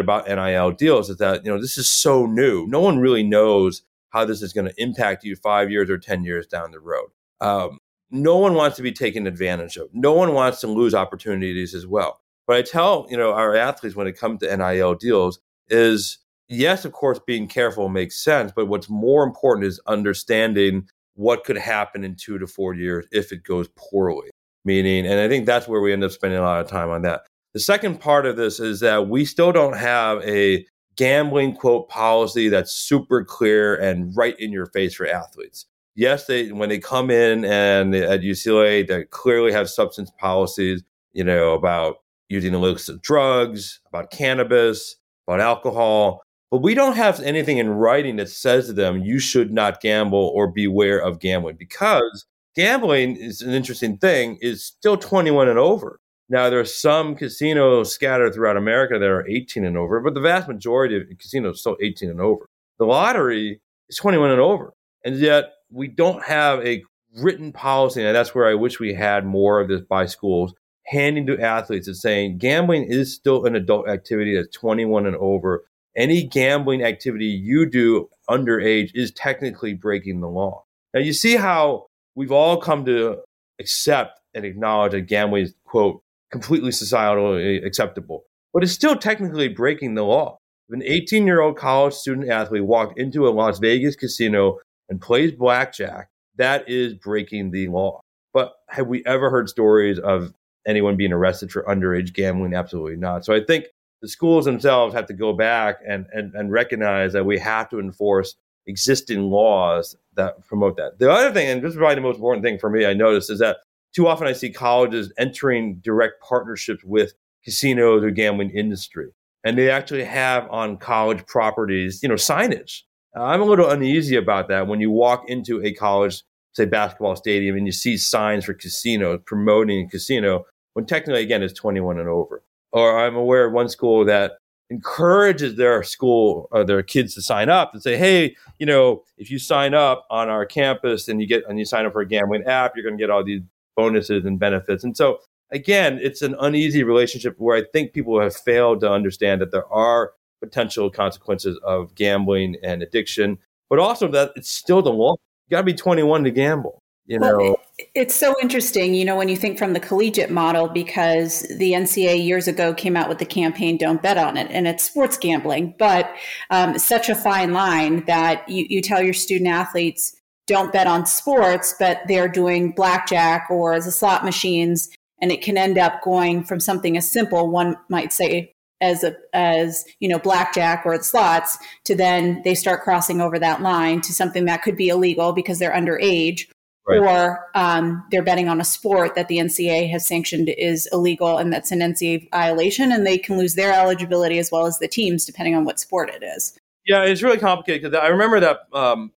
about 0.00 0.28
NIL 0.28 0.72
deals, 0.72 1.10
is 1.10 1.16
that, 1.16 1.44
you 1.44 1.50
know, 1.50 1.60
this 1.60 1.78
is 1.78 1.88
so 1.88 2.26
new. 2.26 2.66
No 2.68 2.80
one 2.80 2.98
really 2.98 3.22
knows 3.22 3.82
how 4.16 4.24
this 4.24 4.42
is 4.42 4.52
going 4.52 4.66
to 4.66 4.82
impact 4.82 5.24
you 5.24 5.36
five 5.36 5.70
years 5.70 5.90
or 5.90 5.98
10 5.98 6.24
years 6.24 6.46
down 6.46 6.70
the 6.70 6.80
road. 6.80 7.10
Um, 7.40 7.78
no 8.10 8.38
one 8.38 8.54
wants 8.54 8.76
to 8.76 8.82
be 8.82 8.92
taken 8.92 9.26
advantage 9.26 9.76
of. 9.76 9.88
No 9.92 10.12
one 10.12 10.32
wants 10.32 10.60
to 10.60 10.68
lose 10.68 10.94
opportunities 10.94 11.74
as 11.74 11.86
well. 11.86 12.20
But 12.46 12.56
I 12.56 12.62
tell 12.62 13.06
you 13.10 13.16
know 13.16 13.32
our 13.32 13.56
athletes 13.56 13.96
when 13.96 14.06
it 14.06 14.18
comes 14.18 14.40
to 14.40 14.56
NIL 14.56 14.94
deals 14.94 15.40
is 15.68 16.18
yes, 16.48 16.84
of 16.84 16.92
course, 16.92 17.18
being 17.26 17.48
careful 17.48 17.88
makes 17.88 18.22
sense, 18.22 18.52
but 18.54 18.66
what's 18.66 18.88
more 18.88 19.24
important 19.24 19.66
is 19.66 19.80
understanding 19.86 20.88
what 21.14 21.44
could 21.44 21.58
happen 21.58 22.04
in 22.04 22.14
two 22.14 22.38
to 22.38 22.46
four 22.46 22.74
years 22.74 23.06
if 23.10 23.32
it 23.32 23.42
goes 23.42 23.68
poorly. 23.76 24.30
Meaning, 24.64 25.06
and 25.06 25.20
I 25.20 25.28
think 25.28 25.46
that's 25.46 25.68
where 25.68 25.80
we 25.80 25.92
end 25.92 26.04
up 26.04 26.10
spending 26.10 26.38
a 26.38 26.42
lot 26.42 26.60
of 26.60 26.68
time 26.68 26.90
on 26.90 27.02
that. 27.02 27.22
The 27.54 27.60
second 27.60 28.00
part 28.00 28.26
of 28.26 28.36
this 28.36 28.60
is 28.60 28.80
that 28.80 29.08
we 29.08 29.24
still 29.24 29.52
don't 29.52 29.76
have 29.76 30.22
a 30.22 30.66
gambling 30.96 31.54
quote 31.54 31.88
policy 31.88 32.48
that's 32.48 32.72
super 32.72 33.24
clear 33.24 33.76
and 33.76 34.16
right 34.16 34.38
in 34.40 34.52
your 34.52 34.66
face 34.66 34.94
for 34.94 35.06
athletes. 35.06 35.66
Yes, 35.94 36.26
they 36.26 36.52
when 36.52 36.68
they 36.68 36.78
come 36.78 37.10
in 37.10 37.44
and 37.44 37.94
at 37.94 38.20
UCLA, 38.20 38.86
they 38.86 39.04
clearly 39.04 39.52
have 39.52 39.70
substance 39.70 40.10
policies, 40.18 40.82
you 41.12 41.24
know, 41.24 41.54
about 41.54 41.96
using 42.28 42.54
illicit 42.54 43.00
drugs, 43.02 43.80
about 43.88 44.10
cannabis, 44.10 44.96
about 45.26 45.40
alcohol. 45.40 46.22
But 46.50 46.62
we 46.62 46.74
don't 46.74 46.96
have 46.96 47.20
anything 47.20 47.58
in 47.58 47.70
writing 47.70 48.16
that 48.16 48.28
says 48.28 48.66
to 48.66 48.72
them, 48.72 49.02
you 49.02 49.18
should 49.18 49.52
not 49.52 49.80
gamble 49.80 50.32
or 50.34 50.48
beware 50.48 50.98
of 50.98 51.18
gambling 51.18 51.56
because 51.56 52.26
gambling 52.54 53.16
is 53.16 53.42
an 53.42 53.52
interesting 53.52 53.98
thing, 53.98 54.38
is 54.40 54.64
still 54.64 54.96
21 54.96 55.48
and 55.48 55.58
over. 55.58 56.00
Now, 56.28 56.50
there 56.50 56.60
are 56.60 56.64
some 56.64 57.14
casinos 57.14 57.94
scattered 57.94 58.34
throughout 58.34 58.56
America 58.56 58.98
that 58.98 59.08
are 59.08 59.26
18 59.28 59.64
and 59.64 59.76
over, 59.76 60.00
but 60.00 60.14
the 60.14 60.20
vast 60.20 60.48
majority 60.48 60.96
of 60.96 61.04
casinos 61.18 61.54
are 61.54 61.58
still 61.58 61.76
18 61.80 62.10
and 62.10 62.20
over. 62.20 62.46
The 62.78 62.84
lottery 62.84 63.60
is 63.88 63.96
21 63.96 64.32
and 64.32 64.40
over. 64.40 64.72
And 65.04 65.16
yet, 65.18 65.52
we 65.70 65.86
don't 65.88 66.24
have 66.24 66.64
a 66.66 66.82
written 67.16 67.52
policy. 67.52 68.02
And 68.04 68.14
that's 68.14 68.34
where 68.34 68.46
I 68.46 68.54
wish 68.54 68.80
we 68.80 68.92
had 68.94 69.24
more 69.24 69.60
of 69.60 69.68
this 69.68 69.82
by 69.82 70.06
schools 70.06 70.54
handing 70.86 71.26
to 71.26 71.40
athletes 71.40 71.88
and 71.88 71.96
saying 71.96 72.38
gambling 72.38 72.84
is 72.84 73.12
still 73.14 73.44
an 73.44 73.56
adult 73.56 73.88
activity 73.88 74.36
that's 74.36 74.54
21 74.56 75.06
and 75.06 75.16
over. 75.16 75.64
Any 75.96 76.24
gambling 76.24 76.82
activity 76.82 77.26
you 77.26 77.66
do 77.66 78.08
underage 78.28 78.90
is 78.94 79.10
technically 79.12 79.74
breaking 79.74 80.20
the 80.20 80.28
law. 80.28 80.64
Now, 80.92 81.00
you 81.00 81.12
see 81.12 81.36
how 81.36 81.86
we've 82.14 82.32
all 82.32 82.58
come 82.58 82.84
to 82.84 83.18
accept 83.58 84.20
and 84.34 84.44
acknowledge 84.44 84.92
that 84.92 85.02
gambling 85.02 85.44
is, 85.44 85.54
quote, 85.64 86.02
completely 86.30 86.70
societally 86.70 87.64
acceptable, 87.64 88.24
but 88.52 88.62
it's 88.62 88.72
still 88.72 88.96
technically 88.96 89.48
breaking 89.48 89.94
the 89.94 90.04
law. 90.04 90.38
If 90.68 90.74
an 90.74 90.82
18 90.82 91.26
year 91.26 91.40
old 91.40 91.56
college 91.56 91.94
student 91.94 92.28
athlete 92.28 92.64
walked 92.64 92.98
into 92.98 93.28
a 93.28 93.30
Las 93.30 93.58
Vegas 93.58 93.96
casino 93.96 94.58
and 94.88 95.00
plays 95.00 95.32
blackjack, 95.32 96.08
that 96.36 96.68
is 96.68 96.94
breaking 96.94 97.50
the 97.50 97.68
law. 97.68 98.00
But 98.34 98.54
have 98.68 98.86
we 98.86 99.04
ever 99.06 99.30
heard 99.30 99.48
stories 99.48 99.98
of 99.98 100.32
anyone 100.66 100.96
being 100.96 101.12
arrested 101.12 101.50
for 101.50 101.62
underage 101.64 102.12
gambling? 102.12 102.54
Absolutely 102.54 102.96
not. 102.96 103.24
So 103.24 103.34
I 103.34 103.42
think 103.42 103.66
the 104.02 104.08
schools 104.08 104.44
themselves 104.44 104.94
have 104.94 105.06
to 105.06 105.14
go 105.14 105.32
back 105.32 105.78
and, 105.86 106.06
and, 106.12 106.34
and 106.34 106.52
recognize 106.52 107.12
that 107.14 107.24
we 107.24 107.38
have 107.38 107.68
to 107.70 107.78
enforce 107.78 108.34
existing 108.66 109.22
laws 109.22 109.96
that 110.14 110.44
promote 110.46 110.76
that. 110.76 110.98
The 110.98 111.10
other 111.10 111.32
thing, 111.32 111.48
and 111.48 111.62
this 111.62 111.70
is 111.70 111.76
probably 111.76 111.94
the 111.94 112.00
most 112.00 112.16
important 112.16 112.44
thing 112.44 112.58
for 112.58 112.68
me, 112.68 112.84
I 112.84 112.94
noticed, 112.94 113.30
is 113.30 113.38
that 113.38 113.58
too 113.94 114.06
often 114.06 114.26
I 114.26 114.32
see 114.32 114.50
colleges 114.50 115.12
entering 115.18 115.76
direct 115.76 116.22
partnerships 116.22 116.84
with 116.84 117.14
casinos 117.44 118.02
or 118.02 118.10
gambling 118.10 118.50
industry. 118.50 119.10
And 119.44 119.56
they 119.56 119.70
actually 119.70 120.04
have 120.04 120.48
on 120.50 120.76
college 120.76 121.24
properties, 121.26 122.02
you 122.02 122.08
know, 122.08 122.16
signage. 122.16 122.82
I'm 123.16 123.40
a 123.40 123.44
little 123.44 123.70
uneasy 123.70 124.16
about 124.16 124.48
that 124.48 124.66
when 124.66 124.80
you 124.80 124.90
walk 124.90 125.24
into 125.28 125.62
a 125.64 125.72
college, 125.72 126.22
say 126.52 126.66
basketball 126.66 127.16
stadium, 127.16 127.56
and 127.56 127.64
you 127.64 127.72
see 127.72 127.96
signs 127.96 128.44
for 128.44 128.54
casinos 128.54 129.20
promoting 129.24 129.86
a 129.86 129.88
casino 129.88 130.44
when 130.74 130.84
technically, 130.84 131.22
again, 131.22 131.42
it's 131.42 131.54
21 131.54 131.98
and 131.98 132.08
over. 132.08 132.42
Or 132.72 132.98
I'm 132.98 133.16
aware 133.16 133.46
of 133.46 133.52
one 133.52 133.68
school 133.68 134.04
that 134.04 134.32
encourages 134.68 135.56
their 135.56 135.82
school 135.82 136.48
or 136.50 136.60
uh, 136.60 136.64
their 136.64 136.82
kids 136.82 137.14
to 137.14 137.22
sign 137.22 137.48
up 137.48 137.72
and 137.72 137.82
say, 137.82 137.96
hey, 137.96 138.36
you 138.58 138.66
know, 138.66 139.04
if 139.16 139.30
you 139.30 139.38
sign 139.38 139.74
up 139.74 140.04
on 140.10 140.28
our 140.28 140.44
campus 140.44 141.08
and 141.08 141.20
you 141.20 141.26
get 141.26 141.44
and 141.48 141.58
you 141.58 141.64
sign 141.64 141.86
up 141.86 141.92
for 141.92 142.00
a 142.00 142.06
gambling 142.06 142.42
app, 142.44 142.72
you're 142.74 142.82
going 142.82 142.98
to 142.98 143.02
get 143.02 143.10
all 143.10 143.24
these 143.24 143.42
bonuses 143.76 144.24
and 144.24 144.38
benefits. 144.38 144.82
And 144.82 144.96
so, 144.96 145.18
again, 145.52 145.98
it's 146.02 146.22
an 146.22 146.34
uneasy 146.40 146.82
relationship 146.82 147.34
where 147.38 147.56
I 147.56 147.64
think 147.72 147.92
people 147.92 148.20
have 148.20 148.34
failed 148.34 148.80
to 148.80 148.90
understand 148.90 149.40
that 149.40 149.52
there 149.52 149.70
are 149.72 150.12
potential 150.42 150.90
consequences 150.90 151.58
of 151.62 151.94
gambling 151.94 152.56
and 152.62 152.82
addiction, 152.82 153.38
but 153.70 153.78
also 153.78 154.08
that 154.08 154.32
it's 154.36 154.50
still 154.50 154.82
the 154.82 154.92
law. 154.92 155.16
You 155.48 155.54
got 155.54 155.60
to 155.60 155.64
be 155.64 155.74
21 155.74 156.24
to 156.24 156.30
gamble. 156.30 156.82
You 157.06 157.20
know, 157.20 157.36
well, 157.36 157.56
it's 157.94 158.16
so 158.16 158.34
interesting, 158.42 158.92
you 158.92 159.04
know, 159.04 159.16
when 159.16 159.28
you 159.28 159.36
think 159.36 159.58
from 159.58 159.74
the 159.74 159.80
collegiate 159.80 160.30
model, 160.30 160.66
because 160.66 161.42
the 161.42 161.72
NCAA 161.72 162.24
years 162.24 162.48
ago 162.48 162.74
came 162.74 162.96
out 162.96 163.08
with 163.08 163.18
the 163.18 163.26
campaign 163.26 163.76
"Don't 163.76 164.02
Bet 164.02 164.18
on 164.18 164.36
It," 164.36 164.48
and 164.50 164.66
it's 164.66 164.82
sports 164.82 165.16
gambling, 165.16 165.76
but 165.78 166.12
um, 166.50 166.76
such 166.80 167.08
a 167.08 167.14
fine 167.14 167.52
line 167.52 168.04
that 168.06 168.48
you, 168.48 168.66
you 168.68 168.82
tell 168.82 169.00
your 169.00 169.14
student 169.14 169.48
athletes 169.48 170.15
don't 170.46 170.72
bet 170.72 170.86
on 170.86 171.06
sports, 171.06 171.74
but 171.78 172.00
they're 172.06 172.28
doing 172.28 172.72
blackjack 172.72 173.48
or 173.50 173.80
the 173.80 173.90
slot 173.90 174.24
machines, 174.24 174.88
and 175.20 175.32
it 175.32 175.42
can 175.42 175.56
end 175.56 175.78
up 175.78 176.02
going 176.02 176.44
from 176.44 176.60
something 176.60 176.96
as 176.96 177.10
simple, 177.10 177.48
one 177.50 177.76
might 177.88 178.12
say, 178.12 178.52
as 178.82 179.02
a 179.02 179.16
as 179.32 179.84
you 180.00 180.08
know 180.08 180.18
blackjack 180.18 180.82
or 180.84 181.02
slots, 181.02 181.58
to 181.84 181.94
then 181.94 182.42
they 182.44 182.54
start 182.54 182.82
crossing 182.82 183.20
over 183.20 183.38
that 183.38 183.62
line 183.62 184.00
to 184.02 184.12
something 184.12 184.44
that 184.44 184.62
could 184.62 184.76
be 184.76 184.88
illegal 184.88 185.32
because 185.32 185.58
they're 185.58 185.72
underage, 185.72 186.46
Right. 186.88 187.00
or 187.00 187.46
um, 187.56 188.04
they're 188.12 188.22
betting 188.22 188.48
on 188.48 188.60
a 188.60 188.64
sport 188.64 189.16
that 189.16 189.26
the 189.26 189.38
NCAA 189.38 189.90
has 189.90 190.06
sanctioned 190.06 190.50
is 190.50 190.88
illegal 190.92 191.36
and 191.36 191.52
that's 191.52 191.72
an 191.72 191.80
NCAA 191.80 192.30
violation, 192.30 192.92
and 192.92 193.04
they 193.04 193.18
can 193.18 193.36
lose 193.36 193.56
their 193.56 193.72
eligibility 193.72 194.38
as 194.38 194.52
well 194.52 194.66
as 194.66 194.78
the 194.78 194.86
teams, 194.86 195.24
depending 195.24 195.56
on 195.56 195.64
what 195.64 195.80
sport 195.80 196.10
it 196.10 196.22
is. 196.22 196.56
Yeah, 196.86 197.02
it's 197.02 197.22
really 197.22 197.38
complicated 197.38 197.82
because 197.82 197.98
I 198.00 198.06
remember 198.08 198.38
that 198.38 198.58
um, 198.72 199.10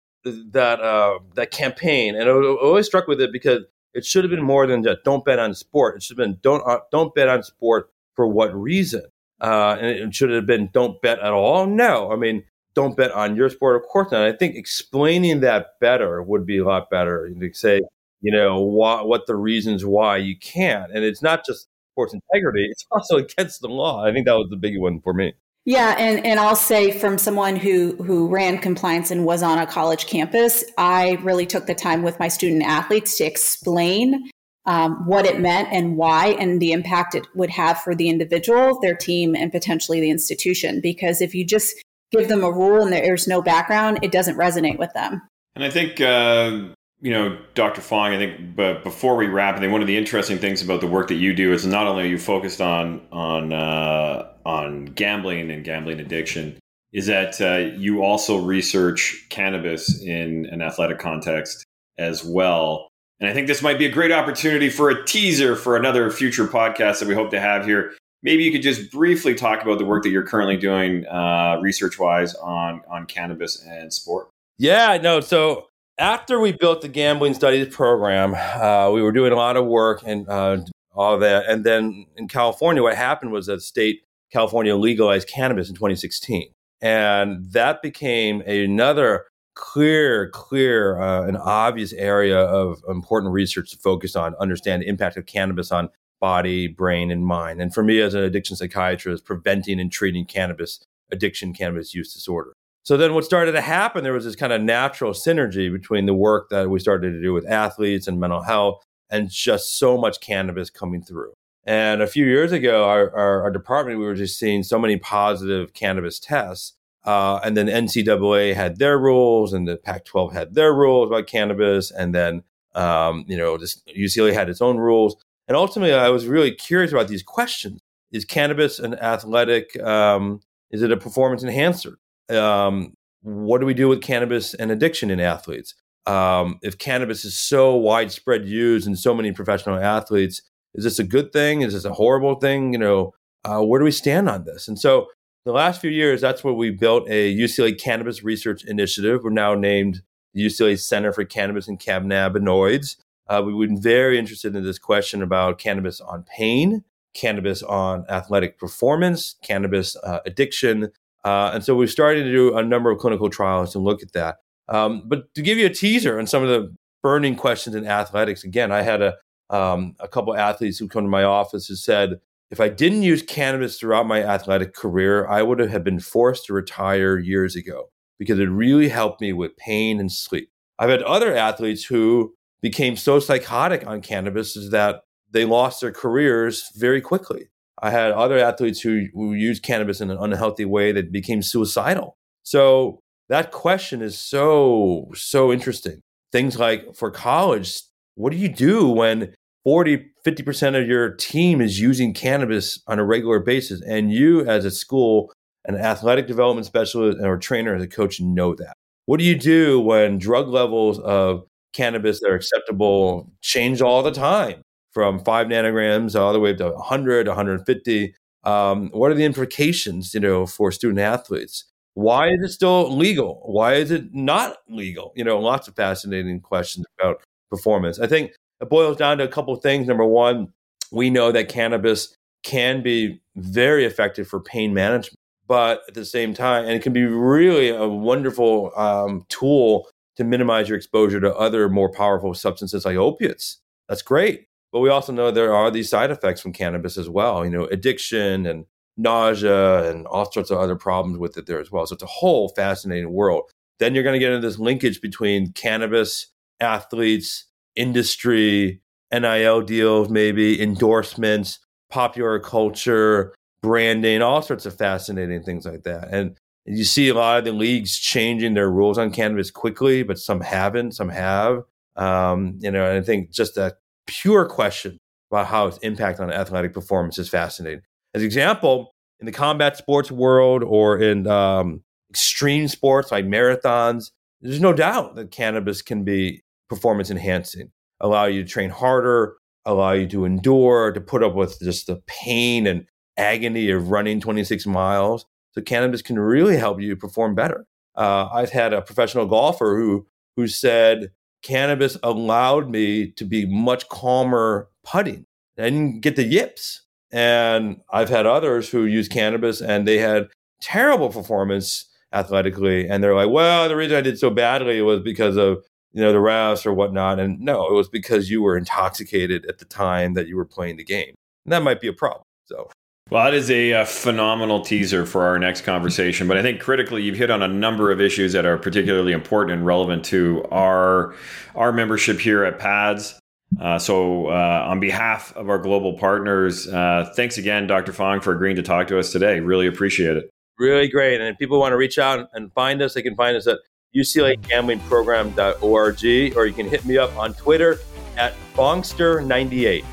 that 0.52 0.80
uh, 0.80 1.18
that 1.34 1.50
campaign, 1.50 2.14
and 2.14 2.28
I 2.28 2.32
always 2.32 2.86
struck 2.86 3.06
with 3.06 3.20
it 3.20 3.32
because 3.32 3.62
it 3.94 4.04
should 4.04 4.24
have 4.24 4.30
been 4.30 4.42
more 4.42 4.66
than 4.66 4.82
just 4.82 5.04
"don't 5.04 5.24
bet 5.24 5.38
on 5.38 5.54
sport." 5.54 5.96
It 5.96 6.02
should 6.02 6.18
have 6.18 6.26
been 6.26 6.38
"don't 6.42 6.62
uh, 6.66 6.80
don't 6.90 7.14
bet 7.14 7.28
on 7.28 7.42
sport 7.42 7.90
for 8.14 8.26
what 8.28 8.54
reason?" 8.54 9.02
Uh, 9.40 9.76
and 9.80 9.86
it 9.86 10.14
should 10.14 10.30
have 10.30 10.46
been 10.46 10.70
"don't 10.72 11.00
bet 11.02 11.18
at 11.20 11.32
all." 11.32 11.66
No, 11.66 12.10
I 12.12 12.16
mean, 12.16 12.44
don't 12.74 12.96
bet 12.96 13.12
on 13.12 13.36
your 13.36 13.48
sport. 13.50 13.76
Of 13.76 13.88
course 13.88 14.10
not. 14.12 14.22
I 14.22 14.32
think 14.32 14.56
explaining 14.56 15.40
that 15.40 15.78
better 15.80 16.22
would 16.22 16.46
be 16.46 16.58
a 16.58 16.64
lot 16.64 16.90
better. 16.90 17.28
To 17.28 17.52
say, 17.52 17.80
you 18.20 18.32
know, 18.32 18.60
why, 18.60 19.02
what 19.02 19.26
the 19.26 19.36
reasons 19.36 19.84
why 19.84 20.16
you 20.18 20.36
can't. 20.38 20.92
And 20.92 21.04
it's 21.04 21.22
not 21.22 21.44
just 21.46 21.68
sports 21.92 22.14
integrity, 22.14 22.66
it's 22.70 22.86
also 22.90 23.16
against 23.16 23.60
the 23.60 23.68
law. 23.68 24.04
I 24.04 24.12
think 24.12 24.26
that 24.26 24.34
was 24.34 24.48
the 24.50 24.56
big 24.56 24.78
one 24.78 25.00
for 25.00 25.12
me. 25.12 25.34
Yeah, 25.68 25.96
and, 25.98 26.24
and 26.24 26.40
I'll 26.40 26.56
say 26.56 26.98
from 26.98 27.18
someone 27.18 27.54
who 27.54 27.94
who 27.96 28.26
ran 28.28 28.56
compliance 28.56 29.10
and 29.10 29.26
was 29.26 29.42
on 29.42 29.58
a 29.58 29.66
college 29.66 30.06
campus, 30.06 30.64
I 30.78 31.18
really 31.22 31.44
took 31.44 31.66
the 31.66 31.74
time 31.74 32.02
with 32.02 32.18
my 32.18 32.28
student 32.28 32.62
athletes 32.62 33.18
to 33.18 33.24
explain 33.24 34.30
um, 34.64 35.06
what 35.06 35.26
it 35.26 35.40
meant 35.40 35.68
and 35.70 35.98
why, 35.98 36.28
and 36.40 36.58
the 36.58 36.72
impact 36.72 37.14
it 37.14 37.26
would 37.34 37.50
have 37.50 37.82
for 37.82 37.94
the 37.94 38.08
individual, 38.08 38.80
their 38.80 38.94
team, 38.94 39.36
and 39.36 39.52
potentially 39.52 40.00
the 40.00 40.08
institution. 40.08 40.80
Because 40.80 41.20
if 41.20 41.34
you 41.34 41.44
just 41.44 41.76
give 42.12 42.28
them 42.28 42.42
a 42.42 42.50
rule 42.50 42.82
and 42.82 42.90
there's 42.90 43.28
no 43.28 43.42
background, 43.42 43.98
it 44.00 44.10
doesn't 44.10 44.38
resonate 44.38 44.78
with 44.78 44.94
them. 44.94 45.20
And 45.54 45.62
I 45.62 45.68
think 45.68 46.00
uh, 46.00 46.68
you 47.00 47.12
know, 47.12 47.38
Dr. 47.54 47.80
Fong, 47.80 48.12
I 48.12 48.18
think, 48.18 48.56
but 48.56 48.82
before 48.82 49.16
we 49.16 49.26
wrap, 49.26 49.56
I 49.56 49.60
think 49.60 49.72
one 49.72 49.80
of 49.80 49.86
the 49.86 49.96
interesting 49.96 50.38
things 50.38 50.62
about 50.62 50.80
the 50.80 50.86
work 50.86 51.08
that 51.08 51.14
you 51.14 51.32
do 51.32 51.52
is 51.52 51.64
not 51.64 51.86
only 51.86 52.04
are 52.04 52.06
you 52.06 52.18
focused 52.18 52.60
on 52.60 53.06
on 53.12 53.52
uh, 53.52 54.32
on 54.44 54.86
gambling 54.86 55.50
and 55.50 55.64
gambling 55.64 56.00
addiction, 56.00 56.58
is 56.92 57.06
that 57.06 57.40
uh, 57.40 57.76
you 57.76 58.02
also 58.02 58.38
research 58.38 59.26
cannabis 59.30 60.02
in 60.02 60.46
an 60.46 60.60
athletic 60.60 60.98
context 60.98 61.64
as 61.98 62.24
well. 62.24 62.88
And 63.20 63.28
I 63.28 63.34
think 63.34 63.46
this 63.46 63.62
might 63.62 63.78
be 63.78 63.86
a 63.86 63.90
great 63.90 64.12
opportunity 64.12 64.70
for 64.70 64.90
a 64.90 65.04
teaser 65.04 65.56
for 65.56 65.76
another 65.76 66.10
future 66.10 66.46
podcast 66.46 67.00
that 67.00 67.08
we 67.08 67.14
hope 67.14 67.30
to 67.30 67.40
have 67.40 67.64
here. 67.64 67.92
Maybe 68.22 68.42
you 68.42 68.50
could 68.50 68.62
just 68.62 68.90
briefly 68.90 69.34
talk 69.34 69.62
about 69.62 69.78
the 69.78 69.84
work 69.84 70.02
that 70.02 70.10
you're 70.10 70.26
currently 70.26 70.56
doing 70.56 71.06
uh, 71.06 71.58
research 71.60 71.98
wise 71.98 72.34
on 72.34 72.82
on 72.90 73.06
cannabis 73.06 73.64
and 73.64 73.92
sport. 73.92 74.30
Yeah, 74.58 74.98
no. 75.00 75.20
So 75.20 75.67
after 75.98 76.38
we 76.38 76.52
built 76.52 76.80
the 76.80 76.88
gambling 76.88 77.34
studies 77.34 77.74
program, 77.74 78.34
uh, 78.34 78.90
we 78.92 79.02
were 79.02 79.12
doing 79.12 79.32
a 79.32 79.36
lot 79.36 79.56
of 79.56 79.66
work 79.66 80.02
and 80.06 80.28
uh, 80.28 80.58
all 80.94 81.18
that. 81.18 81.48
And 81.48 81.64
then 81.64 82.06
in 82.16 82.28
California, 82.28 82.82
what 82.82 82.96
happened 82.96 83.32
was 83.32 83.46
that 83.46 83.62
state 83.62 84.02
California 84.32 84.76
legalized 84.76 85.28
cannabis 85.28 85.68
in 85.68 85.74
2016, 85.74 86.50
and 86.80 87.50
that 87.52 87.82
became 87.82 88.42
another 88.42 89.26
clear, 89.54 90.30
clear, 90.30 91.00
uh, 91.00 91.26
and 91.26 91.36
obvious 91.36 91.92
area 91.92 92.38
of 92.38 92.80
important 92.88 93.32
research 93.32 93.70
to 93.70 93.76
focus 93.78 94.14
on, 94.14 94.34
understand 94.36 94.82
the 94.82 94.88
impact 94.88 95.16
of 95.16 95.26
cannabis 95.26 95.72
on 95.72 95.88
body, 96.20 96.68
brain, 96.68 97.10
and 97.10 97.26
mind. 97.26 97.60
And 97.60 97.74
for 97.74 97.82
me, 97.82 98.00
as 98.00 98.14
an 98.14 98.22
addiction 98.22 98.54
psychiatrist, 98.56 99.24
preventing 99.24 99.80
and 99.80 99.90
treating 99.90 100.26
cannabis 100.26 100.84
addiction, 101.10 101.52
cannabis 101.54 101.94
use 101.94 102.12
disorder. 102.12 102.52
So 102.82 102.96
then 102.96 103.14
what 103.14 103.24
started 103.24 103.52
to 103.52 103.60
happen, 103.60 104.02
there 104.02 104.12
was 104.12 104.24
this 104.24 104.36
kind 104.36 104.52
of 104.52 104.62
natural 104.62 105.12
synergy 105.12 105.70
between 105.70 106.06
the 106.06 106.14
work 106.14 106.48
that 106.50 106.70
we 106.70 106.78
started 106.78 107.12
to 107.12 107.20
do 107.20 107.32
with 107.32 107.46
athletes 107.46 108.06
and 108.06 108.18
mental 108.18 108.42
health 108.42 108.82
and 109.10 109.28
just 109.28 109.78
so 109.78 109.98
much 109.98 110.20
cannabis 110.20 110.70
coming 110.70 111.02
through. 111.02 111.32
And 111.64 112.00
a 112.00 112.06
few 112.06 112.24
years 112.24 112.50
ago, 112.52 112.84
our, 112.84 113.14
our, 113.14 113.42
our 113.42 113.50
department, 113.50 113.98
we 113.98 114.06
were 114.06 114.14
just 114.14 114.38
seeing 114.38 114.62
so 114.62 114.78
many 114.78 114.96
positive 114.96 115.74
cannabis 115.74 116.18
tests. 116.18 116.74
Uh, 117.04 117.40
and 117.44 117.56
then 117.56 117.66
NCAA 117.66 118.54
had 118.54 118.78
their 118.78 118.98
rules, 118.98 119.52
and 119.52 119.68
the 119.68 119.76
Pac-12 119.76 120.32
had 120.32 120.54
their 120.54 120.74
rules 120.74 121.08
about 121.08 121.26
cannabis, 121.26 121.90
and 121.90 122.14
then 122.14 122.42
um, 122.74 123.24
you 123.26 123.36
know, 123.36 123.56
this 123.56 123.82
UCLA 123.88 124.32
had 124.32 124.48
its 124.48 124.60
own 124.60 124.78
rules. 124.78 125.16
And 125.46 125.56
ultimately, 125.56 125.94
I 125.94 126.10
was 126.10 126.26
really 126.26 126.52
curious 126.52 126.92
about 126.92 127.08
these 127.08 127.22
questions: 127.22 127.80
Is 128.12 128.24
cannabis 128.24 128.78
an 128.78 128.94
athletic? 128.94 129.78
Um, 129.82 130.40
is 130.70 130.82
it 130.82 130.92
a 130.92 130.96
performance 130.96 131.42
enhancer? 131.42 131.98
Um, 132.30 132.94
what 133.22 133.60
do 133.60 133.66
we 133.66 133.74
do 133.74 133.88
with 133.88 134.02
cannabis 134.02 134.54
and 134.54 134.70
addiction 134.70 135.10
in 135.10 135.20
athletes? 135.20 135.74
Um, 136.06 136.58
if 136.62 136.78
cannabis 136.78 137.24
is 137.24 137.38
so 137.38 137.74
widespread 137.76 138.46
used 138.46 138.86
in 138.86 138.96
so 138.96 139.14
many 139.14 139.32
professional 139.32 139.78
athletes, 139.78 140.40
is 140.74 140.84
this 140.84 140.98
a 140.98 141.04
good 141.04 141.32
thing? 141.32 141.62
Is 141.62 141.74
this 141.74 141.84
a 141.84 141.92
horrible 141.92 142.36
thing? 142.36 142.72
You 142.72 142.78
know, 142.78 143.14
uh, 143.44 143.60
where 143.62 143.78
do 143.78 143.84
we 143.84 143.90
stand 143.90 144.28
on 144.28 144.44
this? 144.44 144.68
And 144.68 144.78
so, 144.78 145.08
the 145.44 145.52
last 145.52 145.80
few 145.80 145.90
years, 145.90 146.20
that's 146.20 146.44
where 146.44 146.52
we 146.52 146.70
built 146.70 147.08
a 147.08 147.34
UCLA 147.34 147.80
Cannabis 147.80 148.22
Research 148.22 148.64
Initiative. 148.64 149.20
We're 149.24 149.30
now 149.30 149.54
named 149.54 150.02
the 150.34 150.44
UCLA 150.44 150.78
Center 150.78 151.10
for 151.10 151.24
Cannabis 151.24 151.68
and 151.68 151.80
Cannabinoids. 151.80 152.96
Uh, 153.28 153.42
we've 153.44 153.68
been 153.68 153.80
very 153.80 154.18
interested 154.18 154.54
in 154.54 154.64
this 154.64 154.78
question 154.78 155.22
about 155.22 155.58
cannabis 155.58 156.00
on 156.00 156.24
pain, 156.24 156.84
cannabis 157.14 157.62
on 157.62 158.04
athletic 158.08 158.58
performance, 158.58 159.36
cannabis 159.42 159.96
uh, 159.96 160.20
addiction, 160.26 160.90
uh, 161.24 161.50
and 161.54 161.64
so 161.64 161.74
we've 161.74 161.90
started 161.90 162.24
to 162.24 162.32
do 162.32 162.56
a 162.56 162.62
number 162.62 162.90
of 162.90 162.98
clinical 162.98 163.28
trials 163.28 163.74
and 163.74 163.84
look 163.84 164.02
at 164.02 164.12
that. 164.12 164.36
Um, 164.68 165.02
but 165.06 165.32
to 165.34 165.42
give 165.42 165.58
you 165.58 165.66
a 165.66 165.70
teaser 165.70 166.18
on 166.18 166.26
some 166.26 166.42
of 166.42 166.48
the 166.48 166.74
burning 167.02 167.36
questions 167.36 167.74
in 167.74 167.86
athletics, 167.86 168.44
again, 168.44 168.70
I 168.70 168.82
had 168.82 169.02
a, 169.02 169.14
um, 169.50 169.94
a 169.98 170.08
couple 170.08 170.36
athletes 170.36 170.78
who 170.78 170.88
come 170.88 171.04
to 171.04 171.08
my 171.08 171.24
office 171.24 171.66
who 171.66 171.74
said, 171.74 172.20
if 172.50 172.60
I 172.60 172.68
didn't 172.68 173.02
use 173.02 173.22
cannabis 173.22 173.78
throughout 173.78 174.06
my 174.06 174.22
athletic 174.22 174.74
career, 174.74 175.26
I 175.26 175.42
would 175.42 175.58
have 175.58 175.84
been 175.84 176.00
forced 176.00 176.46
to 176.46 176.54
retire 176.54 177.18
years 177.18 177.54
ago 177.54 177.90
because 178.18 178.38
it 178.38 178.46
really 178.46 178.88
helped 178.88 179.20
me 179.20 179.32
with 179.32 179.56
pain 179.56 180.00
and 180.00 180.10
sleep. 180.10 180.50
I've 180.78 180.90
had 180.90 181.02
other 181.02 181.36
athletes 181.36 181.84
who 181.84 182.34
became 182.62 182.96
so 182.96 183.20
psychotic 183.20 183.86
on 183.86 184.00
cannabis 184.00 184.54
that 184.70 185.02
they 185.30 185.44
lost 185.44 185.80
their 185.80 185.92
careers 185.92 186.70
very 186.74 187.00
quickly. 187.00 187.48
I 187.82 187.90
had 187.90 188.12
other 188.12 188.38
athletes 188.38 188.80
who, 188.80 189.06
who 189.14 189.34
used 189.34 189.62
cannabis 189.62 190.00
in 190.00 190.10
an 190.10 190.18
unhealthy 190.18 190.64
way 190.64 190.92
that 190.92 191.12
became 191.12 191.42
suicidal. 191.42 192.16
So 192.42 193.00
that 193.28 193.52
question 193.52 194.02
is 194.02 194.18
so, 194.18 195.10
so 195.14 195.52
interesting. 195.52 196.00
Things 196.32 196.58
like 196.58 196.94
for 196.94 197.10
college, 197.10 197.80
what 198.14 198.32
do 198.32 198.38
you 198.38 198.48
do 198.48 198.88
when 198.88 199.34
40, 199.64 200.06
50% 200.26 200.80
of 200.80 200.88
your 200.88 201.10
team 201.10 201.60
is 201.60 201.80
using 201.80 202.14
cannabis 202.14 202.82
on 202.86 202.98
a 202.98 203.04
regular 203.04 203.38
basis? 203.38 203.82
And 203.82 204.12
you, 204.12 204.46
as 204.46 204.64
a 204.64 204.70
school, 204.70 205.32
an 205.66 205.76
athletic 205.76 206.26
development 206.26 206.66
specialist 206.66 207.18
or 207.22 207.36
trainer, 207.38 207.74
as 207.74 207.82
a 207.82 207.88
coach, 207.88 208.20
know 208.20 208.54
that. 208.54 208.74
What 209.06 209.18
do 209.18 209.24
you 209.24 209.38
do 209.38 209.80
when 209.80 210.18
drug 210.18 210.48
levels 210.48 210.98
of 210.98 211.44
cannabis 211.72 212.20
that 212.20 212.30
are 212.30 212.34
acceptable 212.34 213.30
change 213.40 213.80
all 213.80 214.02
the 214.02 214.10
time? 214.10 214.62
From 214.92 215.18
five 215.20 215.46
nanograms 215.46 216.18
all 216.18 216.32
the 216.32 216.40
way 216.40 216.52
up 216.52 216.58
to 216.58 216.70
100, 216.70 217.26
150. 217.26 218.14
Um, 218.44 218.88
what 218.90 219.10
are 219.10 219.14
the 219.14 219.24
implications, 219.24 220.14
you 220.14 220.20
know, 220.20 220.46
for 220.46 220.72
student 220.72 221.00
athletes? 221.00 221.64
Why 221.94 222.28
is 222.28 222.42
it 222.42 222.50
still 222.50 222.96
legal? 222.96 223.42
Why 223.44 223.74
is 223.74 223.90
it 223.90 224.14
not 224.14 224.58
legal? 224.68 225.12
You 225.16 225.24
know, 225.24 225.40
lots 225.40 225.68
of 225.68 225.74
fascinating 225.74 226.40
questions 226.40 226.86
about 226.98 227.20
performance. 227.50 227.98
I 227.98 228.06
think 228.06 228.32
it 228.60 228.68
boils 228.68 228.96
down 228.96 229.18
to 229.18 229.24
a 229.24 229.28
couple 229.28 229.54
of 229.54 229.62
things. 229.62 229.86
Number 229.86 230.04
one, 230.04 230.52
we 230.92 231.10
know 231.10 231.32
that 231.32 231.48
cannabis 231.48 232.14
can 232.42 232.82
be 232.82 233.20
very 233.36 233.84
effective 233.84 234.28
for 234.28 234.40
pain 234.40 234.72
management, 234.72 235.16
but 235.46 235.82
at 235.88 235.94
the 235.94 236.04
same 236.04 236.34
time, 236.34 236.64
and 236.64 236.72
it 236.72 236.82
can 236.82 236.92
be 236.92 237.04
really 237.04 237.68
a 237.68 237.88
wonderful 237.88 238.72
um, 238.76 239.24
tool 239.28 239.88
to 240.16 240.24
minimize 240.24 240.68
your 240.68 240.76
exposure 240.76 241.20
to 241.20 241.34
other 241.36 241.68
more 241.68 241.90
powerful 241.90 242.34
substances 242.34 242.84
like 242.84 242.96
opiates. 242.96 243.58
That's 243.88 244.02
great. 244.02 244.47
But 244.72 244.80
we 244.80 244.90
also 244.90 245.12
know 245.12 245.30
there 245.30 245.54
are 245.54 245.70
these 245.70 245.88
side 245.88 246.10
effects 246.10 246.40
from 246.40 246.52
cannabis 246.52 246.98
as 246.98 247.08
well, 247.08 247.44
you 247.44 247.50
know, 247.50 247.64
addiction 247.66 248.46
and 248.46 248.66
nausea 248.96 249.90
and 249.90 250.06
all 250.06 250.30
sorts 250.30 250.50
of 250.50 250.58
other 250.58 250.76
problems 250.76 251.18
with 251.18 251.38
it 251.38 251.46
there 251.46 251.60
as 251.60 251.70
well. 251.70 251.86
So 251.86 251.94
it's 251.94 252.02
a 252.02 252.06
whole 252.06 252.48
fascinating 252.50 253.12
world. 253.12 253.50
Then 253.78 253.94
you're 253.94 254.04
going 254.04 254.14
to 254.14 254.18
get 254.18 254.32
into 254.32 254.46
this 254.46 254.58
linkage 254.58 255.00
between 255.00 255.52
cannabis, 255.52 256.26
athletes, 256.60 257.46
industry, 257.76 258.80
NIL 259.12 259.62
deals, 259.62 260.10
maybe 260.10 260.60
endorsements, 260.60 261.60
popular 261.88 262.38
culture, 262.40 263.34
branding, 263.62 264.20
all 264.20 264.42
sorts 264.42 264.66
of 264.66 264.76
fascinating 264.76 265.42
things 265.42 265.64
like 265.64 265.84
that. 265.84 266.08
And 266.12 266.36
you 266.64 266.84
see 266.84 267.08
a 267.08 267.14
lot 267.14 267.38
of 267.38 267.44
the 267.44 267.52
leagues 267.52 267.96
changing 267.98 268.54
their 268.54 268.70
rules 268.70 268.98
on 268.98 269.10
cannabis 269.10 269.50
quickly, 269.50 270.02
but 270.02 270.18
some 270.18 270.40
haven't, 270.40 270.92
some 270.92 271.08
have. 271.08 271.62
Um, 271.96 272.58
you 272.60 272.70
know, 272.70 272.84
and 272.84 272.98
I 272.98 273.02
think 273.02 273.30
just 273.30 273.54
that 273.54 273.78
pure 274.08 274.46
question 274.46 274.98
about 275.30 275.46
how 275.46 275.66
its 275.66 275.78
impact 275.78 276.18
on 276.18 276.32
athletic 276.32 276.72
performance 276.72 277.18
is 277.18 277.28
fascinating. 277.28 277.82
As 278.14 278.22
an 278.22 278.26
example, 278.26 278.94
in 279.20 279.26
the 279.26 279.32
combat 279.32 279.76
sports 279.76 280.10
world 280.10 280.64
or 280.64 280.98
in 280.98 281.26
um, 281.26 281.82
extreme 282.10 282.66
sports 282.66 283.12
like 283.12 283.26
marathons, 283.26 284.10
there's 284.40 284.60
no 284.60 284.72
doubt 284.72 285.16
that 285.16 285.30
cannabis 285.30 285.82
can 285.82 286.04
be 286.04 286.42
performance 286.68 287.10
enhancing, 287.10 287.70
allow 288.00 288.24
you 288.24 288.42
to 288.42 288.48
train 288.48 288.70
harder, 288.70 289.36
allow 289.64 289.92
you 289.92 290.06
to 290.08 290.24
endure, 290.24 290.92
to 290.92 291.00
put 291.00 291.22
up 291.22 291.34
with 291.34 291.58
just 291.60 291.86
the 291.86 292.00
pain 292.06 292.66
and 292.66 292.86
agony 293.16 293.70
of 293.70 293.90
running 293.90 294.20
26 294.20 294.66
miles. 294.66 295.26
So 295.52 295.60
cannabis 295.60 296.02
can 296.02 296.18
really 296.18 296.56
help 296.56 296.80
you 296.80 296.96
perform 296.96 297.34
better. 297.34 297.66
Uh, 297.96 298.28
I've 298.32 298.50
had 298.50 298.72
a 298.72 298.80
professional 298.80 299.26
golfer 299.26 299.76
who 299.76 300.06
who 300.36 300.46
said 300.46 301.10
cannabis 301.42 301.96
allowed 302.02 302.68
me 302.68 303.10
to 303.12 303.24
be 303.24 303.46
much 303.46 303.88
calmer 303.88 304.68
putting. 304.84 305.24
I 305.58 305.64
didn't 305.64 306.00
get 306.00 306.16
the 306.16 306.24
yips. 306.24 306.82
And 307.10 307.80
I've 307.90 308.10
had 308.10 308.26
others 308.26 308.68
who 308.68 308.84
use 308.84 309.08
cannabis 309.08 309.60
and 309.62 309.88
they 309.88 309.98
had 309.98 310.28
terrible 310.60 311.08
performance 311.08 311.88
athletically, 312.12 312.88
and 312.88 313.02
they're 313.02 313.14
like, 313.14 313.30
"Well, 313.30 313.68
the 313.68 313.76
reason 313.76 313.96
I 313.96 314.00
did 314.00 314.18
so 314.18 314.30
badly 314.30 314.80
was 314.82 315.00
because 315.00 315.36
of 315.36 315.64
you 315.92 316.02
know 316.02 316.12
the 316.12 316.18
refs 316.18 316.66
or 316.66 316.72
whatnot." 316.72 317.18
And 317.18 317.40
no, 317.40 317.66
it 317.66 317.72
was 317.72 317.88
because 317.88 318.30
you 318.30 318.42
were 318.42 318.56
intoxicated 318.56 319.46
at 319.46 319.58
the 319.58 319.64
time 319.64 320.14
that 320.14 320.26
you 320.28 320.36
were 320.36 320.44
playing 320.44 320.76
the 320.76 320.84
game. 320.84 321.14
And 321.44 321.52
that 321.52 321.62
might 321.62 321.80
be 321.80 321.88
a 321.88 321.92
problem. 321.92 322.22
So 322.46 322.70
well, 323.10 323.24
that 323.24 323.34
is 323.34 323.50
a, 323.50 323.72
a, 323.72 323.84
phenomenal 323.86 324.60
teaser 324.60 325.04
for 325.06 325.24
our 325.24 325.38
next 325.38 325.62
conversation. 325.62 326.28
But 326.28 326.36
I 326.36 326.42
think 326.42 326.60
critically, 326.60 327.02
you've 327.02 327.16
hit 327.16 327.30
on 327.30 327.42
a 327.42 327.48
number 327.48 327.90
of 327.90 327.98
issues 328.00 328.34
that 328.34 328.44
are 328.44 328.58
particularly 328.58 329.12
important 329.12 329.56
and 329.56 329.64
relevant 329.64 330.04
to 330.06 330.44
our 330.50 331.14
our 331.54 331.72
membership 331.72 332.18
here 332.20 332.44
at 332.44 332.58
PADS. 332.58 333.18
Uh, 333.58 333.78
so, 333.78 334.26
uh, 334.26 334.66
on 334.68 334.78
behalf 334.78 335.34
of 335.34 335.48
our 335.48 335.56
global 335.58 335.94
partners, 335.94 336.68
uh, 336.68 337.10
thanks 337.16 337.38
again, 337.38 337.66
Dr. 337.66 337.94
Fong, 337.94 338.20
for 338.20 338.34
agreeing 338.34 338.56
to 338.56 338.62
talk 338.62 338.88
to 338.88 338.98
us 338.98 339.10
today. 339.10 339.40
Really 339.40 339.66
appreciate 339.66 340.18
it. 340.18 340.28
Really 340.58 340.88
great. 340.88 341.18
And 341.20 341.30
if 341.30 341.38
people 341.38 341.58
want 341.58 341.72
to 341.72 341.76
reach 341.76 341.98
out 341.98 342.28
and 342.34 342.52
find 342.52 342.82
us, 342.82 342.92
they 342.92 343.00
can 343.00 343.16
find 343.16 343.38
us 343.38 343.46
at 343.46 343.56
uclagamblingprogram.org, 343.96 346.36
or 346.36 346.46
you 346.46 346.52
can 346.52 346.68
hit 346.68 346.84
me 346.84 346.98
up 346.98 347.16
on 347.16 347.32
Twitter 347.34 347.78
at 348.18 348.34
Fongster98 348.54 349.84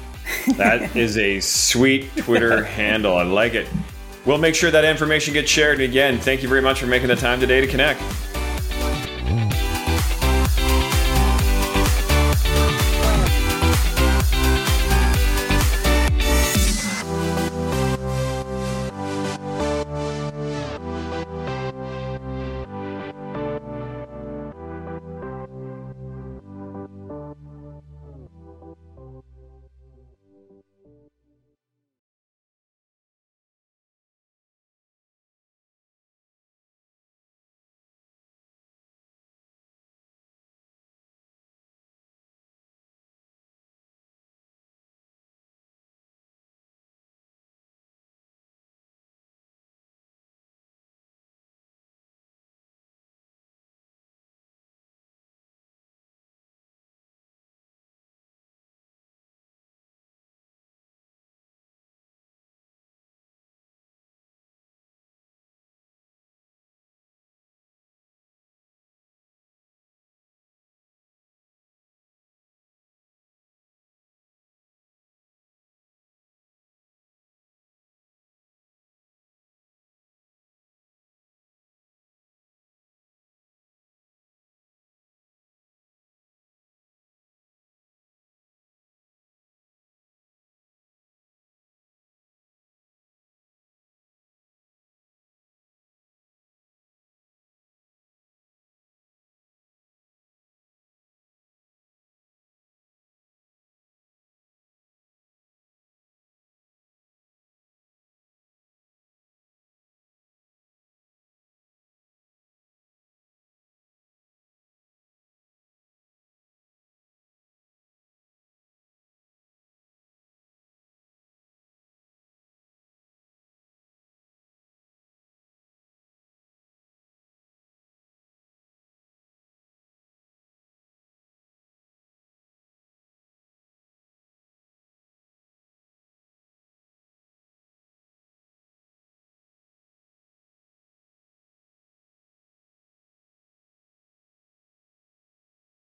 that 0.57 0.95
is 0.95 1.17
a 1.17 1.39
sweet 1.39 2.15
Twitter 2.17 2.63
handle. 2.65 3.17
I 3.17 3.23
like 3.23 3.53
it. 3.53 3.67
We'll 4.25 4.37
make 4.37 4.55
sure 4.55 4.71
that 4.71 4.85
information 4.85 5.33
gets 5.33 5.51
shared. 5.51 5.79
And 5.79 5.89
again, 5.89 6.19
thank 6.19 6.41
you 6.41 6.49
very 6.49 6.61
much 6.61 6.79
for 6.79 6.87
making 6.87 7.09
the 7.09 7.15
time 7.15 7.39
today 7.39 7.61
to 7.61 7.67
connect. 7.67 8.01